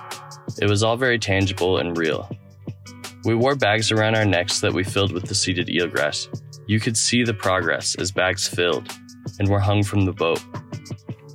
It 0.61 0.69
was 0.69 0.81
all 0.81 0.95
very 0.95 1.19
tangible 1.19 1.77
and 1.77 1.97
real. 1.97 2.31
We 3.25 3.35
wore 3.35 3.55
bags 3.55 3.91
around 3.91 4.15
our 4.15 4.23
necks 4.23 4.61
that 4.61 4.71
we 4.71 4.85
filled 4.85 5.11
with 5.11 5.25
the 5.25 5.35
seeded 5.35 5.67
eelgrass. 5.67 6.29
You 6.67 6.79
could 6.79 6.95
see 6.95 7.25
the 7.25 7.33
progress 7.33 7.95
as 7.95 8.13
bags 8.13 8.47
filled 8.47 8.89
and 9.37 9.49
were 9.49 9.59
hung 9.59 9.83
from 9.83 10.05
the 10.05 10.13
boat. 10.13 10.41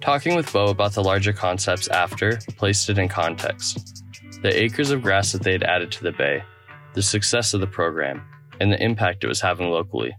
Talking 0.01 0.35
with 0.35 0.51
Bo 0.51 0.69
about 0.69 0.95
the 0.95 1.05
larger 1.05 1.35
concepts 1.35 1.89
after 1.89 2.39
placed 2.57 2.89
it 2.89 2.97
in 2.97 3.11
context. 3.11 4.03
The 4.41 4.63
acres 4.63 4.91
of 4.93 5.03
grass 5.03 5.33
that 5.33 5.43
they 5.43 5.53
had 5.53 5.63
added 5.63 5.93
to 5.93 6.05
the 6.05 6.13
bay, 6.13 6.43
the 6.95 7.03
success 7.03 7.53
of 7.53 7.61
the 7.61 7.67
program, 7.67 8.23
and 8.63 8.73
the 8.73 8.83
impact 8.83 9.25
it 9.25 9.29
was 9.29 9.43
having 9.43 9.69
locally. 9.69 10.17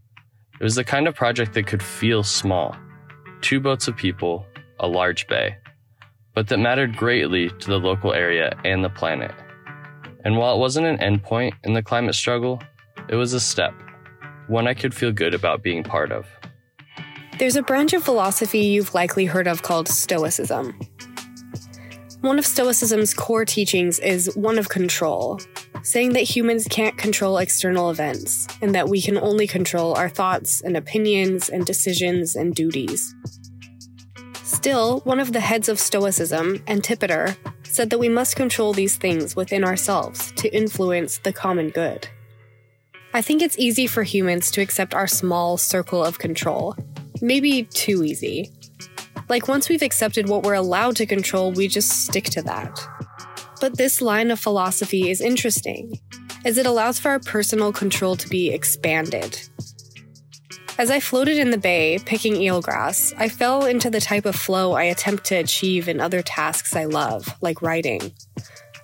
It 0.62 0.64
was 0.64 0.76
the 0.76 0.84
kind 0.84 1.08
of 1.08 1.16
project 1.16 1.56
that 1.56 1.66
could 1.66 1.82
feel 1.82 2.22
small 2.22 2.78
two 3.42 3.60
boats 3.60 3.88
of 3.88 3.98
people, 3.98 4.46
a 4.80 4.88
large 4.88 5.26
bay, 5.26 5.58
but 6.36 6.50
that 6.50 6.60
mattered 6.60 6.96
greatly 6.96 7.50
to 7.50 7.68
the 7.68 7.80
local 7.80 8.14
area 8.14 8.56
and 8.64 8.84
the 8.84 8.90
planet. 8.92 9.34
And 10.24 10.38
while 10.38 10.54
it 10.56 10.60
wasn't 10.60 10.86
an 10.86 11.00
endpoint 11.00 11.54
in 11.64 11.74
the 11.74 11.82
climate 11.82 12.14
struggle, 12.14 12.62
it 13.10 13.16
was 13.16 13.34
a 13.34 13.40
step, 13.40 13.74
one 14.50 14.68
I 14.68 14.76
could 14.76 14.94
feel 14.94 15.12
good 15.12 15.34
about 15.34 15.64
being 15.64 15.84
part 15.84 16.12
of. 16.12 16.28
There's 17.40 17.56
a 17.56 17.64
branch 17.64 17.94
of 17.94 18.04
philosophy 18.04 18.60
you've 18.60 18.94
likely 18.94 19.26
heard 19.26 19.48
of 19.48 19.64
called 19.64 19.88
Stoicism. 19.88 20.80
One 22.20 22.38
of 22.38 22.46
Stoicism's 22.46 23.16
core 23.16 23.46
teachings 23.46 23.98
is 23.98 24.36
one 24.36 24.60
of 24.60 24.70
control, 24.70 25.40
saying 25.84 26.14
that 26.14 26.22
humans 26.22 26.68
can't 26.70 26.98
control 26.98 27.38
external 27.38 27.90
events, 27.90 28.48
and 28.62 28.74
that 28.76 28.90
we 28.90 29.02
can 29.02 29.18
only 29.18 29.48
control 29.48 29.96
our 29.96 30.10
thoughts 30.10 30.62
and 30.62 30.78
opinions 30.78 31.50
and 31.50 31.66
decisions 31.66 32.36
and 32.36 32.56
duties. 32.56 33.14
Still, 34.44 35.00
one 35.02 35.20
of 35.20 35.34
the 35.34 35.40
heads 35.40 35.70
of 35.70 35.80
Stoicism, 35.80 36.64
Antipater, 36.68 37.36
said 37.64 37.90
that 37.90 38.00
we 38.00 38.10
must 38.10 38.36
control 38.36 38.74
these 38.74 38.98
things 38.98 39.36
within 39.36 39.64
ourselves 39.64 40.32
to 40.34 40.54
influence 40.54 41.18
the 41.20 41.34
common 41.34 41.70
good. 41.70 42.08
I 43.14 43.22
think 43.22 43.42
it's 43.42 43.58
easy 43.58 43.88
for 43.88 44.04
humans 44.04 44.52
to 44.52 44.62
accept 44.62 44.94
our 44.94 45.08
small 45.08 45.58
circle 45.58 46.04
of 46.04 46.20
control. 46.20 46.76
Maybe 47.22 47.64
too 47.64 48.04
easy. 48.04 48.52
Like, 49.30 49.48
once 49.48 49.70
we've 49.70 49.82
accepted 49.82 50.28
what 50.28 50.44
we're 50.44 50.54
allowed 50.54 50.96
to 50.98 51.06
control, 51.06 51.52
we 51.52 51.68
just 51.68 52.06
stick 52.06 52.26
to 52.26 52.42
that. 52.44 52.78
But 53.62 53.78
this 53.78 54.02
line 54.02 54.32
of 54.32 54.40
philosophy 54.40 55.12
is 55.12 55.22
interesting, 55.22 56.00
as 56.44 56.58
it 56.58 56.66
allows 56.66 56.98
for 56.98 57.10
our 57.10 57.20
personal 57.20 57.72
control 57.72 58.16
to 58.16 58.28
be 58.28 58.50
expanded. 58.50 59.40
As 60.80 60.90
I 60.90 61.00
floated 61.00 61.38
in 61.38 61.52
the 61.52 61.60
bay, 61.60 62.00
picking 62.04 62.34
eelgrass, 62.34 63.14
I 63.20 63.30
fell 63.30 63.66
into 63.66 63.92
the 63.92 64.02
type 64.02 64.26
of 64.26 64.36
flow 64.36 64.74
I 64.74 64.86
attempt 64.86 65.26
to 65.26 65.36
achieve 65.36 65.88
in 65.88 66.02
other 66.02 66.24
tasks 66.24 66.76
I 66.76 66.86
love, 66.86 67.36
like 67.40 67.62
writing. 67.62 68.14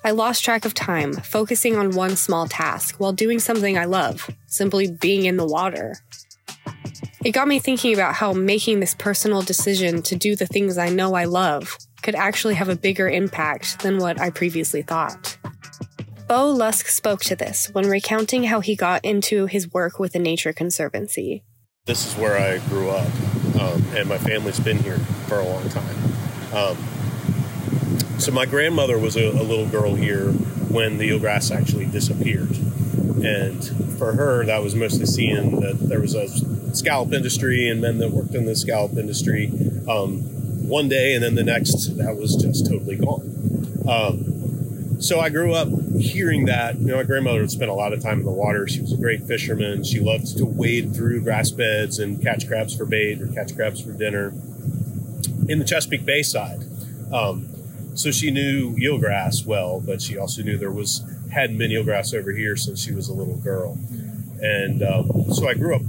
I 0.05 0.11
lost 0.11 0.45
track 0.45 0.63
of 0.63 0.75
time, 0.75 1.13
focusing 1.13 1.75
on 1.75 1.95
one 1.95 2.15
small 2.15 2.47
task 2.47 2.99
while 2.99 3.13
doing 3.13 3.39
something 3.39 3.79
I 3.79 3.85
love, 3.85 4.29
simply 4.45 4.91
being 4.91 5.25
in 5.25 5.37
the 5.37 5.47
water. 5.47 5.95
It 7.25 7.31
got 7.31 7.47
me 7.47 7.57
thinking 7.57 7.95
about 7.95 8.13
how 8.13 8.31
making 8.31 8.79
this 8.79 8.93
personal 8.93 9.41
decision 9.41 10.03
to 10.03 10.15
do 10.15 10.35
the 10.35 10.45
things 10.45 10.77
I 10.77 10.89
know 10.89 11.15
I 11.15 11.25
love 11.25 11.75
could 12.01 12.15
actually 12.15 12.55
have 12.55 12.69
a 12.69 12.75
bigger 12.75 13.07
impact 13.09 13.79
than 13.79 13.97
what 13.97 14.19
I 14.19 14.29
previously 14.29 14.81
thought. 14.81 15.37
Bo 16.27 16.49
Lusk 16.51 16.87
spoke 16.87 17.21
to 17.21 17.37
this 17.37 17.69
when 17.71 17.87
recounting 17.87 18.43
how 18.43 18.59
he 18.59 18.75
got 18.75 19.05
into 19.05 19.45
his 19.45 19.71
work 19.71 19.97
with 19.97 20.11
the 20.11 20.19
Nature 20.19 20.51
Conservancy. 20.51 21.43
This 21.85 22.05
is 22.05 22.19
where 22.19 22.37
I 22.37 22.57
grew 22.67 22.89
up, 22.89 23.07
um, 23.61 23.81
and 23.95 24.09
my 24.09 24.17
family's 24.17 24.59
been 24.59 24.77
here 24.79 24.97
for 25.27 25.39
a 25.39 25.45
long 25.45 25.69
time. 25.69 25.95
Um, 26.53 26.77
so 28.19 28.33
my 28.33 28.45
grandmother 28.45 28.97
was 28.97 29.15
a, 29.15 29.29
a, 29.29 29.43
little 29.43 29.67
girl 29.67 29.95
here 29.95 30.31
when 30.31 30.97
the 30.97 31.11
eelgrass 31.11 31.55
actually 31.55 31.85
disappeared, 31.85 32.57
and 33.23 33.63
for 33.97 34.13
her, 34.13 34.43
that 34.45 34.61
was 34.61 34.75
mostly 34.75 35.05
seeing 35.05 35.61
that 35.61 35.79
there 35.79 36.01
was 36.01 36.13
a 36.13 36.27
scallop 36.75 37.13
industry 37.13 37.69
and 37.69 37.79
men 37.79 37.99
that 37.99 38.11
worked 38.11 38.35
in 38.35 38.45
the 38.45 38.55
scallop 38.55 38.97
industry 38.97 39.47
um, 39.87 40.36
one 40.67 40.89
day, 40.89 41.13
and 41.13 41.23
then 41.23 41.35
the 41.35 41.43
next, 41.43 41.97
that 41.97 42.17
was 42.17 42.35
just 42.35 42.67
totally 42.67 42.97
gone. 42.97 43.83
Um, 43.87 45.01
so 45.01 45.19
I 45.19 45.29
grew 45.29 45.53
up 45.53 45.69
hearing 45.99 46.45
that. 46.45 46.79
You 46.79 46.87
know, 46.87 46.95
my 46.97 47.03
grandmother 47.03 47.41
would 47.41 47.51
spend 47.51 47.69
a 47.69 47.73
lot 47.73 47.93
of 47.93 48.01
time 48.01 48.19
in 48.19 48.25
the 48.25 48.31
water. 48.31 48.67
She 48.67 48.81
was 48.81 48.91
a 48.91 48.97
great 48.97 49.23
fisherman. 49.23 49.83
She 49.83 49.99
loved 49.99 50.37
to 50.37 50.45
wade 50.45 50.95
through 50.95 51.21
grass 51.21 51.51
beds 51.51 51.99
and 51.99 52.21
catch 52.21 52.47
crabs 52.47 52.75
for 52.75 52.85
bait 52.85 53.21
or 53.21 53.27
catch 53.27 53.55
crabs 53.55 53.81
for 53.81 53.91
dinner 53.91 54.33
in 55.47 55.59
the 55.59 55.65
Chesapeake 55.65 56.05
Bay 56.05 56.23
side. 56.23 56.63
Um, 57.13 57.47
so 57.95 58.11
she 58.11 58.31
knew 58.31 58.75
eelgrass 58.75 59.45
well, 59.45 59.79
but 59.79 60.01
she 60.01 60.17
also 60.17 60.43
knew 60.43 60.57
there 60.57 60.71
was 60.71 61.03
hadn't 61.31 61.57
been 61.57 61.71
eelgrass 61.71 62.13
over 62.13 62.31
here 62.31 62.55
since 62.55 62.83
she 62.83 62.93
was 62.93 63.07
a 63.07 63.13
little 63.13 63.37
girl. 63.37 63.77
And 64.41 64.83
um, 64.83 65.33
so 65.33 65.47
I 65.47 65.53
grew 65.53 65.75
up 65.75 65.81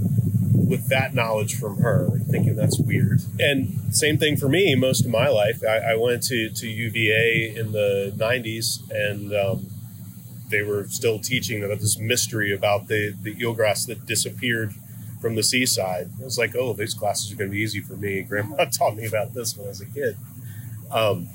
with 0.69 0.87
that 0.89 1.15
knowledge 1.15 1.59
from 1.59 1.77
her, 1.77 2.09
thinking 2.29 2.55
that's 2.55 2.79
weird. 2.79 3.21
And 3.39 3.93
same 3.93 4.17
thing 4.17 4.37
for 4.37 4.47
me, 4.47 4.75
most 4.75 5.03
of 5.03 5.11
my 5.11 5.27
life. 5.27 5.63
I, 5.67 5.93
I 5.93 5.95
went 5.95 6.21
to, 6.23 6.49
to 6.49 6.67
UVA 6.67 7.55
in 7.57 7.71
the 7.71 8.13
90s, 8.15 8.89
and 8.91 9.33
um, 9.33 9.65
they 10.49 10.61
were 10.61 10.85
still 10.87 11.17
teaching 11.17 11.63
about 11.63 11.79
this 11.79 11.97
mystery 11.97 12.53
about 12.53 12.87
the, 12.87 13.15
the 13.21 13.33
eelgrass 13.35 13.87
that 13.87 14.05
disappeared 14.05 14.73
from 15.19 15.35
the 15.35 15.43
seaside. 15.43 16.09
I 16.21 16.23
was 16.23 16.37
like, 16.37 16.55
oh, 16.55 16.73
these 16.73 16.93
classes 16.93 17.31
are 17.31 17.35
going 17.35 17.49
to 17.49 17.55
be 17.55 17.61
easy 17.61 17.81
for 17.81 17.93
me. 17.93 18.21
Grandma 18.21 18.65
taught 18.71 18.95
me 18.95 19.05
about 19.05 19.33
this 19.33 19.57
when 19.57 19.65
I 19.65 19.69
was 19.69 19.81
a 19.81 19.87
kid. 19.87 20.17
Um, 20.91 21.29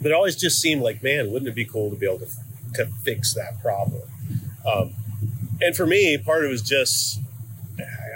but 0.00 0.10
it 0.10 0.14
always 0.14 0.36
just 0.36 0.60
seemed 0.60 0.82
like, 0.82 1.02
man, 1.02 1.30
wouldn't 1.30 1.48
it 1.48 1.54
be 1.54 1.64
cool 1.66 1.90
to 1.90 1.96
be 1.96 2.06
able 2.06 2.20
to, 2.20 2.28
to 2.74 2.86
fix 3.04 3.34
that 3.34 3.60
problem? 3.60 4.02
Um, 4.66 4.94
and 5.60 5.76
for 5.76 5.86
me, 5.86 6.18
part 6.18 6.44
of 6.44 6.48
it 6.48 6.52
was 6.52 6.62
just, 6.62 7.20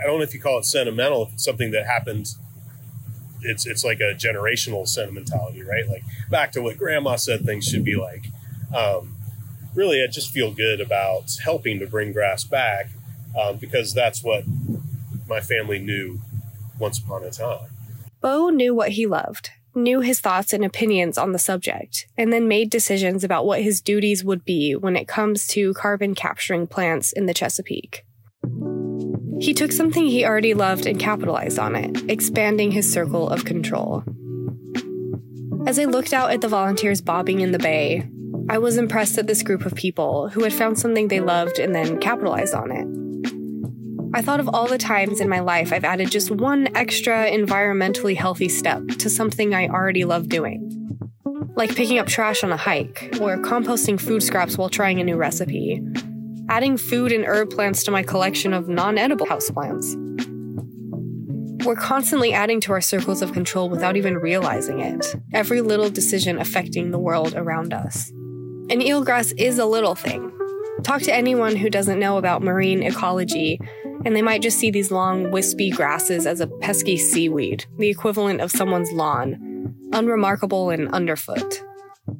I 0.02 0.06
don't 0.06 0.18
know 0.18 0.24
if 0.24 0.34
you 0.34 0.40
call 0.40 0.58
it 0.58 0.64
sentimental, 0.64 1.24
if 1.26 1.32
it's 1.34 1.44
something 1.44 1.70
that 1.72 1.86
happens. 1.86 2.38
It's, 3.42 3.66
it's 3.66 3.84
like 3.84 4.00
a 4.00 4.14
generational 4.14 4.86
sentimentality, 4.86 5.62
right? 5.62 5.88
Like 5.88 6.02
back 6.30 6.52
to 6.52 6.62
what 6.62 6.76
grandma 6.76 7.16
said 7.16 7.44
things 7.44 7.66
should 7.66 7.84
be 7.84 7.96
like. 7.96 8.26
Um, 8.74 9.16
really, 9.74 10.02
I 10.02 10.10
just 10.10 10.30
feel 10.30 10.52
good 10.52 10.80
about 10.80 11.38
helping 11.42 11.78
to 11.78 11.86
bring 11.86 12.12
grass 12.12 12.44
back 12.44 12.90
um, 13.40 13.56
because 13.56 13.94
that's 13.94 14.22
what 14.22 14.44
my 15.26 15.40
family 15.40 15.78
knew 15.78 16.20
once 16.78 16.98
upon 16.98 17.24
a 17.24 17.30
time. 17.30 17.70
Bo 18.20 18.50
knew 18.50 18.74
what 18.74 18.90
he 18.90 19.06
loved, 19.06 19.50
knew 19.74 20.00
his 20.00 20.20
thoughts 20.20 20.52
and 20.52 20.64
opinions 20.64 21.16
on 21.16 21.32
the 21.32 21.38
subject, 21.38 22.06
and 22.18 22.32
then 22.32 22.48
made 22.48 22.68
decisions 22.70 23.24
about 23.24 23.46
what 23.46 23.62
his 23.62 23.80
duties 23.80 24.24
would 24.24 24.44
be 24.44 24.74
when 24.74 24.96
it 24.96 25.08
comes 25.08 25.46
to 25.48 25.72
carbon 25.74 26.14
capturing 26.14 26.66
plants 26.66 27.12
in 27.12 27.26
the 27.26 27.34
Chesapeake. 27.34 28.04
He 29.40 29.54
took 29.54 29.72
something 29.72 30.06
he 30.06 30.26
already 30.26 30.52
loved 30.52 30.84
and 30.84 31.00
capitalized 31.00 31.58
on 31.58 31.74
it, 31.74 32.10
expanding 32.10 32.70
his 32.72 32.92
circle 32.92 33.28
of 33.30 33.46
control. 33.46 34.04
As 35.66 35.78
I 35.78 35.84
looked 35.84 36.12
out 36.12 36.30
at 36.30 36.42
the 36.42 36.48
volunteers 36.48 37.00
bobbing 37.00 37.40
in 37.40 37.52
the 37.52 37.58
bay, 37.58 38.06
I 38.50 38.58
was 38.58 38.76
impressed 38.76 39.16
at 39.16 39.26
this 39.26 39.42
group 39.42 39.64
of 39.64 39.74
people 39.74 40.28
who 40.28 40.44
had 40.44 40.52
found 40.52 40.78
something 40.78 41.08
they 41.08 41.20
loved 41.20 41.58
and 41.58 41.74
then 41.74 42.00
capitalized 42.00 42.54
on 42.54 42.70
it. 42.70 42.86
I 44.12 44.20
thought 44.20 44.40
of 44.40 44.48
all 44.48 44.66
the 44.66 44.76
times 44.76 45.20
in 45.20 45.28
my 45.28 45.40
life 45.40 45.72
I've 45.72 45.84
added 45.84 46.10
just 46.10 46.30
one 46.30 46.68
extra 46.76 47.30
environmentally 47.30 48.16
healthy 48.16 48.48
step 48.48 48.86
to 48.98 49.08
something 49.08 49.54
I 49.54 49.68
already 49.68 50.04
love 50.04 50.28
doing. 50.28 50.76
Like 51.54 51.74
picking 51.74 51.98
up 51.98 52.08
trash 52.08 52.44
on 52.44 52.52
a 52.52 52.56
hike, 52.56 53.16
or 53.20 53.38
composting 53.38 54.00
food 54.00 54.22
scraps 54.22 54.58
while 54.58 54.68
trying 54.68 55.00
a 55.00 55.04
new 55.04 55.16
recipe, 55.16 55.80
adding 56.50 56.76
food 56.76 57.12
and 57.12 57.24
herb 57.24 57.48
plants 57.48 57.84
to 57.84 57.90
my 57.92 58.02
collection 58.02 58.52
of 58.52 58.68
non 58.68 58.98
edible 58.98 59.26
houseplants. 59.26 59.96
We're 61.64 61.76
constantly 61.76 62.32
adding 62.32 62.60
to 62.62 62.72
our 62.72 62.80
circles 62.80 63.22
of 63.22 63.32
control 63.32 63.68
without 63.68 63.96
even 63.96 64.18
realizing 64.18 64.80
it, 64.80 65.14
every 65.32 65.60
little 65.60 65.88
decision 65.88 66.38
affecting 66.38 66.90
the 66.90 66.98
world 66.98 67.34
around 67.36 67.72
us. 67.72 68.10
And 68.10 68.82
eelgrass 68.82 69.32
is 69.38 69.58
a 69.58 69.66
little 69.66 69.94
thing. 69.94 70.32
Talk 70.82 71.02
to 71.02 71.14
anyone 71.14 71.56
who 71.56 71.70
doesn't 71.70 72.00
know 72.00 72.16
about 72.16 72.42
marine 72.42 72.82
ecology, 72.82 73.60
and 74.04 74.16
they 74.16 74.22
might 74.22 74.42
just 74.42 74.58
see 74.58 74.70
these 74.70 74.90
long, 74.90 75.30
wispy 75.30 75.70
grasses 75.70 76.26
as 76.26 76.40
a 76.40 76.46
pesky 76.46 76.96
seaweed, 76.96 77.66
the 77.78 77.88
equivalent 77.88 78.40
of 78.40 78.50
someone's 78.50 78.90
lawn, 78.90 79.74
unremarkable 79.92 80.70
and 80.70 80.88
underfoot. 80.88 81.62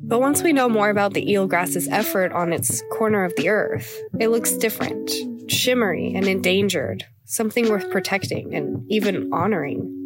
But 0.02 0.20
once 0.20 0.42
we 0.42 0.52
know 0.52 0.68
more 0.68 0.90
about 0.90 1.14
the 1.14 1.26
eelgrass's 1.26 1.88
effort 1.88 2.32
on 2.32 2.52
its 2.52 2.82
corner 2.92 3.24
of 3.24 3.34
the 3.36 3.48
earth, 3.48 4.00
it 4.18 4.28
looks 4.28 4.52
different, 4.52 5.10
shimmery 5.50 6.12
and 6.14 6.26
endangered, 6.26 7.04
something 7.24 7.68
worth 7.68 7.90
protecting 7.90 8.54
and 8.54 8.84
even 8.90 9.32
honoring. 9.32 9.96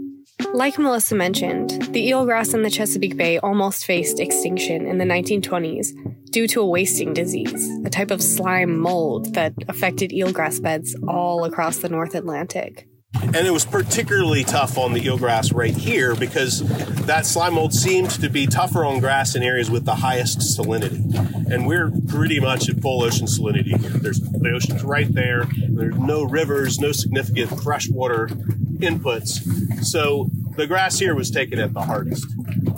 Like 0.52 0.78
Melissa 0.78 1.14
mentioned, 1.14 1.70
the 1.92 2.10
eelgrass 2.10 2.54
in 2.54 2.62
the 2.62 2.70
Chesapeake 2.70 3.16
Bay 3.16 3.38
almost 3.38 3.84
faced 3.84 4.20
extinction 4.20 4.86
in 4.86 4.98
the 4.98 5.04
1920s 5.04 5.88
due 6.30 6.46
to 6.48 6.60
a 6.60 6.66
wasting 6.66 7.12
disease, 7.12 7.70
a 7.84 7.90
type 7.90 8.10
of 8.10 8.22
slime 8.22 8.78
mold 8.78 9.34
that 9.34 9.52
affected 9.68 10.10
eelgrass 10.10 10.60
beds 10.60 10.96
all 11.06 11.44
across 11.44 11.78
the 11.78 11.88
North 11.88 12.14
Atlantic. 12.14 12.88
And 13.22 13.46
it 13.46 13.52
was 13.52 13.64
particularly 13.64 14.44
tough 14.44 14.76
on 14.78 14.92
the 14.92 15.00
eelgrass 15.00 15.54
right 15.54 15.74
here 15.74 16.14
because 16.14 16.62
that 17.06 17.26
slime 17.26 17.54
mold 17.54 17.72
seemed 17.72 18.10
to 18.10 18.28
be 18.28 18.46
tougher 18.46 18.84
on 18.84 19.00
grass 19.00 19.34
in 19.34 19.42
areas 19.42 19.70
with 19.70 19.84
the 19.84 19.94
highest 19.94 20.40
salinity. 20.40 21.02
And 21.50 21.66
we're 21.66 21.90
pretty 22.08 22.40
much 22.40 22.68
at 22.68 22.80
full 22.80 23.02
ocean 23.02 23.26
salinity 23.26 23.78
here. 23.78 23.90
There's 23.90 24.20
the 24.20 24.50
ocean's 24.50 24.84
right 24.84 25.12
there. 25.12 25.46
There's 25.68 25.96
no 25.96 26.22
rivers, 26.22 26.78
no 26.78 26.92
significant 26.92 27.60
freshwater 27.62 28.28
inputs. 28.28 29.84
So 29.84 30.30
the 30.56 30.66
grass 30.66 30.98
here 30.98 31.14
was 31.14 31.30
taken 31.30 31.58
at 31.58 31.72
the 31.72 31.82
hardest. 31.82 32.26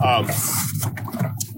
Um, 0.03 0.29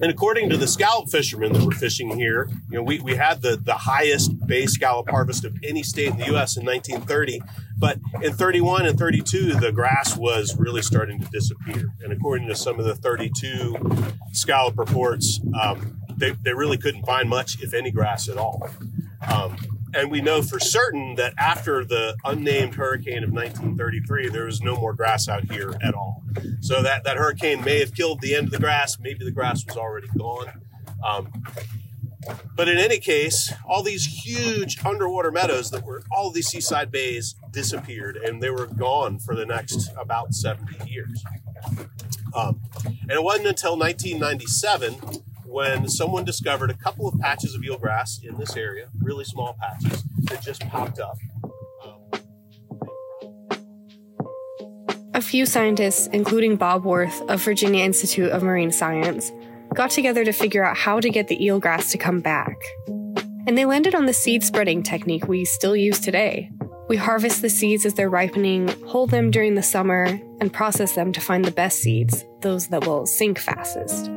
and 0.01 0.13
according 0.13 0.51
to 0.51 0.57
the 0.57 0.69
scallop 0.69 1.09
fishermen 1.11 1.53
that 1.53 1.65
were 1.65 1.73
fishing 1.73 2.17
here, 2.17 2.49
you 2.71 2.77
know, 2.77 2.83
we, 2.83 3.01
we 3.01 3.17
had 3.17 3.43
the, 3.43 3.57
the 3.57 3.75
highest 3.75 4.47
bay 4.47 4.67
scallop 4.67 5.11
harvest 5.11 5.45
of 5.45 5.57
any 5.65 5.83
state 5.83 6.09
in 6.09 6.19
the 6.19 6.27
U.S. 6.27 6.57
in 6.57 6.65
1930. 6.65 7.43
But 7.79 7.99
in 8.23 8.33
31 8.33 8.87
and 8.87 8.99
32, 8.99 9.55
the 9.55 9.71
grass 9.71 10.17
was 10.17 10.57
really 10.59 10.83
starting 10.83 11.21
to 11.21 11.29
disappear. 11.29 11.95
And 12.03 12.13
according 12.13 12.49
to 12.49 12.57
some 12.57 12.81
of 12.81 12.85
the 12.85 12.97
32 12.97 13.77
scallop 14.33 14.79
reports, 14.79 15.41
um, 15.61 16.01
they, 16.17 16.33
they 16.43 16.53
really 16.53 16.77
couldn't 16.77 17.05
find 17.05 17.29
much, 17.29 17.63
if 17.63 17.75
any, 17.75 17.93
grass 17.93 18.29
at 18.29 18.37
all. 18.37 18.69
Um, 19.33 19.57
and 19.95 20.11
we 20.11 20.21
know 20.21 20.43
for 20.43 20.61
certain 20.61 21.15
that 21.15 21.35
after 21.39 21.85
the 21.85 22.17
unnamed 22.25 22.75
hurricane 22.75 23.25
of 23.25 23.31
1933, 23.31 24.29
there 24.29 24.45
was 24.45 24.61
no 24.61 24.77
more 24.77 24.93
grass 24.93 25.29
out 25.29 25.51
here 25.51 25.73
at 25.81 25.95
all. 25.95 26.23
So 26.61 26.83
that, 26.83 27.05
that 27.05 27.17
hurricane 27.17 27.65
may 27.65 27.79
have 27.81 27.95
killed 27.95 28.21
the 28.21 28.35
end 28.35 28.47
of 28.47 28.51
the 28.51 28.59
grass. 28.59 28.99
Maybe 29.01 29.25
the 29.25 29.31
grass 29.31 29.65
was 29.65 29.77
already 29.77 30.09
gone. 30.17 30.47
Um, 31.07 31.33
but 32.55 32.69
in 32.69 32.79
any 32.79 32.99
case, 32.99 33.53
all 33.67 33.83
these 33.83 34.05
huge 34.25 34.85
underwater 34.85 35.31
meadows 35.31 35.71
that 35.71 35.85
were 35.85 36.03
all 36.11 36.31
these 36.31 36.49
seaside 36.49 36.91
bays 36.91 37.35
disappeared 37.51 38.17
and 38.17 38.43
they 38.43 38.51
were 38.51 38.67
gone 38.67 39.19
for 39.19 39.35
the 39.35 39.47
next 39.47 39.91
about 39.99 40.35
70 40.35 40.91
years. 40.91 41.25
Um, 42.35 42.61
and 42.85 43.11
it 43.11 43.23
wasn't 43.23 43.49
until 43.49 43.79
1997 43.79 44.95
when 45.47 45.89
someone 45.89 46.25
discovered 46.25 46.71
a 46.71 46.75
couple 46.75 47.09
of 47.09 47.19
patches 47.19 47.55
of 47.55 47.63
eelgrass 47.63 48.23
in 48.23 48.37
this 48.39 48.57
area, 48.57 48.89
really 49.01 49.25
small 49.25 49.57
patches, 49.61 50.05
that 50.25 50.43
just 50.43 50.61
popped 50.69 51.01
up. 51.01 51.17
A 55.15 55.21
few 55.21 55.47
scientists, 55.47 56.07
including 56.13 56.57
Bob 56.57 56.87
Orth 56.87 57.21
of 57.29 57.43
Virginia 57.43 57.83
Institute 57.83 58.31
of 58.31 58.43
Marine 58.43 58.71
Science, 58.71 59.33
got 59.75 59.91
together 59.91 60.25
to 60.25 60.33
figure 60.33 60.65
out 60.65 60.77
how 60.77 61.01
to 61.01 61.11
get 61.11 61.29
the 61.29 61.39
eelgrass 61.39 61.91
to 61.93 61.99
come 61.99 62.21
back. 62.21 62.57
And 63.47 63.57
they 63.57 63.65
landed 63.65 63.95
on 63.95 64.07
the 64.07 64.13
seed 64.13 64.43
spreading 64.43 64.83
technique 64.83 65.29
we 65.29 65.45
still 65.45 65.77
use 65.77 66.01
today. 66.01 66.51
We 66.89 66.97
harvest 66.97 67.43
the 67.43 67.51
seeds 67.51 67.85
as 67.85 67.95
they're 67.95 68.11
ripening, 68.11 68.69
hold 68.87 69.11
them 69.11 69.31
during 69.31 69.55
the 69.55 69.63
summer, 69.63 70.05
and 70.41 70.53
process 70.53 70.95
them 70.95 71.13
to 71.13 71.21
find 71.21 71.45
the 71.45 71.51
best 71.51 71.81
seeds, 71.81 72.25
those 72.41 72.69
that 72.69 72.87
will 72.87 73.07
sink 73.07 73.39
fastest 73.39 74.11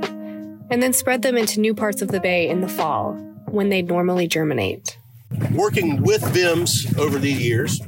and 0.71 0.81
then 0.81 0.93
spread 0.93 1.21
them 1.21 1.37
into 1.37 1.59
new 1.59 1.75
parts 1.75 2.01
of 2.01 2.07
the 2.07 2.19
bay 2.21 2.49
in 2.49 2.61
the 2.61 2.67
fall 2.67 3.13
when 3.49 3.69
they 3.69 3.81
normally 3.81 4.25
germinate. 4.25 4.97
Working 5.53 6.01
with 6.01 6.21
VIMS 6.33 6.97
over 6.97 7.17
the 7.17 7.31
years, 7.31 7.81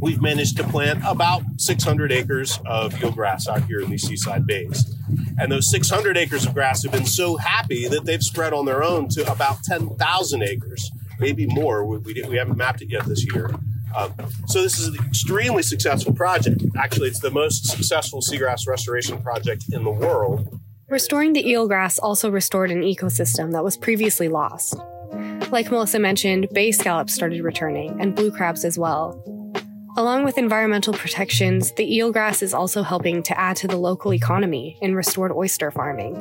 we've 0.00 0.20
managed 0.20 0.56
to 0.56 0.64
plant 0.64 1.02
about 1.06 1.42
600 1.58 2.12
acres 2.12 2.58
of 2.66 2.92
eelgrass 2.94 3.46
out 3.48 3.64
here 3.64 3.80
in 3.80 3.90
these 3.90 4.06
seaside 4.06 4.46
bays. 4.46 4.94
And 5.38 5.50
those 5.50 5.70
600 5.70 6.16
acres 6.16 6.46
of 6.46 6.54
grass 6.54 6.82
have 6.82 6.92
been 6.92 7.06
so 7.06 7.36
happy 7.36 7.88
that 7.88 8.04
they've 8.04 8.22
spread 8.22 8.52
on 8.52 8.64
their 8.64 8.82
own 8.82 9.08
to 9.10 9.30
about 9.30 9.62
10,000 9.64 10.42
acres, 10.42 10.90
maybe 11.18 11.46
more. 11.46 11.84
We, 11.84 11.98
we, 11.98 12.22
we, 12.28 12.36
haven't 12.36 12.56
mapped 12.56 12.82
it 12.82 12.90
yet 12.90 13.04
this 13.04 13.24
year. 13.32 13.50
Um, 13.96 14.14
so 14.46 14.62
this 14.62 14.78
is 14.78 14.88
an 14.88 15.04
extremely 15.06 15.62
successful 15.62 16.14
project. 16.14 16.62
Actually, 16.76 17.08
it's 17.08 17.20
the 17.20 17.30
most 17.30 17.66
successful 17.66 18.20
seagrass 18.20 18.66
restoration 18.66 19.20
project 19.20 19.64
in 19.72 19.84
the 19.84 19.90
world. 19.90 20.60
Restoring 20.88 21.32
the 21.32 21.44
eelgrass 21.44 21.98
also 22.02 22.30
restored 22.30 22.70
an 22.70 22.82
ecosystem 22.82 23.52
that 23.52 23.64
was 23.64 23.76
previously 23.76 24.28
lost. 24.28 24.76
Like 25.50 25.70
Melissa 25.70 25.98
mentioned, 25.98 26.48
bay 26.52 26.72
scallops 26.72 27.14
started 27.14 27.42
returning, 27.42 28.00
and 28.00 28.14
blue 28.14 28.30
crabs 28.30 28.64
as 28.64 28.78
well. 28.78 29.20
Along 29.96 30.24
with 30.24 30.38
environmental 30.38 30.94
protections, 30.94 31.72
the 31.72 31.98
eelgrass 31.98 32.42
is 32.42 32.54
also 32.54 32.82
helping 32.82 33.22
to 33.24 33.38
add 33.38 33.56
to 33.56 33.68
the 33.68 33.76
local 33.76 34.14
economy 34.14 34.78
in 34.80 34.94
restored 34.94 35.32
oyster 35.32 35.70
farming. 35.70 36.14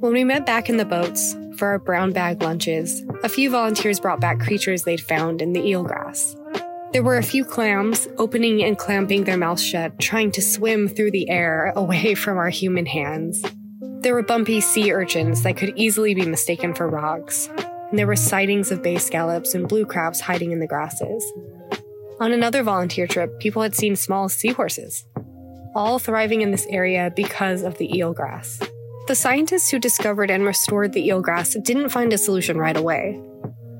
When 0.00 0.12
we 0.12 0.24
met 0.24 0.44
back 0.44 0.68
in 0.68 0.76
the 0.76 0.84
boats 0.84 1.34
for 1.56 1.68
our 1.68 1.78
brown 1.78 2.12
bag 2.12 2.42
lunches, 2.42 3.02
a 3.24 3.28
few 3.28 3.48
volunteers 3.50 4.00
brought 4.00 4.20
back 4.20 4.40
creatures 4.40 4.82
they'd 4.82 5.00
found 5.00 5.40
in 5.40 5.54
the 5.54 5.60
eelgrass. 5.60 6.36
There 6.92 7.02
were 7.02 7.16
a 7.16 7.22
few 7.22 7.42
clams 7.42 8.06
opening 8.18 8.62
and 8.62 8.76
clamping 8.76 9.24
their 9.24 9.38
mouths 9.38 9.64
shut, 9.64 9.98
trying 9.98 10.30
to 10.32 10.42
swim 10.42 10.88
through 10.88 11.12
the 11.12 11.30
air 11.30 11.72
away 11.76 12.14
from 12.14 12.36
our 12.36 12.50
human 12.50 12.84
hands. 12.84 13.42
There 14.02 14.14
were 14.14 14.24
bumpy 14.24 14.60
sea 14.60 14.92
urchins 14.92 15.44
that 15.44 15.56
could 15.56 15.74
easily 15.76 16.12
be 16.12 16.26
mistaken 16.26 16.74
for 16.74 16.88
rocks, 16.88 17.48
and 17.88 17.96
there 17.96 18.08
were 18.08 18.16
sightings 18.16 18.72
of 18.72 18.82
bay 18.82 18.98
scallops 18.98 19.54
and 19.54 19.68
blue 19.68 19.86
crabs 19.86 20.20
hiding 20.20 20.50
in 20.50 20.58
the 20.58 20.66
grasses. 20.66 21.24
On 22.18 22.32
another 22.32 22.64
volunteer 22.64 23.06
trip, 23.06 23.38
people 23.38 23.62
had 23.62 23.76
seen 23.76 23.94
small 23.94 24.28
seahorses, 24.28 25.04
all 25.76 26.00
thriving 26.00 26.40
in 26.42 26.50
this 26.50 26.66
area 26.66 27.12
because 27.14 27.62
of 27.62 27.78
the 27.78 27.90
eelgrass. 27.90 28.68
The 29.06 29.14
scientists 29.14 29.70
who 29.70 29.78
discovered 29.78 30.32
and 30.32 30.44
restored 30.44 30.94
the 30.94 31.08
eelgrass 31.08 31.62
didn't 31.62 31.90
find 31.90 32.12
a 32.12 32.18
solution 32.18 32.58
right 32.58 32.76
away. 32.76 33.20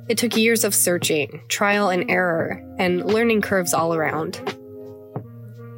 It 0.08 0.18
took 0.18 0.36
years 0.36 0.62
of 0.62 0.72
searching, 0.72 1.42
trial 1.48 1.90
and 1.90 2.08
error, 2.08 2.62
and 2.78 3.04
learning 3.04 3.40
curves 3.40 3.74
all 3.74 3.92
around. 3.92 4.40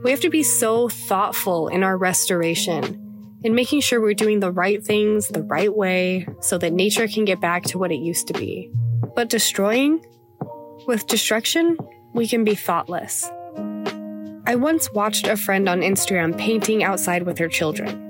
We 0.02 0.10
have 0.10 0.20
to 0.20 0.28
be 0.28 0.42
so 0.42 0.90
thoughtful 0.90 1.68
in 1.68 1.82
our 1.82 1.96
restoration, 1.96 3.03
in 3.44 3.54
making 3.54 3.82
sure 3.82 4.00
we're 4.00 4.14
doing 4.14 4.40
the 4.40 4.50
right 4.50 4.82
things 4.82 5.28
the 5.28 5.42
right 5.42 5.74
way 5.74 6.26
so 6.40 6.56
that 6.58 6.72
nature 6.72 7.06
can 7.06 7.26
get 7.26 7.40
back 7.40 7.62
to 7.62 7.78
what 7.78 7.92
it 7.92 8.00
used 8.00 8.26
to 8.26 8.32
be. 8.32 8.70
But 9.14 9.28
destroying? 9.28 10.04
With 10.86 11.06
destruction, 11.06 11.76
we 12.14 12.26
can 12.26 12.42
be 12.42 12.54
thoughtless. 12.54 13.30
I 14.46 14.56
once 14.56 14.92
watched 14.92 15.26
a 15.26 15.36
friend 15.36 15.68
on 15.68 15.80
Instagram 15.80 16.36
painting 16.36 16.82
outside 16.82 17.24
with 17.24 17.38
her 17.38 17.48
children. 17.48 18.00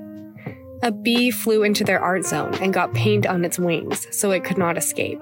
A 0.81 0.91
bee 0.91 1.31
flew 1.31 1.63
into 1.63 1.83
their 1.83 1.99
art 1.99 2.25
zone 2.25 2.53
and 2.55 2.73
got 2.73 2.93
paint 2.93 3.25
on 3.25 3.43
its 3.43 3.59
wings 3.59 4.07
so 4.11 4.31
it 4.31 4.43
could 4.43 4.57
not 4.57 4.77
escape. 4.77 5.21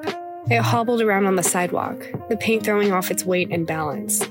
It 0.50 0.62
hobbled 0.62 1.02
around 1.02 1.26
on 1.26 1.36
the 1.36 1.44
sidewalk, 1.44 2.06
the 2.30 2.38
paint 2.38 2.64
throwing 2.64 2.92
off 2.92 3.10
its 3.10 3.26
weight 3.26 3.50
and 3.50 3.66
balance. 3.66 4.28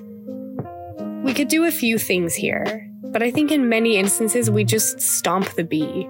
We 1.24 1.34
could 1.34 1.48
do 1.48 1.64
a 1.64 1.70
few 1.70 1.98
things 1.98 2.34
here, 2.34 2.91
but 3.02 3.22
I 3.22 3.30
think 3.30 3.50
in 3.50 3.68
many 3.68 3.96
instances 3.96 4.50
we 4.50 4.64
just 4.64 5.00
stomp 5.00 5.50
the 5.50 5.64
bee. 5.64 6.08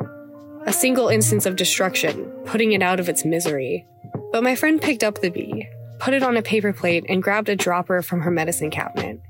A 0.67 0.73
single 0.73 1.09
instance 1.09 1.47
of 1.47 1.57
destruction, 1.57 2.31
putting 2.45 2.73
it 2.73 2.83
out 2.83 3.01
of 3.01 3.09
its 3.09 3.25
misery. 3.25 3.87
But 4.31 4.45
my 4.45 4.55
friend 4.55 4.81
picked 4.81 5.03
up 5.03 5.21
the 5.21 5.31
bee, 5.31 5.69
put 5.99 6.15
it 6.15 6.23
on 6.23 6.37
a 6.37 6.43
paper 6.43 6.73
plate, 6.73 7.05
and 7.09 7.23
grabbed 7.23 7.49
a 7.49 7.57
dropper 7.57 8.03
from 8.03 8.21
her 8.21 8.31
medicine 8.31 8.71
cabinet. 8.71 9.21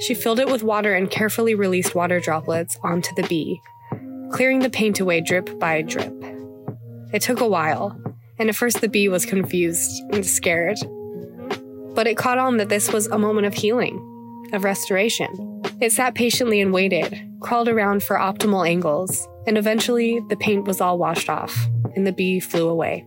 She 0.00 0.14
filled 0.14 0.40
it 0.40 0.48
with 0.48 0.62
water 0.62 0.94
and 0.94 1.10
carefully 1.10 1.54
released 1.54 1.94
water 1.94 2.20
droplets 2.20 2.78
onto 2.82 3.14
the 3.14 3.22
bee, 3.24 3.60
clearing 4.32 4.60
the 4.60 4.70
paint 4.70 4.98
away 4.98 5.20
drip 5.20 5.58
by 5.58 5.82
drip. 5.82 6.12
It 7.12 7.22
took 7.22 7.40
a 7.40 7.48
while, 7.48 7.96
and 8.38 8.48
at 8.48 8.56
first 8.56 8.80
the 8.80 8.88
bee 8.88 9.08
was 9.08 9.24
confused 9.24 10.02
and 10.12 10.26
scared. 10.26 10.78
But 11.94 12.08
it 12.08 12.16
caught 12.16 12.38
on 12.38 12.56
that 12.56 12.70
this 12.70 12.92
was 12.92 13.06
a 13.06 13.18
moment 13.18 13.46
of 13.46 13.54
healing, 13.54 14.50
of 14.52 14.64
restoration. 14.64 15.53
It 15.80 15.92
sat 15.92 16.14
patiently 16.14 16.60
and 16.60 16.72
waited, 16.72 17.20
crawled 17.40 17.68
around 17.68 18.02
for 18.02 18.16
optimal 18.16 18.68
angles, 18.68 19.28
and 19.46 19.58
eventually 19.58 20.20
the 20.28 20.36
paint 20.36 20.66
was 20.66 20.80
all 20.80 20.98
washed 20.98 21.28
off, 21.28 21.56
and 21.96 22.06
the 22.06 22.12
bee 22.12 22.40
flew 22.40 22.68
away. 22.68 23.06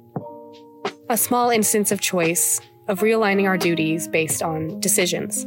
A 1.09 1.17
small 1.17 1.49
instance 1.49 1.91
of 1.91 2.01
choice, 2.01 2.59
of 2.87 2.99
realigning 2.99 3.47
our 3.47 3.57
duties 3.57 4.07
based 4.07 4.43
on 4.43 4.79
decisions. 4.79 5.45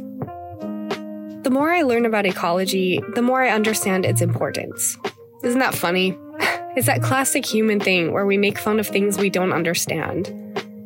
The 1.43 1.51
more 1.51 1.71
I 1.71 1.81
learn 1.81 2.05
about 2.05 2.25
ecology, 2.25 3.01
the 3.15 3.21
more 3.21 3.43
I 3.43 3.49
understand 3.49 4.05
its 4.05 4.21
importance. 4.21 4.97
Isn't 5.43 5.59
that 5.59 5.75
funny? 5.75 6.17
It's 6.73 6.87
that 6.87 7.03
classic 7.03 7.45
human 7.45 7.81
thing 7.81 8.13
where 8.13 8.25
we 8.25 8.37
make 8.37 8.57
fun 8.57 8.79
of 8.79 8.87
things 8.87 9.17
we 9.17 9.29
don't 9.29 9.51
understand. 9.51 10.29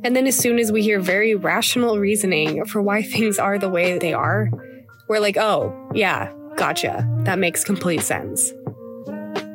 And 0.03 0.15
then 0.15 0.25
as 0.25 0.35
soon 0.35 0.57
as 0.57 0.71
we 0.71 0.81
hear 0.81 0.99
very 0.99 1.35
rational 1.35 1.99
reasoning 1.99 2.65
for 2.65 2.81
why 2.81 3.03
things 3.03 3.37
are 3.37 3.59
the 3.59 3.69
way 3.69 3.99
they 3.99 4.11
are, 4.11 4.49
we're 5.07 5.19
like, 5.19 5.37
oh, 5.37 5.73
yeah, 5.93 6.33
gotcha. 6.55 7.07
That 7.23 7.39
makes 7.39 7.63
complete 7.63 8.01
sense. 8.01 8.51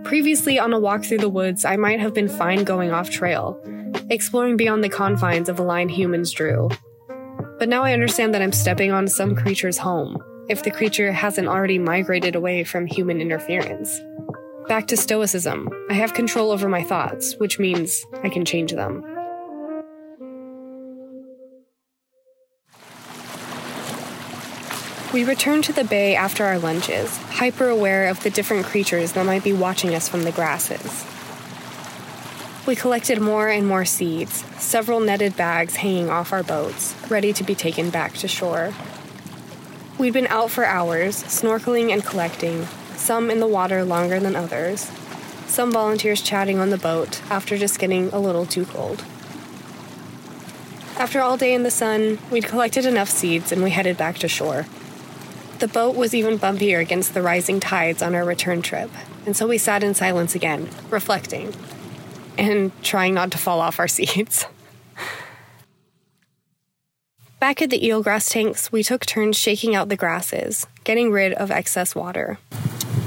Previously, 0.05 0.59
on 0.59 0.73
a 0.73 0.81
walk 0.81 1.05
through 1.05 1.19
the 1.19 1.29
woods, 1.29 1.65
I 1.65 1.77
might 1.77 2.01
have 2.01 2.15
been 2.15 2.29
fine 2.29 2.65
going 2.65 2.91
off 2.91 3.11
trail, 3.11 3.61
exploring 4.11 4.57
beyond 4.57 4.83
the 4.83 4.89
confines 4.89 5.49
of 5.49 5.59
a 5.59 5.63
line 5.63 5.89
humans 5.89 6.33
drew. 6.33 6.69
But 7.59 7.69
now 7.69 7.85
I 7.85 7.93
understand 7.93 8.35
that 8.35 8.43
I'm 8.43 8.53
stepping 8.53 8.91
on 8.91 9.07
some 9.07 9.37
creature's 9.37 9.79
home, 9.79 10.19
if 10.49 10.63
the 10.63 10.71
creature 10.71 11.13
hasn't 11.13 11.49
already 11.49 11.79
migrated 11.79 12.35
away 12.35 12.65
from 12.65 12.87
human 12.87 13.21
interference. 13.21 14.01
Back 14.67 14.87
to 14.89 14.97
Stoicism. 14.97 15.69
I 15.91 15.95
have 15.95 16.15
control 16.15 16.51
over 16.51 16.69
my 16.69 16.83
thoughts, 16.83 17.35
which 17.39 17.59
means 17.59 18.05
I 18.23 18.29
can 18.29 18.45
change 18.45 18.73
them. 18.73 19.05
We 25.13 25.25
returned 25.25 25.65
to 25.65 25.73
the 25.73 25.83
bay 25.83 26.15
after 26.15 26.45
our 26.45 26.61
lunches, 26.61 27.17
hyper 27.17 27.69
aware 27.69 28.07
of 28.07 28.23
the 28.23 28.31
different 28.31 28.65
creatures 28.65 29.11
that 29.13 29.27
might 29.27 29.43
be 29.43 29.53
watching 29.53 29.93
us 29.93 30.09
from 30.09 30.23
the 30.23 30.31
grasses. 30.31 31.05
We 32.65 32.77
collected 32.77 33.21
more 33.21 33.49
and 33.49 33.67
more 33.67 33.85
seeds, 33.85 34.45
several 34.63 35.01
netted 35.01 35.37
bags 35.37 35.75
hanging 35.75 36.11
off 36.11 36.33
our 36.33 36.45
boats, 36.45 36.95
ready 37.09 37.33
to 37.33 37.43
be 37.43 37.57
taken 37.57 37.91
back 37.91 38.15
to 38.19 38.29
shore. 38.29 38.73
We'd 39.99 40.13
been 40.13 40.29
out 40.29 40.53
for 40.53 40.65
hours, 40.65 41.25
snorkeling 41.25 41.93
and 41.93 42.05
collecting, 42.05 42.69
some 42.95 43.31
in 43.31 43.41
the 43.41 43.49
water 43.49 43.85
longer 43.85 44.21
than 44.21 44.37
others, 44.37 44.93
some 45.49 45.73
volunteers 45.73 46.23
chatting 46.23 46.61
on 46.61 46.71
the 46.71 46.79
boat 46.79 47.21
after 47.29 47.59
just 47.59 47.81
getting 47.81 48.13
a 48.13 48.21
little 48.21 48.47
too 48.47 48.65
cold. 48.65 49.05
After 50.97 51.21
all 51.21 51.37
day 51.37 51.53
in 51.53 51.65
the 51.65 51.71
sun, 51.73 52.21
we'd 52.31 52.45
collected 52.45 52.87
enough 52.87 53.11
seeds 53.11 53.51
and 53.51 53.65
we 53.65 53.71
headed 53.71 53.97
back 53.97 54.17
to 54.19 54.29
shore. 54.29 54.67
The 55.61 55.69
boat 55.69 55.95
was 55.95 56.15
even 56.15 56.39
bumpier 56.39 56.81
against 56.81 57.15
the 57.15 57.23
rising 57.23 57.61
tides 57.61 58.03
on 58.03 58.15
our 58.15 58.25
return 58.25 58.63
trip, 58.63 58.91
and 59.25 59.37
so 59.37 59.47
we 59.47 59.59
sat 59.59 59.83
in 59.83 59.95
silence 59.95 60.35
again, 60.35 60.69
reflecting, 60.91 61.55
and 62.37 62.73
trying 62.83 63.15
not 63.15 63.31
to 63.33 63.39
fall 63.39 63.61
off 63.61 63.79
our 63.79 63.89
seats. 63.97 64.47
Back 67.39 67.63
at 67.63 67.71
the 67.71 67.81
eelgrass 67.81 68.31
tanks, 68.31 68.73
we 68.73 68.83
took 68.83 69.07
turns 69.07 69.37
shaking 69.37 69.75
out 69.75 69.89
the 69.89 69.97
grasses, 69.97 70.67
getting 70.85 71.11
rid 71.11 71.33
of 71.35 71.51
excess 71.51 71.95
water 71.95 72.39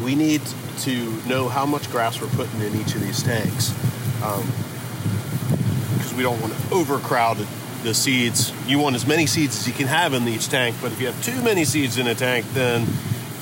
we 0.04 0.16
need 0.16 0.42
to 0.80 1.12
know 1.28 1.48
how 1.48 1.66
much 1.66 1.90
grass 1.90 2.20
we're 2.20 2.28
putting 2.30 2.60
in 2.62 2.76
each 2.76 2.94
of 2.94 3.02
these 3.02 3.24
tanks 3.24 3.72
because 4.20 6.12
um, 6.12 6.18
we 6.18 6.24
don't 6.24 6.40
want 6.42 6.54
to 6.54 6.74
overcrowd 6.74 7.38
the 7.84 7.94
seeds. 7.94 8.52
You 8.68 8.80
want 8.80 8.96
as 8.96 9.06
many 9.06 9.28
seeds 9.28 9.58
as 9.58 9.68
you 9.68 9.74
can 9.74 9.88
have 9.88 10.14
in 10.14 10.28
each 10.28 10.50
tank, 10.50 10.76
but 10.82 10.92
if 10.92 11.00
you 11.00 11.08
have 11.08 11.24
too 11.24 11.42
many 11.42 11.66
seeds 11.66 11.98
in 11.98 12.08
a 12.08 12.16
tank, 12.16 12.46
then 12.54 12.86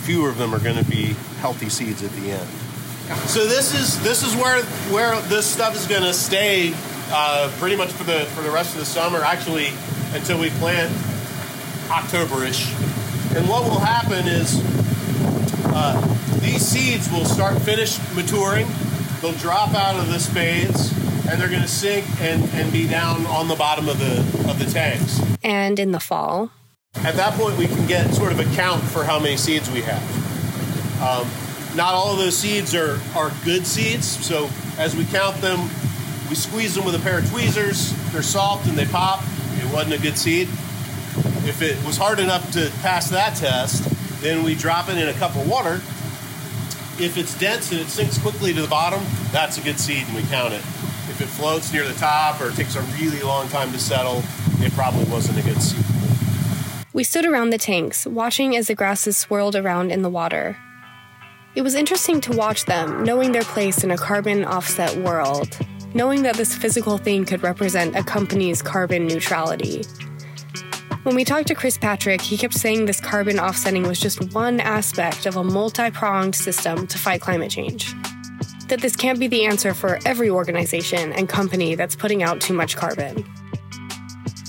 fewer 0.03 0.29
of 0.29 0.37
them 0.37 0.53
are 0.53 0.59
going 0.59 0.83
to 0.83 0.89
be 0.89 1.13
healthy 1.39 1.69
seeds 1.69 2.03
at 2.03 2.11
the 2.11 2.31
end. 2.31 2.49
So 3.27 3.45
this 3.45 3.73
is 3.73 4.01
this 4.03 4.23
is 4.23 4.35
where 4.35 4.63
where 4.91 5.19
this 5.23 5.45
stuff 5.45 5.75
is 5.75 5.85
going 5.87 6.03
to 6.03 6.13
stay 6.13 6.73
uh, 7.11 7.51
pretty 7.59 7.75
much 7.75 7.91
for 7.91 8.03
the 8.03 8.25
for 8.27 8.41
the 8.41 8.51
rest 8.51 8.73
of 8.73 8.79
the 8.79 8.85
summer. 8.85 9.19
Actually, 9.19 9.69
until 10.13 10.39
we 10.39 10.49
plant 10.51 10.91
Octoberish. 11.87 12.71
And 13.35 13.47
what 13.47 13.63
will 13.63 13.79
happen 13.79 14.27
is 14.27 14.61
uh, 15.73 15.99
these 16.39 16.65
seeds 16.65 17.11
will 17.11 17.25
start 17.25 17.61
finish 17.61 17.99
maturing. 18.15 18.67
They'll 19.21 19.33
drop 19.33 19.73
out 19.73 19.97
of 19.97 20.07
the 20.07 20.19
spathes 20.19 20.91
and 21.31 21.39
they're 21.39 21.49
going 21.49 21.61
to 21.61 21.67
sink 21.67 22.05
and, 22.19 22.43
and 22.53 22.71
be 22.73 22.85
down 22.87 23.25
on 23.27 23.47
the 23.47 23.55
bottom 23.55 23.87
of 23.87 23.97
the 23.99 24.19
of 24.49 24.59
the 24.59 24.69
tanks. 24.69 25.21
And 25.43 25.79
in 25.79 25.93
the 25.93 25.99
fall, 25.99 26.51
at 26.97 27.15
that 27.15 27.33
point, 27.35 27.57
we 27.57 27.67
can 27.67 27.87
get 27.87 28.13
sort 28.13 28.33
of 28.33 28.39
a 28.39 28.55
count 28.55 28.83
for 28.83 29.05
how 29.05 29.17
many 29.17 29.37
seeds 29.37 29.71
we 29.71 29.81
have. 29.81 30.03
Um, 31.01 31.27
not 31.75 31.93
all 31.93 32.11
of 32.11 32.17
those 32.17 32.37
seeds 32.37 32.75
are 32.75 32.99
are 33.15 33.31
good 33.45 33.65
seeds, 33.65 34.05
so 34.05 34.49
as 34.77 34.95
we 34.95 35.05
count 35.05 35.37
them, 35.37 35.69
we 36.29 36.35
squeeze 36.35 36.75
them 36.75 36.83
with 36.83 36.95
a 36.95 36.99
pair 36.99 37.19
of 37.19 37.29
tweezers. 37.29 37.93
They're 38.11 38.21
soft 38.21 38.67
and 38.67 38.77
they 38.77 38.85
pop. 38.85 39.23
It 39.53 39.73
wasn't 39.73 39.93
a 39.93 40.01
good 40.01 40.17
seed. 40.17 40.49
If 41.43 41.61
it 41.61 41.83
was 41.85 41.95
hard 41.97 42.19
enough 42.19 42.51
to 42.53 42.69
pass 42.81 43.09
that 43.09 43.35
test, 43.37 43.83
then 44.21 44.43
we 44.43 44.53
drop 44.53 44.89
it 44.89 44.97
in 44.97 45.07
a 45.07 45.13
cup 45.13 45.35
of 45.37 45.49
water. 45.49 45.75
If 47.01 47.17
it's 47.17 47.37
dense 47.39 47.71
and 47.71 47.79
it 47.79 47.87
sinks 47.87 48.17
quickly 48.17 48.53
to 48.53 48.61
the 48.61 48.67
bottom, 48.67 49.01
that's 49.31 49.57
a 49.57 49.61
good 49.61 49.79
seed 49.79 50.05
and 50.07 50.15
we 50.15 50.23
count 50.23 50.53
it. 50.53 50.61
If 51.11 51.19
it 51.19 51.27
floats 51.27 51.73
near 51.73 51.85
the 51.85 51.93
top 51.95 52.39
or 52.39 52.51
takes 52.51 52.77
a 52.77 52.81
really 52.97 53.21
long 53.21 53.49
time 53.49 53.73
to 53.73 53.77
settle, 53.77 54.23
it 54.59 54.71
probably 54.71 55.03
wasn't 55.11 55.39
a 55.39 55.41
good 55.41 55.61
seed. 55.61 55.83
We 56.93 57.03
stood 57.03 57.25
around 57.25 57.49
the 57.49 57.57
tanks, 57.57 58.07
watching 58.07 58.55
as 58.55 58.67
the 58.67 58.75
grasses 58.75 59.17
swirled 59.17 59.57
around 59.57 59.91
in 59.91 60.03
the 60.03 60.09
water. 60.09 60.55
It 61.53 61.63
was 61.63 61.75
interesting 61.75 62.21
to 62.21 62.31
watch 62.31 62.63
them, 62.63 63.03
knowing 63.03 63.33
their 63.33 63.43
place 63.43 63.83
in 63.83 63.91
a 63.91 63.97
carbon 63.97 64.45
offset 64.45 64.95
world, 64.99 65.59
knowing 65.93 66.23
that 66.23 66.37
this 66.37 66.55
physical 66.55 66.97
thing 66.97 67.25
could 67.25 67.43
represent 67.43 67.97
a 67.97 68.03
company's 68.03 68.61
carbon 68.61 69.05
neutrality. 69.05 69.83
When 71.03 71.15
we 71.15 71.25
talked 71.25 71.49
to 71.49 71.55
Chris 71.55 71.77
Patrick, 71.77 72.21
he 72.21 72.37
kept 72.37 72.53
saying 72.53 72.85
this 72.85 73.01
carbon 73.01 73.37
offsetting 73.37 73.83
was 73.83 73.99
just 73.99 74.33
one 74.33 74.61
aspect 74.61 75.25
of 75.25 75.35
a 75.35 75.43
multi 75.43 75.91
pronged 75.91 76.35
system 76.35 76.87
to 76.87 76.97
fight 76.97 77.19
climate 77.19 77.51
change. 77.51 77.93
That 78.71 78.79
this 78.79 78.95
can't 78.95 79.19
be 79.19 79.27
the 79.27 79.43
answer 79.43 79.73
for 79.73 79.99
every 80.05 80.29
organization 80.29 81.11
and 81.11 81.27
company 81.27 81.75
that's 81.75 81.93
putting 81.93 82.23
out 82.23 82.39
too 82.39 82.53
much 82.53 82.77
carbon. 82.77 83.25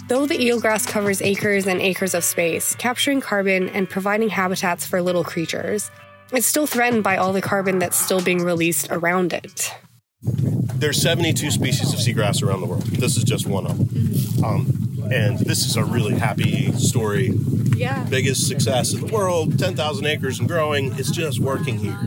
Though 0.06 0.26
the 0.26 0.38
eelgrass 0.38 0.86
covers 0.86 1.20
acres 1.20 1.66
and 1.66 1.80
acres 1.80 2.14
of 2.14 2.22
space, 2.22 2.76
capturing 2.76 3.20
carbon 3.20 3.68
and 3.70 3.90
providing 3.90 4.28
habitats 4.28 4.86
for 4.86 5.02
little 5.02 5.24
creatures, 5.24 5.90
it's 6.32 6.46
still 6.46 6.68
threatened 6.68 7.02
by 7.02 7.16
all 7.16 7.32
the 7.32 7.42
carbon 7.42 7.80
that's 7.80 7.98
still 7.98 8.22
being 8.22 8.44
released 8.44 8.86
around 8.92 9.32
it. 9.32 9.74
There's 10.22 11.02
72 11.02 11.50
species 11.50 11.92
of 11.92 11.98
seagrass 11.98 12.44
around 12.44 12.60
the 12.60 12.68
world. 12.68 12.84
This 12.84 13.16
is 13.16 13.24
just 13.24 13.48
one 13.48 13.66
of 13.66 13.76
them. 13.76 14.44
Um, 14.44 15.10
and 15.12 15.40
this 15.40 15.66
is 15.66 15.74
a 15.76 15.84
really 15.84 16.14
happy 16.14 16.70
story. 16.74 17.32
Yeah. 17.74 18.04
Biggest 18.04 18.46
success 18.46 18.94
in 18.94 19.00
the 19.00 19.12
world, 19.12 19.58
10,000 19.58 20.06
acres 20.06 20.38
and 20.38 20.46
growing. 20.46 20.96
It's 20.96 21.10
just 21.10 21.40
working 21.40 21.78
here. 21.78 21.98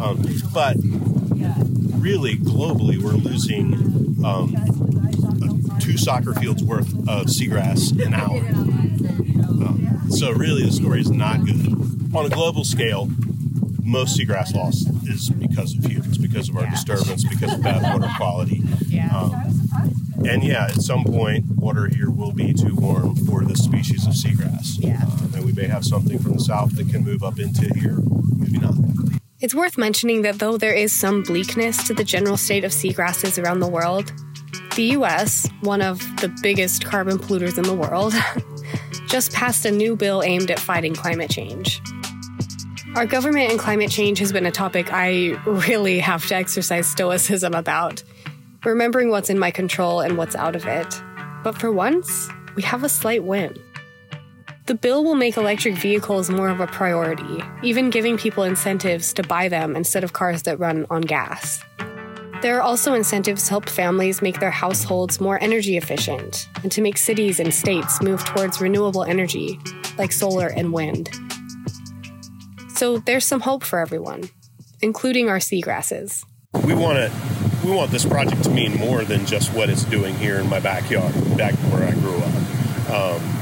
Um, 0.00 0.24
but 0.52 0.76
really, 2.06 2.36
globally, 2.36 3.02
we're 3.02 3.14
losing 3.14 3.74
um, 4.24 4.54
two 5.80 5.98
soccer 5.98 6.32
fields 6.34 6.62
worth 6.62 6.88
of 7.08 7.26
seagrass 7.26 7.90
an 8.00 8.14
hour. 8.14 8.38
Um, 9.66 10.02
so, 10.08 10.30
really, 10.30 10.64
the 10.64 10.70
story 10.70 11.00
is 11.00 11.10
not 11.10 11.44
good. 11.44 11.66
On 12.14 12.24
a 12.24 12.28
global 12.28 12.62
scale, 12.62 13.10
most 13.82 14.16
seagrass 14.16 14.54
loss 14.54 14.86
is 15.08 15.30
because 15.30 15.76
of 15.76 15.84
humans, 15.84 16.16
because 16.16 16.48
of 16.48 16.56
our 16.56 16.70
disturbance, 16.70 17.24
because 17.24 17.54
of 17.54 17.62
bad 17.64 17.82
water 17.82 18.08
quality. 18.16 18.62
Um, 19.12 19.34
and 20.24 20.44
yeah, 20.44 20.66
at 20.66 20.82
some 20.82 21.02
point, 21.02 21.44
water 21.56 21.88
here 21.88 22.10
will 22.10 22.32
be 22.32 22.54
too 22.54 22.76
warm 22.76 23.16
for 23.16 23.44
this 23.44 23.64
species 23.64 24.06
of 24.06 24.12
seagrass. 24.12 24.76
Yeah. 24.78 25.02
Um, 25.02 25.34
and 25.34 25.44
we 25.44 25.52
may 25.52 25.66
have 25.66 25.84
something 25.84 26.20
from 26.20 26.34
the 26.34 26.40
south 26.40 26.76
that 26.76 26.88
can 26.88 27.02
move 27.02 27.24
up 27.24 27.40
into 27.40 27.66
here, 27.74 27.98
maybe 28.38 28.58
not. 28.58 28.74
It's 29.38 29.54
worth 29.54 29.76
mentioning 29.76 30.22
that 30.22 30.38
though 30.38 30.56
there 30.56 30.72
is 30.72 30.94
some 30.94 31.22
bleakness 31.22 31.86
to 31.88 31.92
the 31.92 32.04
general 32.04 32.38
state 32.38 32.64
of 32.64 32.70
seagrasses 32.70 33.42
around 33.42 33.60
the 33.60 33.68
world, 33.68 34.10
the 34.76 34.84
US, 34.96 35.46
one 35.60 35.82
of 35.82 35.98
the 36.22 36.34
biggest 36.42 36.86
carbon 36.86 37.18
polluters 37.18 37.58
in 37.58 37.64
the 37.64 37.74
world, 37.74 38.14
just 39.08 39.34
passed 39.34 39.66
a 39.66 39.70
new 39.70 39.94
bill 39.94 40.22
aimed 40.22 40.50
at 40.50 40.58
fighting 40.58 40.94
climate 40.94 41.30
change. 41.30 41.82
Our 42.94 43.04
government 43.04 43.50
and 43.50 43.60
climate 43.60 43.90
change 43.90 44.20
has 44.20 44.32
been 44.32 44.46
a 44.46 44.50
topic 44.50 44.90
I 44.90 45.38
really 45.44 45.98
have 45.98 46.26
to 46.28 46.34
exercise 46.34 46.86
stoicism 46.86 47.52
about, 47.52 48.02
remembering 48.64 49.10
what's 49.10 49.28
in 49.28 49.38
my 49.38 49.50
control 49.50 50.00
and 50.00 50.16
what's 50.16 50.34
out 50.34 50.56
of 50.56 50.64
it. 50.64 51.02
But 51.44 51.58
for 51.58 51.70
once, 51.70 52.30
we 52.54 52.62
have 52.62 52.84
a 52.84 52.88
slight 52.88 53.22
win. 53.22 53.54
The 54.66 54.74
bill 54.74 55.04
will 55.04 55.14
make 55.14 55.36
electric 55.36 55.76
vehicles 55.76 56.28
more 56.28 56.48
of 56.48 56.58
a 56.58 56.66
priority, 56.66 57.40
even 57.62 57.88
giving 57.88 58.18
people 58.18 58.42
incentives 58.42 59.12
to 59.12 59.22
buy 59.22 59.48
them 59.48 59.76
instead 59.76 60.02
of 60.02 60.12
cars 60.12 60.42
that 60.42 60.58
run 60.58 60.86
on 60.90 61.02
gas. 61.02 61.62
There 62.42 62.56
are 62.58 62.62
also 62.62 62.92
incentives 62.94 63.44
to 63.44 63.50
help 63.50 63.68
families 63.68 64.20
make 64.22 64.40
their 64.40 64.50
households 64.50 65.20
more 65.20 65.40
energy 65.40 65.76
efficient 65.76 66.48
and 66.64 66.72
to 66.72 66.82
make 66.82 66.96
cities 66.98 67.38
and 67.38 67.54
states 67.54 68.02
move 68.02 68.24
towards 68.24 68.60
renewable 68.60 69.04
energy, 69.04 69.60
like 69.98 70.10
solar 70.10 70.48
and 70.48 70.72
wind. 70.72 71.10
So 72.74 72.98
there's 72.98 73.24
some 73.24 73.42
hope 73.42 73.62
for 73.62 73.78
everyone, 73.78 74.30
including 74.82 75.28
our 75.28 75.38
seagrasses. 75.38 76.24
We 76.64 76.74
want 76.74 76.98
to. 76.98 77.12
We 77.64 77.72
want 77.72 77.90
this 77.90 78.04
project 78.04 78.44
to 78.44 78.50
mean 78.50 78.76
more 78.78 79.02
than 79.04 79.26
just 79.26 79.52
what 79.52 79.70
it's 79.70 79.84
doing 79.84 80.14
here 80.16 80.38
in 80.38 80.48
my 80.48 80.60
backyard, 80.60 81.14
back 81.36 81.54
where 81.70 81.88
I 81.88 81.92
grew 81.92 82.16
up. 82.18 82.90
Um, 82.90 83.35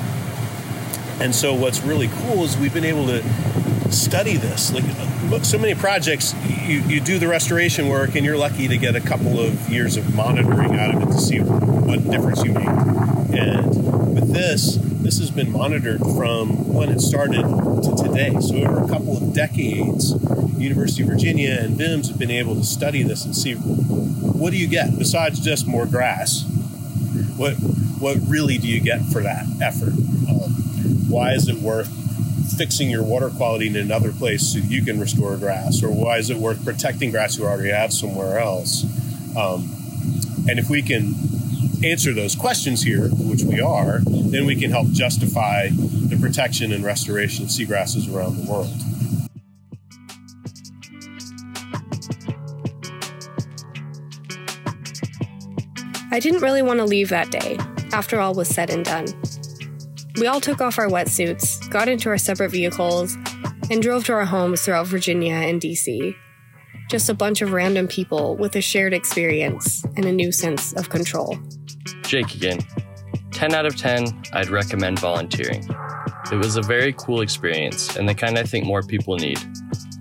and 1.25 1.35
so, 1.35 1.55
what's 1.55 1.81
really 1.83 2.09
cool 2.09 2.45
is 2.45 2.55
we've 2.59 2.75
been 2.75 2.85
able 2.85 3.07
to 3.07 3.22
study 3.91 4.37
this. 4.37 4.70
Like 4.75 5.43
so 5.43 5.59
many 5.59 5.75
projects, 5.75 6.35
you, 6.66 6.81
you 6.81 7.01
do 7.01 7.18
the 7.18 7.29
restoration 7.29 7.89
work, 7.89 8.14
and 8.14 8.27
you're 8.27 8.37
lucky 8.37 8.68
to 8.68 8.77
get 8.77 8.95
a 8.95 9.01
couple 9.01 9.41
of 9.41 9.70
years 9.70 9.97
of 9.97 10.14
monitoring 10.14 10.79
out 10.79 10.95
of 10.95 11.03
it 11.03 11.07
to 11.07 11.18
see 11.18 11.39
what 11.39 12.05
difference 12.11 12.45
you 12.45 12.53
make. 12.53 12.68
And 12.68 14.14
with 14.14 14.35
this, 14.35 14.77
this 14.77 15.18
has 15.18 15.31
been 15.31 15.51
monitored 15.51 16.01
from 16.01 16.75
when 16.75 16.91
it 16.91 17.01
started 17.01 17.41
to 17.41 17.95
today. 17.97 18.37
So 18.41 18.57
over 18.57 18.85
a 18.85 18.89
couple 18.89 19.16
of 19.16 19.33
decades, 19.33 20.12
University 20.59 21.05
of 21.05 21.09
Virginia 21.09 21.57
and 21.59 21.75
VIMS 21.79 22.09
have 22.09 22.18
been 22.18 22.31
able 22.31 22.55
to 22.57 22.64
study 22.64 23.03
this 23.03 23.25
and 23.25 23.35
see 23.35 23.55
what 23.55 24.51
do 24.51 24.59
you 24.59 24.68
get 24.68 24.99
besides 24.99 25.41
just 25.41 25.66
more 25.66 25.87
grass. 25.87 26.45
What 27.39 27.55
what 27.55 28.18
really 28.29 28.59
do 28.59 28.68
you 28.68 28.83
get 28.83 29.01
for 29.07 29.22
that 29.22 29.47
effort? 29.62 29.95
Why 31.15 31.35
is 31.35 31.49
it 31.49 31.59
worth 31.59 31.87
fixing 32.59 32.91
your 32.91 33.05
water 33.05 33.31
quality 33.31 33.69
in 33.69 33.77
another 33.77 34.11
place 34.11 34.53
so 34.53 34.59
you 34.59 34.85
can 34.85 34.99
restore 34.99 35.37
grass, 35.37 35.81
or 35.81 35.89
why 35.89 36.19
is 36.19 36.29
it 36.29 36.39
worth 36.39 36.65
protecting 36.65 37.12
grass 37.12 37.39
you 37.39 37.45
already 37.45 37.71
have 37.71 37.93
somewhere 37.93 38.41
else? 38.41 38.83
Um, 39.37 39.71
and 40.49 40.59
if 40.59 40.69
we 40.69 40.83
can 40.83 41.15
answer 41.85 42.12
those 42.12 42.35
questions 42.35 42.83
here, 42.83 43.11
which 43.11 43.45
we 43.45 43.61
are, 43.61 44.01
then 44.05 44.45
we 44.45 44.57
can 44.57 44.73
help 44.73 44.89
justify 44.89 45.69
the 45.69 46.19
protection 46.21 46.73
and 46.73 46.85
restoration 46.85 47.45
of 47.45 47.51
seagrasses 47.51 48.12
around 48.12 48.37
the 48.37 48.51
world. 48.51 48.75
I 56.11 56.19
didn't 56.19 56.43
really 56.43 56.62
want 56.62 56.81
to 56.81 56.85
leave 56.85 57.09
that 57.11 57.31
day, 57.31 57.57
after 57.93 58.19
all 58.19 58.35
was 58.35 58.49
said 58.49 58.71
and 58.71 58.85
done. 58.85 59.07
We 60.17 60.29
all 60.29 60.41
took 60.41 60.61
off 60.61 60.79
our 60.79 60.87
wetsuits, 60.87 61.69
got 61.71 61.89
into 61.89 62.09
our 62.09 62.19
separate 62.19 62.51
vehicles, 62.51 63.17
and 63.69 63.83
drove 63.83 64.05
to 64.05 64.12
our 64.12 64.25
homes 64.25 64.62
throughout 64.62 64.87
Virginia 64.87 65.35
and 65.35 65.61
DC. 65.61 66.15
Just 66.89 67.09
a 67.09 67.15
bunch 67.15 67.43
of 67.43 67.53
random 67.53 67.89
people 67.89 68.37
with 68.37 68.55
a 68.55 68.61
shared 68.61 68.95
experience 68.95 69.85
and 69.97 70.05
a 70.05 70.12
new 70.12 70.31
sense 70.31 70.73
of 70.75 70.89
control. 70.89 71.37
Jake 72.03 72.33
again. 72.37 72.61
10 73.33 73.55
out 73.55 73.67
of 73.67 73.77
10, 73.77 74.23
I'd 74.33 74.51
recommend 74.51 75.01
volunteering. 75.01 75.67
It 76.31 76.37
was 76.37 76.57
a 76.57 76.62
very 76.62 76.93
cool 76.93 77.21
experience 77.21 77.97
and 77.97 78.09
the 78.09 78.15
kind 78.15 78.39
I 78.39 78.45
think 78.45 78.67
more 78.67 78.83
people 78.83 79.17
need. 79.17 79.41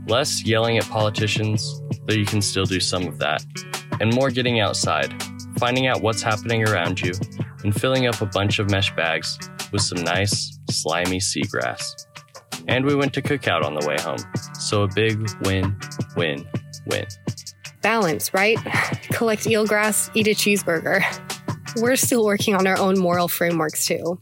Less 0.08 0.46
yelling 0.46 0.78
at 0.78 0.88
politicians, 0.90 1.82
though 2.06 2.14
you 2.14 2.26
can 2.26 2.42
still 2.42 2.66
do 2.66 2.80
some 2.80 3.08
of 3.08 3.18
that, 3.18 3.44
and 4.00 4.14
more 4.14 4.30
getting 4.30 4.60
outside, 4.60 5.12
finding 5.58 5.88
out 5.88 6.04
what's 6.04 6.22
happening 6.22 6.68
around 6.68 7.02
you, 7.02 7.14
and 7.64 7.74
filling 7.74 8.06
up 8.06 8.22
a 8.22 8.28
bunch 8.28 8.60
of 8.60 8.70
mesh 8.70 8.94
bags 8.96 9.40
with 9.74 9.82
some 9.82 10.02
nice, 10.04 10.58
slimy 10.70 11.20
seagrass. 11.20 11.84
And 12.68 12.86
we 12.86 12.96
went 12.96 13.14
to 13.16 13.22
cookout 13.22 13.66
on 13.66 13.74
the 13.74 13.86
way 13.86 13.98
home, 14.00 14.20
so 14.58 14.84
a 14.84 14.88
big 14.88 15.20
win, 15.42 15.76
win, 16.16 16.48
win. 16.86 17.06
Balance, 17.82 18.34
right? 18.34 18.58
Collect 19.12 19.44
eelgrass, 19.44 20.10
eat 20.14 20.28
a 20.28 20.32
cheeseburger. 20.32 21.04
We're 21.82 21.98
still 21.98 22.24
working 22.24 22.56
on 22.56 22.68
our 22.68 22.78
own 22.78 22.98
moral 23.00 23.28
frameworks 23.28 23.86
too. 23.86 24.20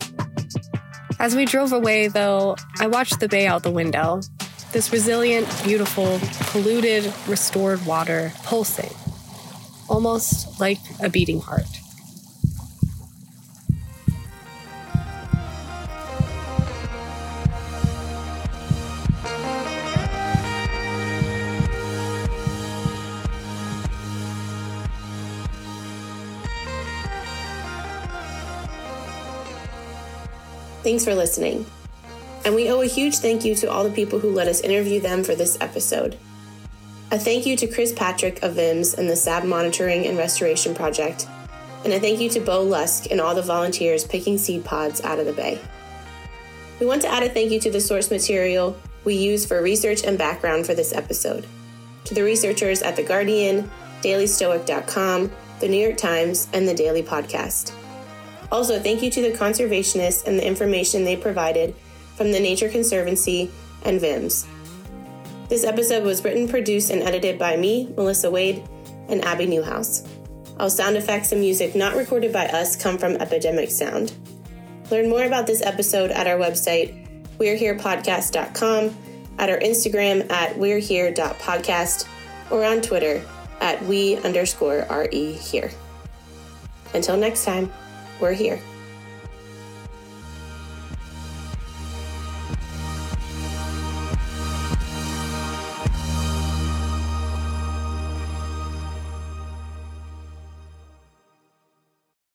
As 1.19 1.35
we 1.35 1.45
drove 1.45 1.71
away, 1.71 2.07
though, 2.07 2.55
I 2.79 2.87
watched 2.87 3.19
the 3.19 3.27
bay 3.27 3.45
out 3.45 3.61
the 3.61 3.71
window. 3.71 4.21
This 4.71 4.91
resilient, 4.91 5.47
beautiful, 5.63 6.19
polluted, 6.47 7.13
restored 7.27 7.85
water 7.85 8.31
pulsing, 8.43 8.89
almost 9.89 10.59
like 10.59 10.79
a 11.01 11.09
beating 11.09 11.41
heart. 11.41 11.67
Thanks 30.83 31.05
for 31.05 31.13
listening. 31.13 31.65
And 32.43 32.55
we 32.55 32.69
owe 32.69 32.81
a 32.81 32.87
huge 32.87 33.17
thank 33.17 33.45
you 33.45 33.53
to 33.55 33.69
all 33.69 33.83
the 33.83 33.91
people 33.91 34.19
who 34.19 34.31
let 34.31 34.47
us 34.47 34.61
interview 34.61 34.99
them 34.99 35.23
for 35.23 35.35
this 35.35 35.57
episode. 35.61 36.17
A 37.11 37.19
thank 37.19 37.45
you 37.45 37.55
to 37.57 37.67
Chris 37.67 37.93
Patrick 37.93 38.41
of 38.41 38.55
VIMS 38.55 38.95
and 38.95 39.09
the 39.09 39.15
SAV 39.15 39.45
Monitoring 39.45 40.07
and 40.07 40.17
Restoration 40.17 40.73
Project, 40.73 41.27
and 41.83 41.93
a 41.93 41.99
thank 41.99 42.19
you 42.19 42.29
to 42.29 42.39
Bo 42.39 42.63
Lusk 42.63 43.11
and 43.11 43.19
all 43.19 43.35
the 43.35 43.41
volunteers 43.41 44.05
picking 44.05 44.37
seed 44.37 44.63
pods 44.65 45.01
out 45.01 45.19
of 45.19 45.25
the 45.25 45.33
bay. 45.33 45.59
We 46.79 46.85
want 46.87 47.01
to 47.03 47.09
add 47.09 47.21
a 47.21 47.29
thank 47.29 47.51
you 47.51 47.59
to 47.59 47.69
the 47.69 47.81
source 47.81 48.09
material 48.09 48.75
we 49.03 49.15
use 49.15 49.45
for 49.45 49.61
research 49.61 50.03
and 50.03 50.17
background 50.17 50.65
for 50.65 50.73
this 50.73 50.93
episode, 50.93 51.45
to 52.05 52.13
the 52.13 52.23
researchers 52.23 52.81
at 52.81 52.95
The 52.95 53.03
Guardian, 53.03 53.69
DailyStoic.com, 54.01 55.31
The 55.59 55.67
New 55.67 55.77
York 55.77 55.97
Times, 55.97 56.47
and 56.53 56.67
The 56.67 56.73
Daily 56.73 57.03
Podcast. 57.03 57.73
Also, 58.51 58.79
thank 58.79 59.01
you 59.01 59.09
to 59.09 59.21
the 59.21 59.31
conservationists 59.31 60.27
and 60.27 60.37
the 60.37 60.45
information 60.45 61.03
they 61.05 61.15
provided 61.15 61.73
from 62.15 62.31
the 62.31 62.39
Nature 62.39 62.69
Conservancy 62.69 63.49
and 63.83 63.99
VIMS. 63.99 64.45
This 65.47 65.63
episode 65.63 66.03
was 66.03 66.23
written, 66.23 66.47
produced, 66.47 66.91
and 66.91 67.01
edited 67.01 67.39
by 67.39 67.57
me, 67.57 67.93
Melissa 67.97 68.29
Wade, 68.29 68.67
and 69.07 69.23
Abi 69.25 69.45
Newhouse. 69.45 70.03
All 70.59 70.69
sound 70.69 70.95
effects 70.95 71.31
and 71.31 71.41
music 71.41 71.75
not 71.75 71.95
recorded 71.95 72.31
by 72.31 72.45
us 72.47 72.75
come 72.75 72.97
from 72.97 73.15
Epidemic 73.15 73.71
Sound. 73.71 74.13
Learn 74.91 75.09
more 75.09 75.23
about 75.23 75.47
this 75.47 75.61
episode 75.61 76.11
at 76.11 76.27
our 76.27 76.37
website, 76.37 77.07
we'reherepodcast.com, 77.37 78.95
at 79.39 79.49
our 79.49 79.59
Instagram 79.59 80.29
at 80.29 80.57
we'rehere.podcast, 80.57 82.07
or 82.51 82.65
on 82.65 82.81
Twitter 82.81 83.23
at 83.61 83.81
we 83.85 84.17
underscore 84.17 84.85
re 84.89 85.33
here. 85.33 85.71
Until 86.93 87.17
next 87.17 87.45
time, 87.45 87.71
we're 88.21 88.33
here. 88.33 88.59